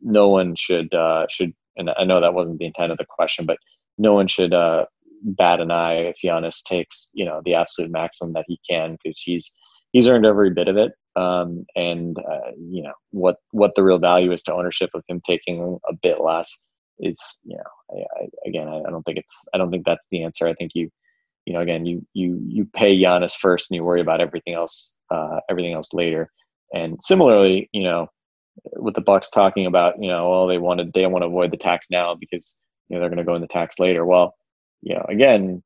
no 0.00 0.28
one 0.28 0.54
should 0.56 0.94
uh, 0.94 1.26
should. 1.30 1.52
And 1.76 1.90
I 1.98 2.04
know 2.04 2.20
that 2.20 2.34
wasn't 2.34 2.58
the 2.58 2.66
intent 2.66 2.92
of 2.92 2.98
the 2.98 3.06
question, 3.08 3.46
but 3.46 3.56
no 3.96 4.12
one 4.12 4.28
should 4.28 4.52
uh, 4.52 4.84
bat 5.22 5.58
an 5.58 5.70
eye 5.70 5.94
if 5.94 6.16
Giannis 6.22 6.62
takes 6.62 7.10
you 7.14 7.24
know 7.24 7.40
the 7.44 7.54
absolute 7.54 7.90
maximum 7.90 8.32
that 8.34 8.44
he 8.46 8.60
can 8.68 8.96
because 9.02 9.18
he's 9.18 9.52
he's 9.92 10.06
earned 10.06 10.26
every 10.26 10.50
bit 10.50 10.68
of 10.68 10.76
it. 10.76 10.92
Um, 11.14 11.66
and 11.76 12.16
uh, 12.18 12.52
you 12.58 12.82
know 12.82 12.94
what 13.10 13.36
what 13.50 13.72
the 13.76 13.82
real 13.82 13.98
value 13.98 14.32
is 14.32 14.42
to 14.44 14.54
ownership 14.54 14.90
of 14.94 15.04
him 15.08 15.20
taking 15.26 15.78
a 15.88 15.92
bit 15.94 16.20
less 16.22 16.64
is 17.00 17.20
you 17.44 17.56
know 17.56 17.98
I, 18.18 18.22
I, 18.22 18.28
again 18.46 18.68
I, 18.68 18.78
I, 18.78 18.90
don't 18.90 19.02
think 19.02 19.18
it's 19.18 19.44
I 19.52 19.58
don't 19.58 19.70
think 19.70 19.84
that's 19.84 20.04
the 20.10 20.22
answer. 20.22 20.48
I 20.48 20.54
think 20.54 20.72
you 20.74 20.88
you 21.44 21.52
know 21.52 21.60
again 21.60 21.84
you 21.84 22.06
you 22.14 22.40
you 22.46 22.64
pay 22.64 22.96
Giannis 22.96 23.36
first 23.36 23.70
and 23.70 23.76
you 23.76 23.84
worry 23.84 24.00
about 24.00 24.20
everything 24.22 24.54
else 24.54 24.94
uh, 25.10 25.40
everything 25.50 25.74
else 25.74 25.92
later. 25.92 26.30
And 26.74 26.96
similarly, 27.02 27.68
you 27.72 27.82
know, 27.82 28.06
with 28.76 28.94
the 28.94 29.02
Bucks 29.02 29.30
talking 29.30 29.66
about 29.66 30.02
you 30.02 30.08
know 30.08 30.30
well 30.30 30.46
they 30.46 30.58
wanted 30.58 30.92
they 30.94 31.06
want 31.06 31.22
to 31.22 31.26
avoid 31.26 31.50
the 31.50 31.58
tax 31.58 31.88
now 31.90 32.14
because 32.14 32.62
you 32.88 32.96
know 32.96 33.00
they're 33.00 33.10
going 33.10 33.18
to 33.18 33.24
go 33.24 33.34
in 33.34 33.42
the 33.42 33.48
tax 33.48 33.78
later. 33.78 34.06
Well, 34.06 34.34
you 34.80 34.94
know 34.94 35.04
again. 35.08 35.62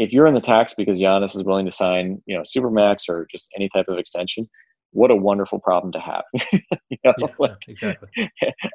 If 0.00 0.12
you're 0.12 0.26
in 0.26 0.34
the 0.34 0.40
tax 0.40 0.74
because 0.74 0.98
Giannis 0.98 1.36
is 1.36 1.44
willing 1.44 1.66
to 1.66 1.72
sign, 1.72 2.22
you 2.26 2.36
know, 2.36 2.42
supermax 2.42 3.08
or 3.08 3.26
just 3.30 3.50
any 3.54 3.68
type 3.68 3.86
of 3.88 3.98
extension, 3.98 4.48
what 4.92 5.10
a 5.10 5.16
wonderful 5.16 5.60
problem 5.60 5.92
to 5.92 6.00
have. 6.00 6.24
you 6.52 6.98
know, 7.04 7.12
yeah, 7.18 7.26
like, 7.38 7.52
exactly. 7.68 8.08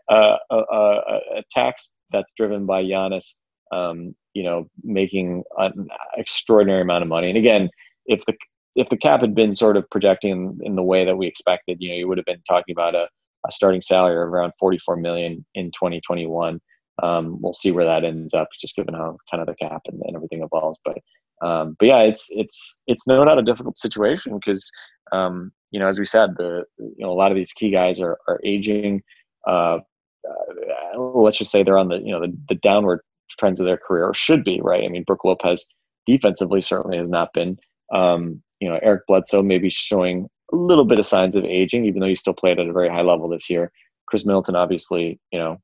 Uh, 0.07 0.37
a, 0.51 0.55
a, 0.55 1.19
a, 1.37 1.43
tax 1.49 1.95
that's 2.11 2.31
driven 2.37 2.67
by 2.67 2.83
Giannis, 2.83 3.39
um, 3.71 4.15
you 4.35 4.43
know, 4.43 4.69
making 4.83 5.43
an 5.57 5.87
extraordinary 6.15 6.83
amount 6.83 7.01
of 7.01 7.09
money. 7.09 7.27
And 7.27 7.37
again, 7.37 7.69
if 8.05 8.23
the 8.27 8.33
if 8.75 8.87
the 8.89 8.97
cap 8.97 9.21
had 9.21 9.33
been 9.33 9.55
sort 9.55 9.77
of 9.77 9.89
projecting 9.89 10.31
in, 10.31 10.59
in 10.61 10.75
the 10.75 10.83
way 10.83 11.05
that 11.05 11.17
we 11.17 11.25
expected, 11.25 11.77
you 11.79 11.89
know, 11.89 11.95
you 11.95 12.07
would 12.07 12.19
have 12.19 12.25
been 12.25 12.43
talking 12.47 12.73
about 12.73 12.93
a, 12.93 13.07
a 13.47 13.51
starting 13.51 13.81
salary 13.81 14.15
of 14.15 14.29
around 14.29 14.53
44 14.59 14.97
million 14.97 15.43
in 15.55 15.71
2021. 15.71 16.59
Um, 17.03 17.41
we'll 17.41 17.53
see 17.53 17.71
where 17.71 17.85
that 17.85 18.05
ends 18.05 18.33
up, 18.33 18.47
just 18.59 18.75
given 18.75 18.93
how 18.93 19.17
kind 19.29 19.41
of 19.41 19.47
the 19.47 19.55
cap 19.55 19.81
and, 19.85 20.01
and 20.05 20.15
everything 20.15 20.43
evolves. 20.43 20.79
But 20.85 20.97
um, 21.45 21.75
but 21.79 21.87
yeah, 21.87 21.99
it's 21.99 22.27
it's 22.31 22.81
it's 22.87 23.07
no 23.07 23.23
doubt 23.25 23.39
a 23.39 23.43
difficult 23.43 23.77
situation 23.77 24.37
because 24.37 24.69
um, 25.11 25.51
you 25.71 25.79
know, 25.79 25.87
as 25.87 25.99
we 25.99 26.05
said, 26.05 26.31
the 26.37 26.63
you 26.77 27.05
know 27.05 27.11
a 27.11 27.13
lot 27.13 27.31
of 27.31 27.35
these 27.37 27.53
key 27.53 27.71
guys 27.71 27.99
are 27.99 28.17
are 28.27 28.39
aging. 28.43 29.03
Uh, 29.47 29.79
uh, 30.27 30.99
let's 30.99 31.37
just 31.37 31.51
say 31.51 31.63
they're 31.63 31.77
on 31.77 31.89
the 31.89 31.97
you 31.97 32.11
know 32.11 32.21
the, 32.21 32.35
the 32.49 32.55
downward 32.55 33.01
trends 33.37 33.59
of 33.59 33.65
their 33.65 33.77
career, 33.77 34.05
or 34.05 34.13
should 34.13 34.43
be 34.43 34.61
right. 34.63 34.83
I 34.83 34.87
mean, 34.87 35.03
Brook 35.03 35.25
Lopez 35.25 35.65
defensively 36.07 36.61
certainly 36.61 36.97
has 36.97 37.09
not 37.09 37.33
been. 37.33 37.57
Um, 37.93 38.41
you 38.59 38.69
know, 38.69 38.79
Eric 38.81 39.03
Bledsoe 39.07 39.43
may 39.43 39.57
be 39.57 39.69
showing 39.69 40.27
a 40.53 40.55
little 40.55 40.85
bit 40.85 40.99
of 40.99 41.05
signs 41.05 41.35
of 41.35 41.43
aging, 41.43 41.85
even 41.85 41.99
though 41.99 42.07
he 42.07 42.15
still 42.15 42.33
played 42.33 42.59
at 42.59 42.67
a 42.67 42.73
very 42.73 42.89
high 42.89 43.01
level 43.01 43.27
this 43.27 43.49
year. 43.49 43.71
Khris 44.07 44.25
Middleton, 44.25 44.55
obviously, 44.55 45.19
you 45.31 45.39
know, 45.39 45.59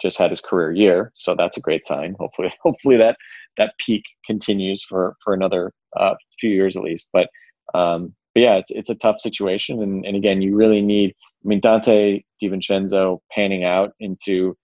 just 0.00 0.18
had 0.18 0.30
his 0.30 0.40
career 0.40 0.72
year, 0.72 1.12
so 1.14 1.34
that's 1.36 1.56
a 1.56 1.60
great 1.60 1.84
sign. 1.84 2.14
Hopefully, 2.18 2.52
hopefully 2.62 2.96
that 2.96 3.16
that 3.56 3.74
peak 3.78 4.02
continues 4.26 4.82
for 4.82 5.16
for 5.24 5.34
another 5.34 5.72
uh, 5.96 6.14
few 6.40 6.50
years 6.50 6.76
at 6.76 6.82
least. 6.82 7.08
But 7.12 7.28
um, 7.74 8.14
but 8.34 8.42
yeah, 8.42 8.56
it's 8.56 8.70
it's 8.70 8.90
a 8.90 8.98
tough 8.98 9.20
situation, 9.20 9.82
and 9.82 10.04
and 10.04 10.16
again, 10.16 10.42
you 10.42 10.56
really 10.56 10.82
need. 10.82 11.14
I 11.44 11.48
mean, 11.48 11.60
Donte 11.60 12.24
DiVincenzo 12.42 13.20
panning 13.32 13.62
out 13.62 13.92
into 14.00 14.56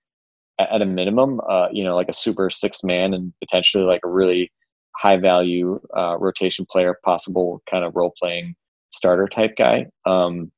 at 0.58 0.82
a 0.82 0.86
minimum, 0.86 1.40
uh, 1.48 1.68
you 1.72 1.82
know, 1.84 1.94
like 1.94 2.08
a 2.08 2.14
super 2.14 2.50
six 2.50 2.84
man 2.84 3.14
and 3.14 3.32
potentially 3.40 3.84
like 3.84 4.00
a 4.04 4.08
really 4.08 4.50
high 4.96 5.16
value 5.16 5.80
uh, 5.96 6.16
rotation 6.18 6.66
player, 6.70 6.98
possible 7.04 7.62
kind 7.70 7.84
of 7.84 7.94
role 7.96 8.12
playing 8.20 8.54
starter 8.90 9.26
type 9.26 9.52
guy. 9.56 9.86
Um, 10.06 10.52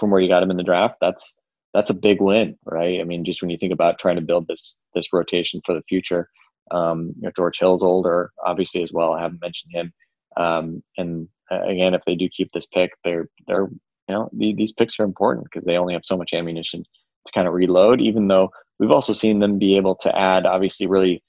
from 0.00 0.10
where 0.10 0.20
you 0.20 0.28
got 0.28 0.42
him 0.42 0.50
in 0.50 0.56
the 0.56 0.64
draft, 0.64 0.96
that's 1.00 1.36
that's 1.74 1.90
a 1.90 1.94
big 1.94 2.20
win, 2.20 2.56
right? 2.64 3.00
I 3.00 3.04
mean, 3.04 3.24
just 3.24 3.42
when 3.42 3.50
you 3.50 3.58
think 3.58 3.72
about 3.72 3.98
trying 3.98 4.16
to 4.16 4.22
build 4.22 4.46
this 4.46 4.80
this 4.94 5.12
rotation 5.12 5.60
for 5.66 5.74
the 5.74 5.82
future, 5.88 6.30
um, 6.70 7.12
you 7.16 7.22
know, 7.22 7.32
George 7.36 7.58
Hill's 7.58 7.82
older, 7.82 8.30
obviously 8.46 8.82
as 8.82 8.92
well. 8.92 9.12
I 9.12 9.22
haven't 9.22 9.42
mentioned 9.42 9.72
him. 9.74 9.92
Um, 10.36 10.82
and 10.96 11.28
uh, 11.50 11.62
again, 11.62 11.94
if 11.94 12.02
they 12.06 12.14
do 12.14 12.28
keep 12.28 12.52
this 12.52 12.66
pick, 12.66 12.92
they're 13.04 13.28
they're 13.48 13.68
you 14.08 14.14
know 14.14 14.30
the, 14.32 14.54
these 14.54 14.72
picks 14.72 14.98
are 15.00 15.04
important 15.04 15.44
because 15.44 15.64
they 15.64 15.76
only 15.76 15.94
have 15.94 16.04
so 16.04 16.16
much 16.16 16.32
ammunition 16.32 16.84
to 17.26 17.32
kind 17.32 17.48
of 17.48 17.54
reload. 17.54 18.00
Even 18.00 18.28
though 18.28 18.50
we've 18.78 18.92
also 18.92 19.12
seen 19.12 19.40
them 19.40 19.58
be 19.58 19.76
able 19.76 19.96
to 19.96 20.16
add 20.16 20.46
obviously 20.46 20.86
really 20.86 21.22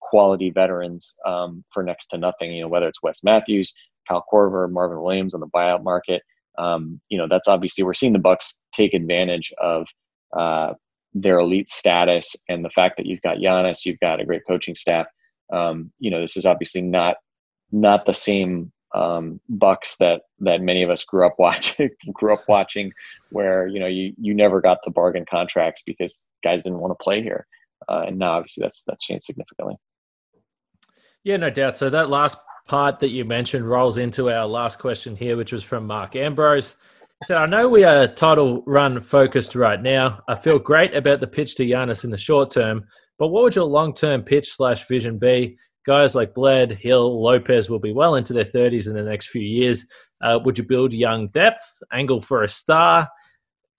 quality 0.00 0.50
veterans 0.50 1.16
um, 1.24 1.64
for 1.72 1.82
next 1.82 2.08
to 2.08 2.18
nothing. 2.18 2.52
You 2.52 2.62
know, 2.62 2.68
whether 2.68 2.88
it's 2.88 3.02
Wes 3.02 3.22
Matthews, 3.22 3.72
Kyle 4.08 4.24
Korver, 4.30 4.70
Marvin 4.70 5.00
Williams 5.00 5.32
on 5.32 5.40
the 5.40 5.46
buyout 5.46 5.84
market. 5.84 6.22
Um, 6.58 7.00
you 7.08 7.18
know, 7.18 7.26
that's 7.28 7.48
obviously 7.48 7.84
we're 7.84 7.94
seeing 7.94 8.12
the 8.12 8.18
Bucks 8.18 8.56
take 8.72 8.94
advantage 8.94 9.52
of 9.60 9.86
uh, 10.36 10.74
their 11.14 11.38
elite 11.38 11.68
status 11.68 12.34
and 12.48 12.64
the 12.64 12.70
fact 12.70 12.96
that 12.96 13.06
you've 13.06 13.22
got 13.22 13.38
Giannis, 13.38 13.84
you've 13.84 14.00
got 14.00 14.20
a 14.20 14.24
great 14.24 14.42
coaching 14.46 14.74
staff. 14.74 15.06
Um, 15.52 15.92
you 15.98 16.10
know, 16.10 16.20
this 16.20 16.36
is 16.36 16.46
obviously 16.46 16.82
not 16.82 17.16
not 17.70 18.04
the 18.04 18.14
same 18.14 18.72
um, 18.94 19.40
Bucks 19.48 19.96
that 19.98 20.22
that 20.40 20.60
many 20.60 20.82
of 20.82 20.90
us 20.90 21.04
grew 21.04 21.26
up 21.26 21.34
watching 21.38 21.90
grew 22.12 22.32
up 22.32 22.44
watching, 22.48 22.92
where 23.30 23.66
you 23.66 23.80
know 23.80 23.86
you 23.86 24.12
you 24.18 24.34
never 24.34 24.60
got 24.60 24.78
the 24.84 24.90
bargain 24.90 25.24
contracts 25.28 25.82
because 25.84 26.24
guys 26.42 26.62
didn't 26.62 26.80
want 26.80 26.96
to 26.98 27.02
play 27.02 27.22
here, 27.22 27.46
uh, 27.88 28.04
and 28.06 28.18
now 28.18 28.32
obviously 28.32 28.62
that's 28.62 28.84
that's 28.86 29.04
changed 29.04 29.24
significantly. 29.24 29.76
Yeah, 31.24 31.36
no 31.36 31.50
doubt. 31.50 31.76
So 31.76 31.88
that 31.90 32.10
last 32.10 32.38
part 32.66 33.00
that 33.00 33.10
you 33.10 33.24
mentioned 33.24 33.68
rolls 33.68 33.98
into 33.98 34.30
our 34.30 34.46
last 34.46 34.78
question 34.78 35.14
here, 35.14 35.36
which 35.36 35.52
was 35.52 35.62
from 35.62 35.86
Mark 35.86 36.16
Ambrose. 36.16 36.76
He 37.20 37.26
said, 37.26 37.36
I 37.36 37.46
know 37.46 37.68
we 37.68 37.84
are 37.84 38.08
title 38.08 38.62
run 38.66 39.00
focused 39.00 39.54
right 39.54 39.80
now. 39.80 40.20
I 40.28 40.34
feel 40.34 40.58
great 40.58 40.94
about 40.94 41.20
the 41.20 41.26
pitch 41.26 41.54
to 41.56 41.66
Giannis 41.66 42.04
in 42.04 42.10
the 42.10 42.18
short 42.18 42.50
term, 42.50 42.84
but 43.18 43.28
what 43.28 43.44
would 43.44 43.54
your 43.54 43.66
long 43.66 43.94
term 43.94 44.22
pitch 44.22 44.50
slash 44.50 44.88
vision 44.88 45.18
be? 45.18 45.56
Guys 45.84 46.14
like 46.14 46.34
Bled, 46.34 46.72
Hill, 46.72 47.22
Lopez 47.22 47.68
will 47.68 47.78
be 47.78 47.92
well 47.92 48.16
into 48.16 48.32
their 48.32 48.44
30s 48.44 48.88
in 48.88 48.94
the 48.94 49.02
next 49.02 49.28
few 49.28 49.42
years. 49.42 49.86
Uh, 50.20 50.38
would 50.44 50.58
you 50.58 50.64
build 50.64 50.92
young 50.92 51.28
depth, 51.28 51.82
angle 51.92 52.20
for 52.20 52.42
a 52.42 52.48
star? 52.48 53.08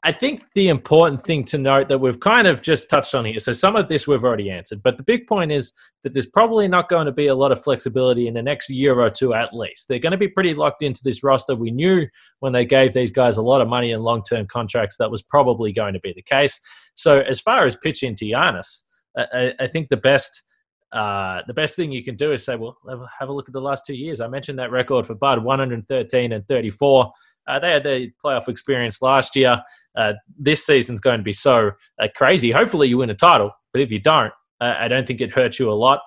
I 0.06 0.12
think 0.12 0.43
the 0.54 0.68
important 0.68 1.22
thing 1.22 1.45
to 1.45 1.58
note 1.58 1.88
that 1.88 1.97
we've 1.97 2.20
kind 2.20 2.45
of 2.45 2.62
just 2.62 2.89
touched 2.89 3.16
on 3.16 3.24
here, 3.24 3.39
so 3.39 3.54
some 3.54 3.78
of 3.78 3.88
this 3.88 4.06
we've 4.06 4.24
already 4.24 4.49
answered, 4.51 4.84
but 4.84 4.97
the 4.97 5.04
big 5.04 5.28
point 5.28 5.49
is 5.49 5.72
that 6.04 6.14
there's 6.14 6.28
probably 6.28 6.68
not 6.68 6.89
going 6.89 7.06
to 7.06 7.14
be 7.14 7.28
a 7.28 7.36
lot 7.36 7.54
of 7.54 7.64
flexibility 7.64 8.28
in 8.28 8.34
the 8.34 8.41
next 8.41 8.70
year 8.70 8.99
or 8.99 9.10
two 9.10 9.34
at 9.34 9.54
least. 9.54 9.88
They're 9.88 9.99
going 9.99 10.12
to 10.12 10.18
be 10.18 10.28
pretty 10.28 10.56
locked 10.56 10.84
into 10.84 10.99
this 11.06 11.24
roster. 11.24 11.56
We 11.56 11.72
knew 11.72 12.06
when 12.39 12.51
they 12.51 12.66
gave 12.66 12.91
these 12.91 13.14
guys 13.14 13.38
a 13.38 13.41
lot 13.41 13.62
of 13.62 13.70
money 13.70 13.93
and 13.93 14.04
long 14.04 14.24
term 14.24 14.45
contracts 14.45 14.97
that 14.97 15.10
was 15.10 15.24
probably 15.24 15.72
going 15.72 15.93
to 15.93 16.01
be 16.01 16.12
the 16.14 16.22
case. 16.22 16.60
So, 16.95 17.22
as 17.22 17.39
far 17.39 17.66
as 17.66 17.78
pitching 17.78 18.16
to 18.16 18.26
Giannis, 18.26 18.84
I, 19.18 19.54
I 19.60 19.68
think 19.68 19.88
the 19.89 19.97
best. 19.97 20.43
Uh, 20.91 21.41
the 21.47 21.54
best 21.56 21.76
thing 21.76 21.91
you 21.91 22.04
can 22.04 22.16
do 22.16 22.34
is 22.34 22.45
say, 22.45 22.56
well, 22.56 22.78
have 23.18 23.28
a 23.28 23.34
look 23.34 23.49
at 23.49 23.54
the 23.54 23.60
last 23.60 23.84
two 23.84 23.95
years. 23.95 24.22
I 24.22 24.28
mentioned 24.28 24.60
that 24.60 24.70
record 24.70 25.08
for 25.08 25.16
Bud 25.16 25.43
113 25.43 26.32
and 26.32 26.45
34. 26.45 27.12
Uh, 27.48 27.60
they 27.60 27.72
had 27.72 27.84
their 27.84 28.08
playoff 28.24 28.48
experience 28.48 29.02
last 29.02 29.36
year. 29.36 29.62
Uh, 29.96 30.14
this 30.38 30.66
season's 30.66 31.00
going 31.00 31.20
to 31.20 31.24
be 31.24 31.34
so 31.34 31.72
uh, 32.00 32.08
crazy. 32.16 32.52
Hopefully, 32.52 32.88
you 32.88 32.98
win 32.98 33.10
a 33.10 33.16
title, 33.16 33.52
but 33.72 33.82
if 33.82 33.91
you 33.91 34.00
don't, 34.00 34.32
uh, 34.62 34.76
I 34.80 34.88
don't 34.88 35.08
think 35.08 35.22
it 35.22 35.32
hurts 35.32 35.60
you 35.60 35.70
a 35.70 35.74
lot. 35.74 36.02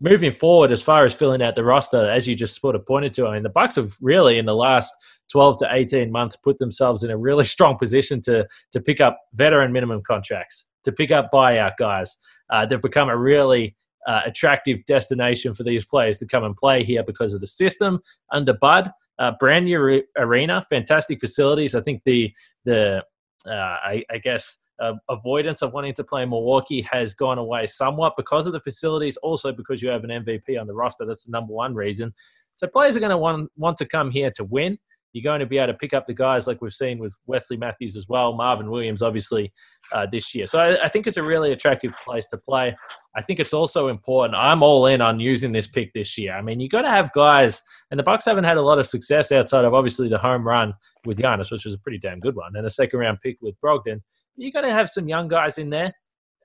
Moving 0.00 0.30
forward, 0.30 0.70
as 0.70 0.80
far 0.80 1.04
as 1.04 1.12
filling 1.12 1.42
out 1.42 1.56
the 1.56 1.64
roster, 1.64 2.08
as 2.08 2.26
you 2.28 2.34
just 2.34 2.60
sort 2.60 2.76
of 2.76 2.86
pointed 2.86 3.12
to, 3.14 3.26
I 3.26 3.34
mean, 3.34 3.42
the 3.42 3.48
Bucks 3.48 3.76
have 3.76 3.92
really 4.00 4.38
in 4.38 4.46
the 4.46 4.54
last 4.54 4.94
12 5.32 5.58
to 5.58 5.68
18 5.70 6.10
months 6.10 6.36
put 6.36 6.58
themselves 6.58 7.02
in 7.02 7.10
a 7.10 7.16
really 7.16 7.44
strong 7.56 7.76
position 7.76 8.20
to 8.22 8.46
to 8.72 8.80
pick 8.80 9.00
up 9.00 9.18
veteran 9.34 9.72
minimum 9.72 10.02
contracts, 10.06 10.68
to 10.84 10.92
pick 10.92 11.10
up 11.10 11.30
buyout 11.32 11.72
guys. 11.78 12.16
Uh, 12.50 12.64
they've 12.64 12.80
become 12.80 13.08
a 13.08 13.16
really 13.16 13.76
uh, 14.06 14.22
attractive 14.24 14.84
destination 14.86 15.52
for 15.52 15.64
these 15.64 15.84
players 15.84 16.16
to 16.18 16.26
come 16.26 16.44
and 16.44 16.56
play 16.56 16.82
here 16.82 17.02
because 17.02 17.34
of 17.34 17.40
the 17.40 17.46
system 17.46 18.00
under 18.32 18.54
Bud. 18.54 18.90
Uh, 19.18 19.32
brand 19.40 19.64
new 19.64 19.80
re- 19.80 20.04
arena, 20.16 20.62
fantastic 20.62 21.20
facilities. 21.20 21.74
I 21.74 21.80
think 21.80 22.02
the 22.04 22.32
the 22.64 23.04
uh, 23.46 23.50
I, 23.50 24.04
I, 24.10 24.18
guess 24.18 24.58
uh, 24.80 24.94
avoidance 25.08 25.62
of 25.62 25.72
wanting 25.72 25.94
to 25.94 26.04
play 26.04 26.24
Milwaukee 26.24 26.82
has 26.90 27.14
gone 27.14 27.38
away 27.38 27.66
somewhat 27.66 28.14
because 28.16 28.46
of 28.46 28.52
the 28.52 28.60
facilities. 28.60 29.16
Also 29.18 29.52
because 29.52 29.80
you 29.80 29.88
have 29.88 30.04
an 30.04 30.10
MVP 30.10 30.60
on 30.60 30.66
the 30.66 30.74
roster. 30.74 31.04
That's 31.04 31.24
the 31.24 31.32
number 31.32 31.52
one 31.52 31.74
reason. 31.74 32.12
So 32.54 32.66
players 32.66 32.96
are 32.96 33.00
going 33.00 33.10
to 33.10 33.18
want 33.18 33.50
want 33.56 33.76
to 33.78 33.86
come 33.86 34.10
here 34.10 34.30
to 34.32 34.44
win. 34.44 34.78
You're 35.12 35.22
going 35.22 35.40
to 35.40 35.46
be 35.46 35.58
able 35.58 35.72
to 35.72 35.78
pick 35.78 35.94
up 35.94 36.06
the 36.06 36.14
guys 36.14 36.46
like 36.46 36.60
we've 36.60 36.72
seen 36.72 36.98
with 36.98 37.14
Wesley 37.26 37.56
Matthews 37.56 37.96
as 37.96 38.08
well, 38.08 38.34
Marvin 38.34 38.70
Williams, 38.70 39.02
obviously, 39.02 39.52
uh, 39.92 40.06
this 40.10 40.34
year. 40.34 40.46
So 40.46 40.58
I, 40.58 40.84
I, 40.84 40.88
think 40.88 41.06
it's 41.06 41.16
a 41.16 41.22
really 41.22 41.52
attractive 41.52 41.92
place 42.04 42.26
to 42.28 42.38
play. 42.38 42.76
I 43.16 43.22
think 43.22 43.40
it's 43.40 43.52
also 43.52 43.88
important. 43.88 44.36
I'm 44.36 44.62
all 44.62 44.86
in 44.86 45.00
on 45.00 45.18
using 45.20 45.52
this 45.52 45.66
pick 45.66 45.92
this 45.92 46.16
year. 46.18 46.34
I 46.34 46.42
mean, 46.42 46.60
you 46.60 46.68
got 46.68 46.82
to 46.82 46.90
have 46.90 47.12
guys, 47.12 47.62
and 47.90 47.98
the 47.98 48.04
Bucks 48.04 48.24
haven't 48.24 48.44
had 48.44 48.56
a 48.56 48.62
lot 48.62 48.78
of 48.78 48.86
success 48.86 49.32
outside 49.32 49.64
of 49.64 49.74
obviously 49.74 50.08
the 50.08 50.18
home 50.18 50.46
run 50.46 50.74
with 51.04 51.18
Giannis, 51.18 51.50
which 51.50 51.64
was 51.64 51.74
a 51.74 51.78
pretty 51.78 51.98
damn 51.98 52.20
good 52.20 52.36
one, 52.36 52.52
and 52.54 52.66
a 52.66 52.70
second 52.70 53.00
round 53.00 53.18
pick 53.22 53.38
with 53.40 53.54
Brogdon. 53.64 54.00
You 54.36 54.52
got 54.52 54.60
to 54.62 54.70
have 54.70 54.88
some 54.88 55.08
young 55.08 55.28
guys 55.28 55.58
in 55.58 55.70
there. 55.70 55.92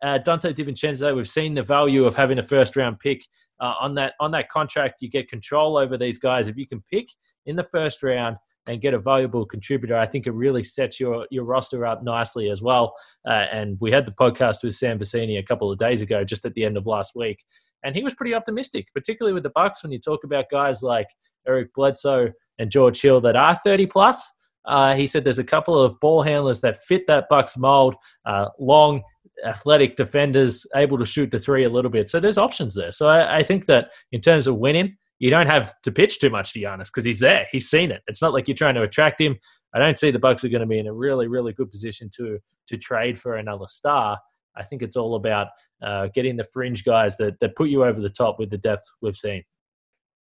Uh, 0.02 0.20
Donte 0.20 0.54
DiVincenzo, 0.54 1.16
we've 1.16 1.30
seen 1.30 1.54
the 1.54 1.64
value 1.64 2.06
of 2.06 2.16
having 2.16 2.39
a 2.39 2.44
first 2.44 2.76
round 2.76 3.00
pick 3.00 3.24
uh, 3.62 3.74
on 3.80 3.96
that 3.96 4.14
on 4.20 4.32
that 4.32 4.50
contract. 4.50 5.02
You 5.02 5.10
get 5.10 5.30
control 5.30 5.78
over 5.78 5.98
these 5.98 6.18
guys 6.18 6.48
if 6.48 6.58
you 6.58 6.68
can 6.68 6.84
pick 6.91 7.08
in 7.46 7.56
the 7.56 7.64
first 7.64 8.04
round 8.04 8.38
and 8.68 8.82
get 8.82 8.93
a 8.93 8.99
valuable 8.99 9.45
contributor, 9.45 9.97
I 9.97 10.05
think 10.05 10.26
it 10.26 10.32
really 10.32 10.64
sets 10.64 10.99
your 10.99 11.28
your 11.32 11.43
roster 11.43 11.86
up 11.86 12.03
nicely 12.03 12.49
as 12.49 12.61
well. 12.61 12.93
Uh, 13.28 13.45
and 13.51 13.78
we 13.80 13.91
had 13.91 14.05
the 14.05 14.14
podcast 14.14 14.64
with 14.64 14.76
Sam 14.76 14.99
Vecenie 14.99 15.39
a 15.39 15.43
couple 15.43 15.72
of 15.72 15.78
days 15.78 16.01
ago, 16.01 16.24
just 16.24 16.45
at 16.45 16.53
the 16.53 16.64
end 16.64 16.78
of 16.78 16.86
last 16.86 17.14
week, 17.16 17.43
and 17.84 17.95
he 17.95 18.03
was 18.03 18.14
pretty 18.14 18.34
optimistic, 18.34 18.88
particularly 18.93 19.34
with 19.34 19.43
the 19.43 19.51
Bucks 19.51 19.84
when 19.84 19.91
you 19.91 19.99
talk 19.99 20.24
about 20.24 20.45
guys 20.49 20.82
like 20.82 21.07
Eric 21.47 21.74
Bledsoe 21.74 22.32
and 22.59 22.72
George 22.72 23.01
Hill 23.01 23.22
that 23.22 23.36
are 23.36 23.55
30 23.55 23.88
plus. 23.88 24.32
Uh, 24.66 24.95
he 24.95 25.05
said 25.05 25.24
there's 25.24 25.39
a 25.39 25.43
couple 25.43 25.78
of 25.78 25.99
ball 25.99 26.22
handlers 26.22 26.61
that 26.61 26.78
fit 26.78 27.05
that 27.07 27.28
Bucks 27.30 27.57
mold, 27.57 27.95
uh, 28.26 28.47
long, 28.59 29.01
athletic 29.45 29.97
defenders, 29.97 30.66
able 30.76 30.97
to 30.97 31.05
shoot 31.05 31.32
the 31.32 31.39
three 31.39 31.66
a 31.66 31.70
little 31.70 31.91
bit. 31.91 32.07
So 32.07 32.20
there's 32.20 32.38
options 32.38 32.74
there. 32.74 32.91
So 32.91 33.07
I, 33.07 33.38
I 33.39 33.43
think 33.43 33.66
that 33.66 33.91
in 34.14 34.22
terms 34.22 34.47
of 34.47 34.55
winning, 34.55 34.95
you 35.24 35.30
don't 35.30 35.49
have 35.49 35.74
to 35.84 35.89
pitch 35.89 36.19
too 36.19 36.30
much 36.30 36.51
to 36.51 36.59
Giannis 36.59 36.88
because 36.88 37.05
he's 37.05 37.21
there. 37.21 37.47
He's 37.49 37.69
seen 37.69 37.91
it. 37.91 38.01
It's 38.07 38.21
not 38.21 38.34
like 38.34 38.49
you're 38.49 38.57
trying 38.57 38.76
to 38.76 38.82
attract 38.82 39.21
him. 39.21 39.38
I 39.74 39.80
don't 39.80 39.97
see 39.97 40.11
the 40.11 40.19
Bucks 40.19 40.43
are 40.43 40.49
going 40.49 40.59
to 40.59 40.67
be 40.67 40.80
in 40.80 40.86
a 40.86 40.93
really, 40.93 41.30
really 41.30 41.53
good 41.53 41.71
position 41.71 42.09
to 42.17 42.39
to 42.67 42.78
trade 42.78 43.17
for 43.17 43.38
another 43.38 43.67
star. 43.69 44.19
I 44.57 44.63
think 44.63 44.82
it's 44.82 44.97
all 44.97 45.15
about 45.15 45.47
uh, 45.82 46.09
getting 46.13 46.36
the 46.36 46.43
fringe 46.43 46.84
guys 46.84 47.15
that, 47.17 47.39
that 47.39 47.55
put 47.55 47.69
you 47.69 47.86
over 47.86 48.01
the 48.01 48.09
top 48.09 48.38
with 48.38 48.49
the 48.49 48.57
depth 48.57 48.84
we've 49.01 49.15
seen. 49.15 49.43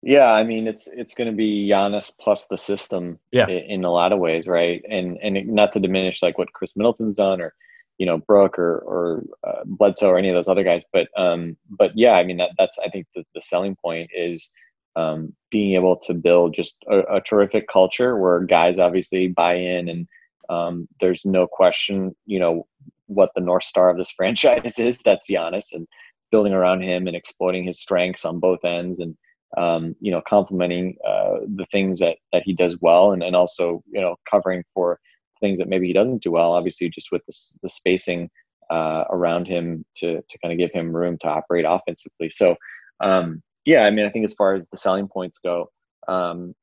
Yeah, 0.02 0.32
I 0.32 0.44
mean 0.44 0.66
it's 0.66 0.88
it's 0.88 1.12
going 1.12 1.30
to 1.30 1.36
be 1.36 1.68
Giannis 1.68 2.10
plus 2.18 2.46
the 2.46 2.56
system. 2.56 3.18
Yeah. 3.32 3.48
in 3.48 3.84
a 3.84 3.92
lot 3.92 4.14
of 4.14 4.18
ways, 4.18 4.46
right? 4.46 4.82
And 4.88 5.18
and 5.22 5.46
not 5.46 5.74
to 5.74 5.78
diminish 5.78 6.22
like 6.22 6.38
what 6.38 6.54
Khris 6.54 6.74
Middleton's 6.74 7.16
done 7.16 7.42
or 7.42 7.52
you 7.98 8.06
know 8.06 8.16
Brook 8.16 8.58
or 8.58 8.78
or 8.78 9.24
uh, 9.46 9.60
Bledsoe 9.66 10.08
or 10.08 10.16
any 10.16 10.30
of 10.30 10.34
those 10.34 10.48
other 10.48 10.64
guys, 10.64 10.86
but 10.90 11.08
um, 11.18 11.58
but 11.68 11.90
yeah, 11.94 12.12
I 12.12 12.24
mean 12.24 12.38
that 12.38 12.52
that's 12.56 12.78
I 12.78 12.88
think 12.88 13.08
the, 13.14 13.24
the 13.34 13.42
selling 13.42 13.76
point 13.76 14.08
is 14.14 14.50
um, 14.96 15.34
being 15.50 15.74
able 15.74 15.96
to 15.96 16.14
build 16.14 16.54
just 16.54 16.76
a, 16.90 17.16
a, 17.16 17.20
terrific 17.20 17.68
culture 17.68 18.16
where 18.18 18.40
guys 18.40 18.78
obviously 18.78 19.28
buy 19.28 19.54
in 19.54 19.88
and 19.88 20.08
um, 20.48 20.88
there's 21.00 21.24
no 21.24 21.46
question, 21.46 22.16
you 22.24 22.38
know, 22.38 22.66
what 23.06 23.30
the 23.34 23.40
North 23.40 23.64
Star 23.64 23.90
of 23.90 23.98
this 23.98 24.10
franchise 24.16 24.78
is. 24.78 24.98
That's 24.98 25.30
Giannis 25.30 25.66
and 25.72 25.86
building 26.30 26.52
around 26.52 26.82
him 26.82 27.06
and 27.06 27.16
exploiting 27.16 27.64
his 27.64 27.80
strengths 27.80 28.24
on 28.24 28.40
both 28.40 28.64
ends 28.64 28.98
and, 28.98 29.16
um, 29.56 29.94
you 30.00 30.10
know, 30.10 30.22
complementing 30.28 30.96
uh, 31.06 31.40
the 31.56 31.66
things 31.70 31.98
that, 32.00 32.16
that 32.32 32.42
he 32.44 32.52
does 32.52 32.76
well 32.80 33.12
and, 33.12 33.22
and 33.22 33.36
also, 33.36 33.82
you 33.90 34.00
know, 34.00 34.16
covering 34.28 34.62
for 34.74 34.98
things 35.40 35.58
that 35.58 35.68
maybe 35.68 35.86
he 35.86 35.92
doesn't 35.92 36.22
do 36.22 36.32
well, 36.32 36.52
obviously 36.52 36.88
just 36.88 37.12
with 37.12 37.22
the, 37.26 37.36
the 37.62 37.68
spacing 37.68 38.30
uh, 38.70 39.04
around 39.10 39.46
him 39.46 39.84
to, 39.96 40.16
to 40.28 40.38
kind 40.42 40.52
of 40.52 40.58
give 40.58 40.72
him 40.72 40.94
room 40.94 41.16
to 41.20 41.28
operate 41.28 41.64
offensively. 41.68 42.30
So, 42.30 42.56
um, 43.00 43.42
yeah, 43.66 43.82
I 43.82 43.90
mean, 43.90 44.06
I 44.06 44.10
think 44.10 44.24
as 44.24 44.32
far 44.32 44.54
as 44.54 44.70
the 44.70 44.76
selling 44.76 45.08
points 45.08 45.40
go, 45.44 45.70
um, 46.08 46.54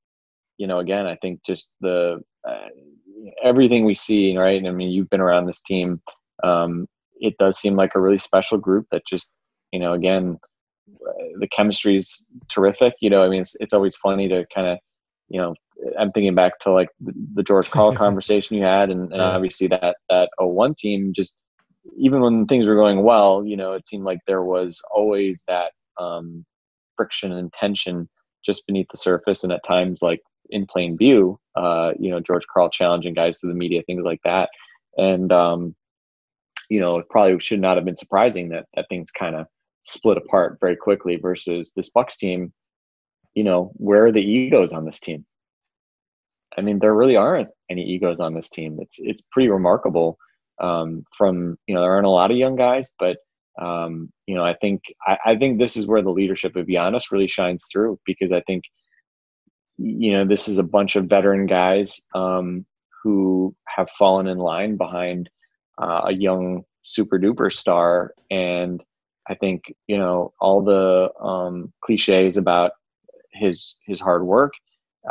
you 0.58 0.66
know, 0.66 0.80
again, 0.80 1.06
I 1.06 1.16
think 1.18 1.42
just 1.46 1.70
the 1.82 2.22
uh, 2.48 2.70
everything 3.44 3.86
we 3.86 3.94
see, 3.94 4.36
right? 4.38 4.66
I 4.66 4.72
mean, 4.72 4.90
you've 4.90 5.10
been 5.10 5.22
around 5.22 5.46
this 5.46 5.62
team. 5.62 6.02
Um, 6.44 6.88
it 7.20 7.36
does 7.38 7.60
seem 7.60 7.76
like 7.76 7.92
a 7.94 8.02
really 8.02 8.18
special 8.18 8.58
group 8.58 8.88
that 8.92 9.04
just, 9.08 9.28
you 9.72 9.80
know, 9.80 9.94
again, 9.94 10.40
the 11.40 11.48
chemistry 11.48 11.98
is 11.98 12.26
terrific. 12.50 12.94
You 13.02 13.10
know, 13.10 13.24
I 13.24 13.30
mean, 13.30 13.42
it's 13.42 13.56
it's 13.60 13.74
always 13.74 13.98
funny 13.98 14.30
to 14.30 14.46
kind 14.56 14.68
of, 14.68 14.78
you 15.28 15.42
know, 15.42 15.56
I'm 16.00 16.12
thinking 16.14 16.36
back 16.36 16.60
to 16.62 16.72
like 16.72 16.90
the, 17.02 17.14
the 17.36 17.44
George 17.44 17.70
Karl 17.70 17.94
conversation 17.96 18.56
you 18.56 18.64
had, 18.64 18.90
and, 18.90 19.12
and 19.12 19.22
obviously 19.22 19.68
that 19.68 19.98
that 20.10 20.30
01 20.40 20.76
team 20.78 21.12
just 21.14 21.36
even 21.98 22.22
when 22.22 22.46
things 22.46 22.66
were 22.66 22.76
going 22.76 23.04
well, 23.04 23.44
you 23.46 23.58
know, 23.58 23.74
it 23.74 23.86
seemed 23.86 24.06
like 24.06 24.20
there 24.26 24.44
was 24.44 24.82
always 24.94 25.44
that 25.50 25.72
um, 26.00 26.46
friction 26.96 27.32
and 27.32 27.52
tension 27.54 28.10
just 28.46 28.68
beneath 28.68 28.88
the 28.92 28.98
surface, 28.98 29.44
and 29.44 29.54
at 29.54 29.64
times 29.64 30.02
like 30.02 30.22
in 30.50 30.66
plain 30.66 30.98
view. 30.98 31.40
Uh, 31.56 31.92
you 32.00 32.10
know, 32.10 32.20
George 32.20 32.44
Karl 32.52 32.70
challenging 32.70 33.14
guys 33.14 33.40
to 33.40 33.48
the 33.48 33.54
media, 33.54 33.84
things 33.84 34.04
like 34.04 34.20
that, 34.24 34.50
and 34.98 35.32
um, 35.32 35.76
you 36.70 36.80
know, 36.80 36.98
it 36.98 37.10
probably 37.10 37.40
should 37.40 37.62
not 37.62 37.78
have 37.78 37.86
been 37.86 37.98
surprising 37.98 38.50
that 38.50 38.66
that 38.76 38.86
things 38.90 39.12
kind 39.12 39.36
of 39.36 39.48
split 39.84 40.18
apart 40.18 40.58
very 40.62 40.76
quickly 40.76 41.18
versus 41.18 41.74
this 41.76 41.90
Bucks 41.90 42.18
team. 42.18 42.54
You 43.36 43.44
know, 43.44 43.72
where 43.76 44.06
are 44.06 44.12
the 44.12 44.22
egos 44.22 44.74
on 44.74 44.86
this 44.86 45.00
team? 45.00 45.26
I 46.58 46.62
mean, 46.62 46.80
there 46.80 46.94
really 46.94 47.16
aren't 47.16 47.50
any 47.70 47.84
egos 47.84 48.20
on 48.20 48.34
this 48.34 48.50
team. 48.50 48.78
It's 48.82 48.98
it's 49.00 49.24
pretty 49.32 49.50
remarkable. 49.50 50.18
Um, 50.62 51.04
from 51.18 51.58
you 51.68 51.76
know, 51.76 51.82
there 51.82 51.92
aren't 51.92 52.06
a 52.06 52.12
lot 52.12 52.32
of 52.32 52.38
young 52.38 52.56
guys, 52.56 52.92
but 53.00 53.18
um, 53.62 54.12
you 54.28 54.36
know, 54.36 54.44
I 54.44 54.56
think 54.56 54.82
I, 55.06 55.18
I, 55.26 55.36
think 55.36 55.60
this 55.60 55.78
is 55.78 55.88
where 55.88 56.02
the 56.02 56.12
leadership 56.12 56.56
of 56.56 56.68
Giannis 56.68 57.12
really 57.12 57.28
shines 57.28 57.68
through 57.72 58.00
because 58.06 58.32
I 58.32 58.42
think 58.42 58.64
you 59.78 60.12
know 60.12 60.26
this 60.26 60.48
is 60.48 60.58
a 60.58 60.64
bunch 60.64 60.96
of 60.96 61.06
veteran 61.06 61.46
guys 61.46 62.02
um, 62.16 62.66
who 63.04 63.56
have 63.68 63.90
fallen 63.92 64.28
in 64.28 64.38
line 64.38 64.76
behind 64.78 65.30
uh, 65.82 66.02
a 66.06 66.14
young 66.14 66.64
super 66.82 67.20
duper 67.20 67.52
star, 67.52 68.14
and 68.32 68.82
I 69.30 69.36
think 69.36 69.62
you 69.88 69.98
know 69.98 70.34
all 70.40 70.64
the 70.64 71.10
um, 71.24 71.72
cliches 71.84 72.38
about 72.38 72.72
his 73.34 73.78
his 73.86 74.00
hard 74.00 74.26
work, 74.26 74.54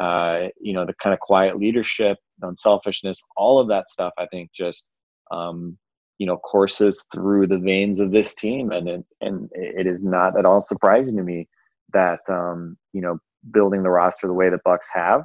uh, 0.01 0.49
you 0.61 0.73
know, 0.73 0.87
the 0.87 0.95
kind 1.03 1.13
of 1.13 1.21
quiet 1.21 1.59
leadership, 1.59 2.19
unselfishness, 2.41 3.21
all 3.37 3.61
of 3.61 3.69
that 3.69 3.91
stuff. 3.91 4.13
I 4.19 4.27
think 4.27 4.51
just 4.53 4.89
um, 5.31 5.79
you 6.19 6.27
know 6.27 6.37
courses 6.37 7.07
through 7.13 7.47
the 7.47 7.59
veins 7.59 8.01
of 8.01 8.11
this 8.11 8.35
team, 8.35 8.71
and 8.71 8.89
it, 8.89 9.05
and 9.21 9.51
it 9.53 9.87
is 9.87 10.05
not 10.05 10.39
at 10.39 10.45
all 10.47 10.61
surprising 10.61 11.17
to 11.17 11.23
me 11.23 11.49
that 11.93 12.21
um, 12.29 12.77
you 12.93 13.01
know 13.01 13.19
building 13.51 13.83
the 13.83 13.91
roster 13.91 14.27
the 14.27 14.33
way 14.33 14.49
the 14.49 14.61
Bucks 14.65 14.89
have 14.95 15.25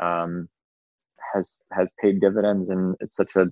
um, 0.00 0.48
has 1.34 1.58
has 1.72 1.92
paid 2.00 2.20
dividends, 2.20 2.68
and 2.68 2.96
it's 3.00 3.16
such 3.16 3.36
a 3.36 3.46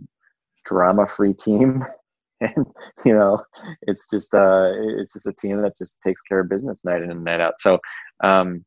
drama-free 0.64 1.34
team. 1.34 1.84
and 2.40 2.66
you 3.04 3.12
know, 3.12 3.42
it's 3.82 4.08
just 4.08 4.34
uh, 4.34 4.72
it's 4.98 5.12
just 5.12 5.26
a 5.26 5.32
team 5.32 5.62
that 5.62 5.76
just 5.76 5.98
takes 6.02 6.22
care 6.22 6.40
of 6.40 6.48
business 6.48 6.84
night 6.84 7.02
in 7.02 7.10
and 7.10 7.24
night 7.24 7.40
out. 7.40 7.54
So, 7.58 7.78
um, 8.24 8.64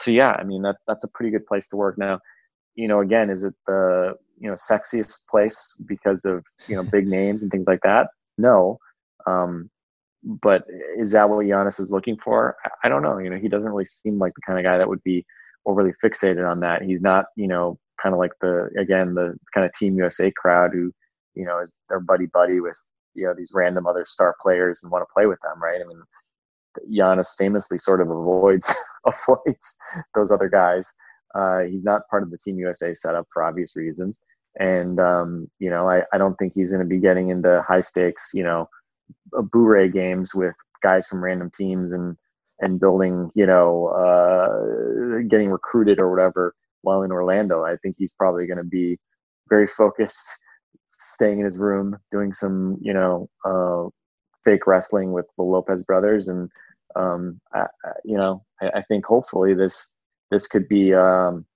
so 0.00 0.10
yeah, 0.10 0.32
I 0.38 0.44
mean 0.44 0.62
that 0.62 0.76
that's 0.86 1.04
a 1.04 1.10
pretty 1.14 1.30
good 1.30 1.46
place 1.46 1.68
to 1.68 1.76
work 1.76 1.98
now. 1.98 2.20
You 2.74 2.88
know, 2.88 3.00
again, 3.00 3.30
is 3.30 3.44
it 3.44 3.54
the 3.66 4.14
you 4.38 4.48
know 4.48 4.54
sexiest 4.54 5.26
place 5.28 5.80
because 5.86 6.24
of 6.24 6.44
you 6.68 6.76
know 6.76 6.82
big 6.82 7.06
names 7.06 7.42
and 7.42 7.50
things 7.50 7.66
like 7.66 7.80
that? 7.82 8.08
No, 8.38 8.78
um, 9.26 9.70
but 10.24 10.64
is 10.98 11.12
that 11.12 11.28
what 11.28 11.46
Giannis 11.46 11.80
is 11.80 11.90
looking 11.90 12.16
for? 12.22 12.56
I 12.82 12.88
don't 12.88 13.02
know. 13.02 13.18
You 13.18 13.30
know, 13.30 13.38
he 13.38 13.48
doesn't 13.48 13.70
really 13.70 13.84
seem 13.84 14.18
like 14.18 14.32
the 14.34 14.42
kind 14.46 14.58
of 14.58 14.64
guy 14.64 14.78
that 14.78 14.88
would 14.88 15.02
be 15.02 15.24
overly 15.66 15.92
fixated 16.02 16.48
on 16.48 16.60
that. 16.60 16.82
He's 16.82 17.02
not, 17.02 17.26
you 17.36 17.46
know, 17.48 17.78
kind 18.02 18.14
of 18.14 18.18
like 18.18 18.32
the 18.40 18.70
again 18.78 19.14
the 19.14 19.36
kind 19.52 19.64
of 19.66 19.72
Team 19.72 19.96
USA 19.96 20.30
crowd 20.30 20.70
who, 20.72 20.92
you 21.34 21.44
know, 21.44 21.60
is 21.60 21.74
their 21.88 22.00
buddy 22.00 22.26
buddy 22.26 22.60
with 22.60 22.78
you 23.14 23.24
know 23.24 23.34
these 23.36 23.52
random 23.54 23.86
other 23.86 24.04
star 24.06 24.34
players 24.40 24.80
and 24.82 24.90
want 24.90 25.02
to 25.02 25.12
play 25.12 25.26
with 25.26 25.40
them, 25.40 25.62
right? 25.62 25.80
I 25.80 25.86
mean, 25.86 26.02
Giannis 26.90 27.36
famously 27.36 27.78
sort 27.78 28.00
of 28.00 28.10
avoids 28.10 28.74
avoids 29.06 29.76
those 30.14 30.30
other 30.30 30.48
guys. 30.48 30.92
Uh, 31.34 31.60
he's 31.60 31.84
not 31.84 32.08
part 32.08 32.22
of 32.22 32.30
the 32.30 32.38
Team 32.38 32.58
USA 32.58 32.94
setup 32.94 33.26
for 33.32 33.42
obvious 33.42 33.76
reasons, 33.76 34.22
and 34.58 35.00
um, 35.00 35.50
you 35.58 35.70
know, 35.70 35.88
I, 35.88 36.02
I 36.12 36.18
don't 36.18 36.36
think 36.36 36.52
he's 36.54 36.70
going 36.70 36.82
to 36.82 36.88
be 36.88 37.00
getting 37.00 37.30
into 37.30 37.62
high 37.66 37.80
stakes, 37.80 38.30
you 38.34 38.44
know, 38.44 38.68
Boo-Ray 39.32 39.88
games 39.88 40.34
with 40.34 40.54
guys 40.82 41.06
from 41.06 41.24
random 41.24 41.50
teams 41.54 41.92
and 41.92 42.16
and 42.60 42.78
building, 42.78 43.30
you 43.34 43.46
know, 43.46 43.88
uh, 43.88 45.22
getting 45.28 45.50
recruited 45.50 45.98
or 45.98 46.10
whatever 46.10 46.54
while 46.82 47.02
in 47.02 47.10
Orlando. 47.10 47.64
I 47.64 47.76
think 47.82 47.96
he's 47.98 48.12
probably 48.12 48.46
going 48.46 48.58
to 48.58 48.64
be 48.64 48.98
very 49.48 49.66
focused, 49.66 50.24
staying 50.90 51.40
in 51.40 51.44
his 51.44 51.58
room, 51.58 51.96
doing 52.12 52.32
some, 52.32 52.78
you 52.80 52.92
know, 52.92 53.28
uh, 53.44 53.88
fake 54.44 54.66
wrestling 54.66 55.12
with 55.12 55.26
the 55.36 55.42
Lopez 55.42 55.82
brothers, 55.82 56.28
and 56.28 56.48
um, 56.96 57.40
I, 57.52 57.66
you 58.04 58.16
know, 58.16 58.44
I, 58.62 58.68
I, 58.68 58.82
think 58.82 59.04
hopefully 59.04 59.52
this 59.52 59.90
this 60.34 60.46
could 60.46 60.68
be, 60.68 60.92
um, 60.92 61.46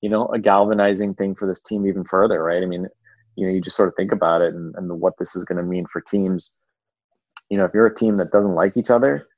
you 0.00 0.10
know, 0.10 0.26
a 0.28 0.38
galvanizing 0.38 1.14
thing 1.14 1.34
for 1.34 1.46
this 1.46 1.62
team 1.62 1.86
even 1.86 2.04
further, 2.04 2.42
right? 2.42 2.62
I 2.62 2.66
mean, 2.66 2.88
you 3.36 3.46
know, 3.46 3.52
you 3.52 3.60
just 3.60 3.76
sort 3.76 3.88
of 3.88 3.94
think 3.96 4.12
about 4.12 4.42
it 4.42 4.54
and, 4.54 4.74
and 4.76 5.00
what 5.00 5.14
this 5.18 5.36
is 5.36 5.44
going 5.44 5.58
to 5.58 5.62
mean 5.62 5.86
for 5.86 6.00
teams 6.00 6.56
you 7.52 7.58
know, 7.58 7.66
if 7.66 7.74
you're 7.74 7.86
a 7.86 7.94
team 7.94 8.16
that 8.16 8.32
doesn't 8.32 8.54
like 8.54 8.78
each 8.78 8.88
other, 8.88 9.28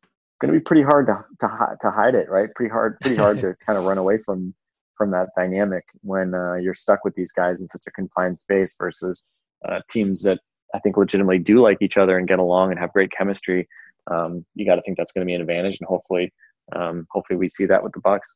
it's 0.00 0.38
going 0.40 0.50
to 0.50 0.58
be 0.58 0.64
pretty 0.64 0.82
hard 0.82 1.06
to, 1.06 1.22
to, 1.40 1.76
to 1.82 1.90
hide 1.90 2.14
it, 2.14 2.30
right? 2.30 2.48
Pretty 2.54 2.70
hard, 2.70 2.98
pretty 3.00 3.16
hard 3.16 3.42
to 3.42 3.54
kind 3.66 3.78
of 3.78 3.84
run 3.84 3.98
away 3.98 4.16
from, 4.24 4.54
from 4.96 5.10
that 5.10 5.28
dynamic 5.36 5.84
when 6.00 6.32
uh, 6.32 6.54
you're 6.54 6.72
stuck 6.72 7.04
with 7.04 7.14
these 7.14 7.32
guys 7.32 7.60
in 7.60 7.68
such 7.68 7.82
a 7.86 7.90
confined 7.90 8.38
space 8.38 8.74
versus 8.78 9.24
uh, 9.68 9.80
teams 9.90 10.22
that 10.22 10.40
I 10.74 10.78
think 10.78 10.96
legitimately 10.96 11.40
do 11.40 11.60
like 11.60 11.76
each 11.82 11.98
other 11.98 12.16
and 12.16 12.26
get 12.26 12.38
along 12.38 12.70
and 12.70 12.80
have 12.80 12.94
great 12.94 13.12
chemistry. 13.12 13.68
Um, 14.10 14.46
you 14.54 14.64
got 14.64 14.76
to 14.76 14.82
think 14.82 14.96
that's 14.96 15.12
going 15.12 15.26
to 15.26 15.30
be 15.30 15.34
an 15.34 15.42
advantage, 15.42 15.76
and 15.78 15.86
hopefully, 15.86 16.32
um, 16.74 17.06
hopefully 17.10 17.38
we 17.38 17.48
see 17.48 17.66
that 17.66 17.82
with 17.82 17.92
the 17.92 18.00
Bucks. 18.00 18.34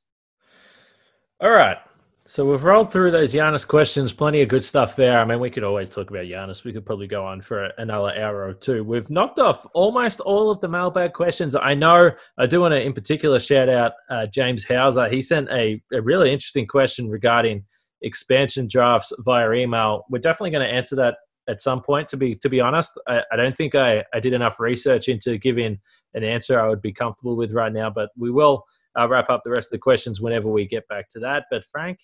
All 1.41 1.51
right, 1.51 1.79
so 2.27 2.49
we've 2.49 2.63
rolled 2.63 2.93
through 2.93 3.11
those 3.11 3.35
Giannis 3.35 3.67
questions, 3.67 4.13
plenty 4.13 4.41
of 4.41 4.49
good 4.49 4.65
stuff 4.65 4.95
there. 4.95 5.19
I 5.19 5.25
mean, 5.25 5.41
we 5.41 5.51
could 5.51 5.65
always 5.65 5.91
talk 5.91 6.11
about 6.11 6.27
Giannis. 6.27 6.63
We 6.63 6.73
could 6.73 6.87
probably 6.87 7.09
go 7.09 7.25
on 7.25 7.41
for 7.41 7.65
another 7.79 8.15
hour 8.15 8.47
or 8.47 8.53
two. 8.53 8.85
We've 8.85 9.11
knocked 9.11 9.41
off 9.41 9.67
almost 9.75 10.21
all 10.21 10.49
of 10.51 10.61
the 10.61 10.69
mailbag 10.69 11.13
questions. 11.13 11.57
I 11.57 11.75
know 11.75 12.13
I 12.39 12.47
do 12.47 12.61
want 12.61 12.73
to, 12.73 12.81
in 12.81 12.93
particular, 12.93 13.41
shout 13.41 13.69
out 13.69 13.93
uh, 14.11 14.27
James 14.27 14.65
Hauser. 14.65 15.09
He 15.09 15.21
sent 15.21 15.49
a, 15.51 15.83
a 15.93 16.01
really 16.03 16.33
interesting 16.33 16.69
question 16.69 17.09
regarding 17.09 17.65
expansion 18.03 18.69
drafts 18.71 19.13
via 19.21 19.51
email. 19.51 20.05
We're 20.09 20.21
definitely 20.21 20.51
going 20.51 20.69
to 20.69 20.73
answer 20.73 20.95
that 20.97 21.17
at 21.51 21.61
some 21.61 21.83
point. 21.83 22.09
To 22.09 22.17
be 22.17 22.35
to 22.37 22.49
be 22.49 22.61
honest, 22.61 22.99
I, 23.09 23.23
I 23.33 23.37
don't 23.37 23.57
think 23.57 23.75
I, 23.75 24.05
I 24.15 24.21
did 24.21 24.33
enough 24.33 24.61
research 24.61 25.09
into 25.09 25.37
giving 25.39 25.79
an 26.15 26.25
answer 26.25 26.59
I 26.59 26.69
would 26.69 26.81
be 26.81 26.93
comfortable 26.93 27.37
with 27.37 27.53
right 27.53 27.73
now, 27.73 27.91
but 27.91 28.11
we 28.17 28.31
will 28.31 28.65
uh, 28.99 29.09
wrap 29.09 29.31
up 29.31 29.43
the 29.45 29.51
rest 29.51 29.69
of 29.69 29.73
the 29.73 29.79
questions 29.79 30.21
whenever 30.21 30.51
we 30.51 30.67
get 30.67 30.87
back 30.89 31.09
to 31.11 31.21
that. 31.21 31.45
But 31.51 31.65
Frank, 31.65 32.01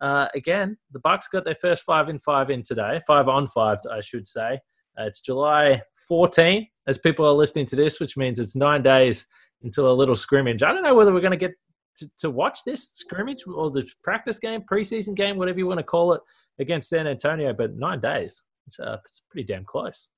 uh, 0.00 0.28
again, 0.34 0.76
the 0.92 0.98
Bucks 1.00 1.28
got 1.28 1.44
their 1.44 1.54
first 1.54 1.82
five 1.82 2.08
in 2.08 2.18
five 2.18 2.50
in 2.50 2.62
today, 2.62 3.00
five 3.06 3.28
on 3.28 3.46
five, 3.46 3.78
I 3.90 4.00
should 4.00 4.26
say. 4.26 4.60
Uh, 4.98 5.04
it's 5.04 5.20
July 5.20 5.82
14 6.08 6.66
as 6.86 6.98
people 6.98 7.26
are 7.26 7.32
listening 7.32 7.66
to 7.66 7.76
this, 7.76 8.00
which 8.00 8.16
means 8.16 8.38
it's 8.38 8.56
nine 8.56 8.82
days 8.82 9.26
until 9.62 9.90
a 9.90 9.94
little 9.94 10.14
scrimmage. 10.14 10.62
I 10.62 10.72
don't 10.72 10.82
know 10.82 10.94
whether 10.94 11.12
we're 11.12 11.20
going 11.20 11.32
to 11.32 11.36
get 11.36 11.52
to, 11.96 12.10
to 12.18 12.30
watch 12.30 12.60
this 12.66 12.90
scrimmage 12.94 13.44
or 13.46 13.70
the 13.70 13.88
practice 14.02 14.38
game, 14.38 14.62
preseason 14.70 15.14
game, 15.14 15.36
whatever 15.36 15.58
you 15.58 15.66
want 15.66 15.78
to 15.78 15.84
call 15.84 16.12
it, 16.12 16.20
against 16.58 16.88
San 16.88 17.06
Antonio, 17.06 17.52
but 17.52 17.76
nine 17.76 18.00
days. 18.00 18.42
It's, 18.66 18.80
uh, 18.80 18.98
it's 19.04 19.22
pretty 19.30 19.44
damn 19.44 19.64
close. 19.64 20.10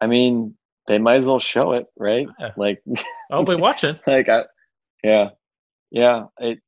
I 0.00 0.06
mean, 0.06 0.54
they 0.86 0.98
might 0.98 1.16
as 1.16 1.26
well 1.26 1.40
show 1.40 1.72
it, 1.72 1.86
right? 1.96 2.26
Yeah. 2.38 2.50
Like, 2.56 2.82
I'll 3.30 3.44
be 3.44 3.54
watching. 3.56 3.98
like, 4.06 4.28
I, 4.28 4.44
yeah, 5.04 5.30
yeah. 5.90 6.24
It 6.38 6.58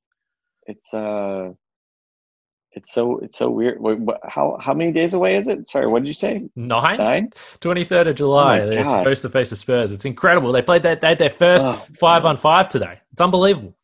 it's 0.66 0.94
uh, 0.94 1.50
it's 2.72 2.92
so 2.92 3.18
it's 3.18 3.38
so 3.38 3.50
weird. 3.50 3.80
Wait, 3.80 3.98
what, 3.98 4.20
how 4.24 4.58
how 4.60 4.74
many 4.74 4.92
days 4.92 5.14
away 5.14 5.36
is 5.36 5.48
it? 5.48 5.68
Sorry, 5.68 5.86
what 5.86 6.02
did 6.02 6.06
you 6.06 6.14
say? 6.14 6.48
Nine. 6.56 6.98
Nine. 6.98 7.30
Twenty 7.60 7.84
third 7.84 8.06
of 8.06 8.16
July. 8.16 8.60
Oh 8.60 8.68
They're 8.68 8.84
supposed 8.84 9.22
to 9.22 9.28
face 9.28 9.50
the 9.50 9.56
Spurs. 9.56 9.92
It's 9.92 10.04
incredible. 10.04 10.52
They 10.52 10.62
played 10.62 10.82
that. 10.84 11.00
They 11.00 11.08
had 11.08 11.18
their 11.18 11.30
first 11.30 11.66
oh, 11.66 11.84
five 11.98 12.24
on 12.24 12.36
five 12.36 12.68
today. 12.68 13.00
It's 13.12 13.20
unbelievable. 13.20 13.76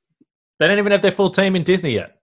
They 0.58 0.68
don't 0.68 0.78
even 0.78 0.92
have 0.92 1.02
their 1.02 1.12
full 1.12 1.30
team 1.30 1.56
in 1.56 1.62
Disney 1.62 1.92
yet. 1.92 2.18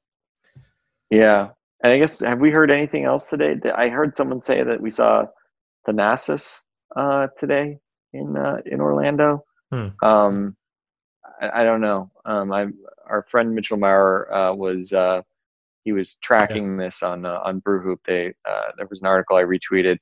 Yeah, 1.10 1.50
and 1.84 1.94
I 1.94 2.00
guess 2.00 2.20
have 2.20 2.40
we 2.40 2.52
heard 2.52 2.74
anything 2.74 3.06
else 3.06 3.28
today? 3.28 3.56
I 3.76 3.90
heard 3.90 4.18
someone 4.18 4.42
say 4.42 4.64
that 4.64 4.82
we 4.82 4.92
saw 4.92 5.26
Thanasis 5.88 6.62
uh, 6.96 7.28
today 7.40 7.78
in 8.14 8.36
uh, 8.36 8.58
in 8.66 8.82
Orlando. 8.82 9.44
Hmm. 9.72 9.88
Um, 10.02 10.58
I, 11.42 11.62
I 11.62 11.64
don't 11.64 11.82
know. 11.82 12.10
Um, 12.26 12.52
I 12.52 12.68
our 13.08 13.26
friend 13.30 13.54
Mitchell 13.54 13.78
Maurer 13.78 14.34
uh, 14.34 14.54
was 14.54 14.92
uh, 14.92 15.22
he 15.84 15.92
was 15.92 16.16
tracking 16.22 16.78
yeah. 16.78 16.86
this 16.86 17.04
on 17.04 17.26
uh, 17.26 17.40
on 17.44 17.60
Brew 17.60 17.82
Hoop. 17.82 18.02
They 18.08 18.34
uh, 18.50 18.72
there 18.78 18.88
was 18.90 19.02
an 19.02 19.08
article 19.08 19.38
I 19.38 19.44
retweeted, 19.44 19.98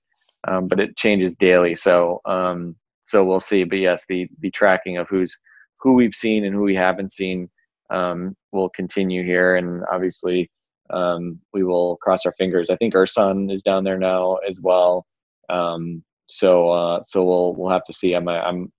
um, 0.47 0.67
but 0.67 0.79
it 0.79 0.97
changes 0.97 1.33
daily. 1.39 1.75
So 1.75 2.21
um, 2.25 2.75
so 3.05 3.23
we'll 3.23 3.39
see. 3.41 3.65
But 3.65 3.79
yes, 3.79 4.05
the 4.07 4.27
the 4.39 4.51
tracking 4.51 4.97
of 4.97 5.07
who's 5.09 5.37
who 5.79 5.93
we've 5.93 6.15
seen 6.15 6.45
and 6.45 6.55
who 6.55 6.61
we 6.61 6.75
haven't 6.75 7.11
seen 7.11 7.49
um, 7.89 8.35
will 8.51 8.69
continue 8.69 9.23
here, 9.23 9.57
and 9.57 9.83
obviously 9.91 10.49
um, 10.89 11.39
we 11.53 11.63
will 11.63 11.97
cross 11.97 12.25
our 12.25 12.33
fingers. 12.37 12.69
I 12.69 12.75
think 12.75 12.93
Ersan 12.93 13.51
is 13.51 13.63
down 13.63 13.83
there 13.83 13.97
now 13.97 14.35
as 14.47 14.59
well. 14.61 15.05
Um, 15.49 16.03
so 16.27 16.69
uh, 16.69 17.03
so 17.03 17.23
we'll 17.23 17.55
we'll 17.55 17.71
have 17.71 17.83
to 17.85 17.93
see. 17.93 18.13
I'm 18.13 18.27
I'm 18.27 18.71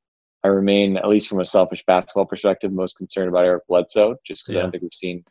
I 0.44 0.48
remain, 0.48 0.96
at 0.96 1.09
least 1.09 1.28
from 1.28 1.40
a 1.40 1.44
selfish 1.44 1.82
basketball 1.86 2.26
perspective, 2.26 2.72
most 2.72 2.96
concerned 2.96 3.28
about 3.28 3.44
Eric 3.44 3.64
Bledsoe, 3.68 4.16
just 4.26 4.44
because 4.44 4.54
yeah. 4.54 4.61
I 4.61 4.62
don't 4.62 4.70
think 4.70 4.82
we've 4.82 4.94
seen 4.94 5.24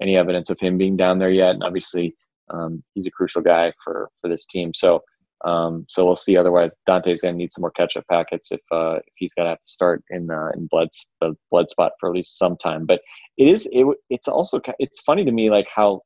any 0.00 0.16
evidence 0.16 0.50
of 0.50 0.60
him 0.60 0.78
being 0.78 0.96
down 0.96 1.18
there 1.18 1.30
yet. 1.30 1.54
And 1.54 1.64
obviously, 1.64 2.14
um, 2.50 2.82
he's 2.94 3.06
a 3.06 3.10
crucial 3.10 3.42
guy 3.42 3.72
for 3.82 4.10
for 4.20 4.28
this 4.28 4.46
team. 4.46 4.72
So 4.74 5.02
um, 5.44 5.86
so 5.88 6.04
we'll 6.04 6.16
see. 6.16 6.36
Otherwise, 6.36 6.76
Donte's 6.86 7.22
going 7.22 7.34
to 7.34 7.38
need 7.38 7.52
some 7.52 7.62
more 7.62 7.70
catch 7.70 7.96
up 7.96 8.04
packets 8.10 8.52
if 8.52 8.60
uh, 8.70 8.96
if 8.96 9.12
he's 9.16 9.32
going 9.34 9.46
to 9.46 9.50
have 9.50 9.62
to 9.62 9.68
start 9.68 10.04
in 10.10 10.30
uh, 10.30 10.50
in 10.54 10.66
blood 10.66 10.88
the 11.20 11.34
blood 11.50 11.70
spot 11.70 11.92
for 11.98 12.10
at 12.10 12.14
least 12.14 12.38
some 12.38 12.56
time. 12.56 12.86
But 12.86 13.00
it 13.38 13.48
is 13.48 13.68
it, 13.72 13.86
it's 14.10 14.28
also 14.28 14.60
it's 14.78 15.00
funny 15.00 15.24
to 15.24 15.32
me 15.32 15.50
like 15.50 15.68
how 15.74 16.02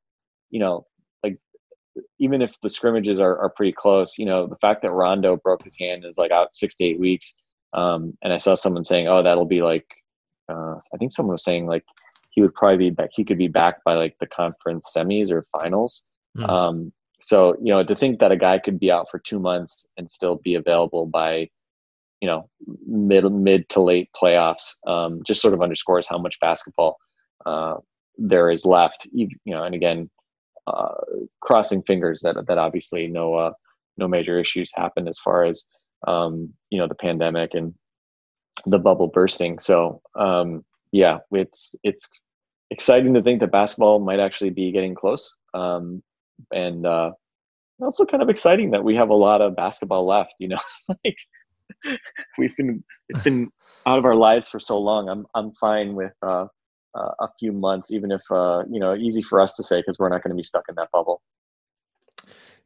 you 0.54 0.60
know 0.60 0.86
like 1.24 1.36
even 2.18 2.40
if 2.40 2.54
the 2.62 2.70
scrimmages 2.70 3.20
are, 3.20 3.36
are 3.38 3.50
pretty 3.50 3.72
close, 3.72 4.14
you 4.16 4.24
know 4.24 4.46
the 4.46 4.56
fact 4.56 4.82
that 4.82 4.92
Rondo 4.92 5.36
broke 5.36 5.64
his 5.64 5.76
hand 5.78 6.04
is 6.04 6.16
like 6.16 6.30
out 6.30 6.54
six 6.54 6.76
to 6.76 6.84
eight 6.84 7.00
weeks. 7.00 7.34
Um, 7.72 8.16
and 8.22 8.32
I 8.32 8.38
saw 8.38 8.54
someone 8.54 8.84
saying, 8.84 9.08
"Oh, 9.08 9.22
that'll 9.22 9.46
be 9.46 9.62
like," 9.62 9.86
uh, 10.48 10.76
I 10.94 10.96
think 10.96 11.10
someone 11.12 11.34
was 11.34 11.44
saying 11.44 11.66
like 11.66 11.84
he 12.30 12.40
would 12.40 12.54
probably 12.54 12.76
be 12.76 12.90
back. 12.90 13.10
He 13.12 13.24
could 13.24 13.38
be 13.38 13.48
back 13.48 13.82
by 13.84 13.94
like 13.94 14.16
the 14.20 14.28
conference 14.28 14.92
semis 14.96 15.30
or 15.30 15.44
finals. 15.58 16.08
Mm. 16.38 16.48
Um, 16.48 16.92
so 17.20 17.56
you 17.60 17.72
know, 17.72 17.82
to 17.82 17.96
think 17.96 18.20
that 18.20 18.32
a 18.32 18.36
guy 18.36 18.58
could 18.58 18.78
be 18.78 18.92
out 18.92 19.08
for 19.10 19.18
two 19.18 19.40
months 19.40 19.88
and 19.96 20.10
still 20.10 20.36
be 20.36 20.54
available 20.54 21.06
by, 21.06 21.48
you 22.20 22.28
know, 22.28 22.48
mid 22.86 23.24
mid 23.32 23.68
to 23.70 23.80
late 23.80 24.08
playoffs, 24.20 24.76
um, 24.86 25.22
just 25.26 25.40
sort 25.42 25.54
of 25.54 25.62
underscores 25.62 26.06
how 26.08 26.18
much 26.18 26.38
basketball 26.40 26.96
uh, 27.44 27.74
there 28.18 28.50
is 28.50 28.64
left. 28.64 29.06
You, 29.12 29.28
know, 29.46 29.64
and 29.64 29.74
again, 29.74 30.10
uh, 30.66 30.94
crossing 31.40 31.82
fingers 31.82 32.20
that 32.20 32.36
that 32.46 32.58
obviously 32.58 33.06
no 33.06 33.34
uh, 33.34 33.52
no 33.96 34.08
major 34.08 34.38
issues 34.38 34.70
happen 34.74 35.08
as 35.08 35.18
far 35.18 35.44
as 35.44 35.64
um, 36.06 36.52
you 36.70 36.78
know 36.78 36.88
the 36.88 36.94
pandemic 36.94 37.54
and 37.54 37.74
the 38.66 38.78
bubble 38.78 39.08
bursting. 39.08 39.58
So 39.58 40.00
um, 40.14 40.64
yeah, 40.92 41.18
it's 41.32 41.74
it's 41.82 42.08
exciting 42.70 43.14
to 43.14 43.22
think 43.22 43.40
that 43.40 43.52
basketball 43.52 44.00
might 44.00 44.20
actually 44.20 44.50
be 44.50 44.72
getting 44.72 44.94
close. 44.94 45.34
Um, 45.52 46.02
and 46.52 46.86
uh, 46.86 47.12
also 47.80 48.04
kind 48.04 48.22
of 48.22 48.28
exciting 48.28 48.70
that 48.72 48.84
we 48.84 48.94
have 48.96 49.10
a 49.10 49.14
lot 49.14 49.40
of 49.40 49.56
basketball 49.56 50.06
left. 50.06 50.34
You 50.38 50.48
know, 50.48 50.60
like 50.88 51.16
we've 52.38 52.56
been 52.56 52.84
it's 53.08 53.20
been 53.20 53.50
out 53.86 53.98
of 53.98 54.04
our 54.04 54.16
lives 54.16 54.48
for 54.48 54.60
so 54.60 54.78
long. 54.78 55.08
I'm 55.08 55.26
I'm 55.34 55.52
fine 55.52 55.94
with 55.94 56.12
uh, 56.22 56.46
uh, 56.94 57.10
a 57.20 57.28
few 57.38 57.52
months, 57.52 57.92
even 57.92 58.10
if 58.10 58.22
uh, 58.30 58.62
you 58.70 58.80
know 58.80 58.94
easy 58.94 59.22
for 59.22 59.40
us 59.40 59.54
to 59.54 59.62
say 59.62 59.80
because 59.80 59.98
we're 59.98 60.08
not 60.08 60.22
going 60.22 60.30
to 60.30 60.36
be 60.36 60.44
stuck 60.44 60.64
in 60.68 60.74
that 60.76 60.88
bubble. 60.92 61.20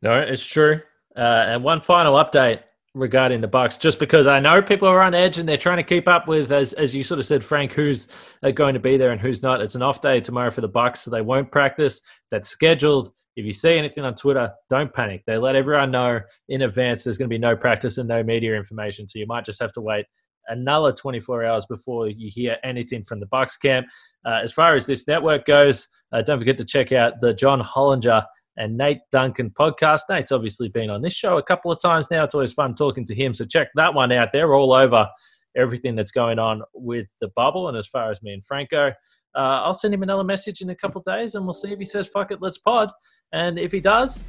No, 0.02 0.18
it's 0.18 0.46
true. 0.46 0.80
Uh, 1.16 1.46
and 1.48 1.64
one 1.64 1.80
final 1.80 2.14
update 2.14 2.60
regarding 2.94 3.40
the 3.40 3.48
Bucks, 3.48 3.78
just 3.78 3.98
because 3.98 4.26
I 4.26 4.40
know 4.40 4.62
people 4.62 4.88
are 4.88 5.02
on 5.02 5.14
edge 5.14 5.38
and 5.38 5.48
they're 5.48 5.56
trying 5.56 5.78
to 5.78 5.82
keep 5.82 6.08
up 6.08 6.28
with, 6.28 6.52
as 6.52 6.72
as 6.74 6.94
you 6.94 7.02
sort 7.02 7.20
of 7.20 7.26
said, 7.26 7.44
Frank, 7.44 7.72
who's 7.72 8.08
uh, 8.42 8.50
going 8.50 8.74
to 8.74 8.80
be 8.80 8.96
there 8.96 9.10
and 9.10 9.20
who's 9.20 9.42
not. 9.42 9.60
It's 9.60 9.74
an 9.74 9.82
off 9.82 10.00
day 10.00 10.20
tomorrow 10.20 10.50
for 10.50 10.60
the 10.60 10.68
Bucks, 10.68 11.00
so 11.00 11.10
they 11.10 11.22
won't 11.22 11.50
practice. 11.50 12.00
That's 12.30 12.48
scheduled. 12.48 13.12
If 13.36 13.46
you 13.46 13.52
see 13.52 13.78
anything 13.78 14.04
on 14.04 14.14
Twitter, 14.14 14.52
don't 14.68 14.92
panic. 14.92 15.22
They 15.26 15.38
let 15.38 15.54
everyone 15.54 15.92
know 15.92 16.20
in 16.48 16.62
advance 16.62 17.04
there's 17.04 17.18
going 17.18 17.30
to 17.30 17.34
be 17.34 17.38
no 17.38 17.56
practice 17.56 17.96
and 17.98 18.08
no 18.08 18.22
media 18.22 18.56
information, 18.56 19.06
so 19.06 19.18
you 19.18 19.26
might 19.26 19.44
just 19.44 19.60
have 19.60 19.72
to 19.74 19.80
wait 19.80 20.06
another 20.48 20.92
24 20.92 21.44
hours 21.44 21.66
before 21.66 22.08
you 22.08 22.30
hear 22.32 22.56
anything 22.64 23.02
from 23.02 23.20
the 23.20 23.26
Bucks 23.26 23.56
camp. 23.56 23.86
Uh, 24.26 24.40
as 24.42 24.52
far 24.52 24.74
as 24.74 24.86
this 24.86 25.06
network 25.06 25.44
goes, 25.44 25.88
uh, 26.12 26.22
don't 26.22 26.38
forget 26.38 26.58
to 26.58 26.64
check 26.64 26.92
out 26.92 27.20
the 27.20 27.34
John 27.34 27.60
Hollinger 27.60 28.24
and 28.56 28.76
Nate 28.76 29.00
Duncan 29.12 29.50
podcast. 29.50 30.02
Nate's 30.10 30.32
obviously 30.32 30.68
been 30.68 30.90
on 30.90 31.02
this 31.02 31.14
show 31.14 31.38
a 31.38 31.42
couple 31.42 31.70
of 31.70 31.80
times 31.80 32.10
now. 32.10 32.24
It's 32.24 32.34
always 32.34 32.52
fun 32.52 32.74
talking 32.74 33.04
to 33.06 33.14
him. 33.14 33.32
So 33.32 33.44
check 33.44 33.68
that 33.76 33.94
one 33.94 34.12
out. 34.12 34.30
They're 34.32 34.54
all 34.54 34.72
over 34.72 35.08
everything 35.56 35.94
that's 35.94 36.10
going 36.10 36.38
on 36.38 36.62
with 36.74 37.06
the 37.20 37.28
bubble. 37.34 37.68
And 37.68 37.76
as 37.76 37.86
far 37.86 38.10
as 38.10 38.22
me 38.22 38.32
and 38.32 38.44
Franco, 38.44 38.88
uh, 39.34 39.62
I'll 39.64 39.74
send 39.74 39.94
him 39.94 40.02
another 40.02 40.24
message 40.24 40.60
in 40.60 40.70
a 40.70 40.74
couple 40.74 41.00
of 41.00 41.04
days 41.04 41.34
and 41.34 41.44
we'll 41.44 41.54
see 41.54 41.72
if 41.72 41.78
he 41.78 41.84
says, 41.84 42.08
fuck 42.08 42.32
it, 42.32 42.42
let's 42.42 42.58
pod. 42.58 42.90
And 43.32 43.58
if 43.58 43.72
he 43.72 43.80
does, 43.80 44.26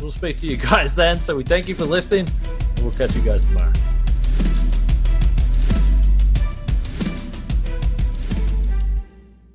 we'll 0.00 0.10
speak 0.10 0.38
to 0.38 0.46
you 0.46 0.56
guys 0.70 0.94
then. 0.94 1.20
So 1.20 1.36
we 1.36 1.44
thank 1.44 1.68
you 1.68 1.74
for 1.74 1.84
listening. 1.84 2.28
And 2.76 2.80
we'll 2.80 2.92
catch 2.92 3.14
you 3.14 3.22
guys 3.22 3.44
tomorrow. 3.44 3.72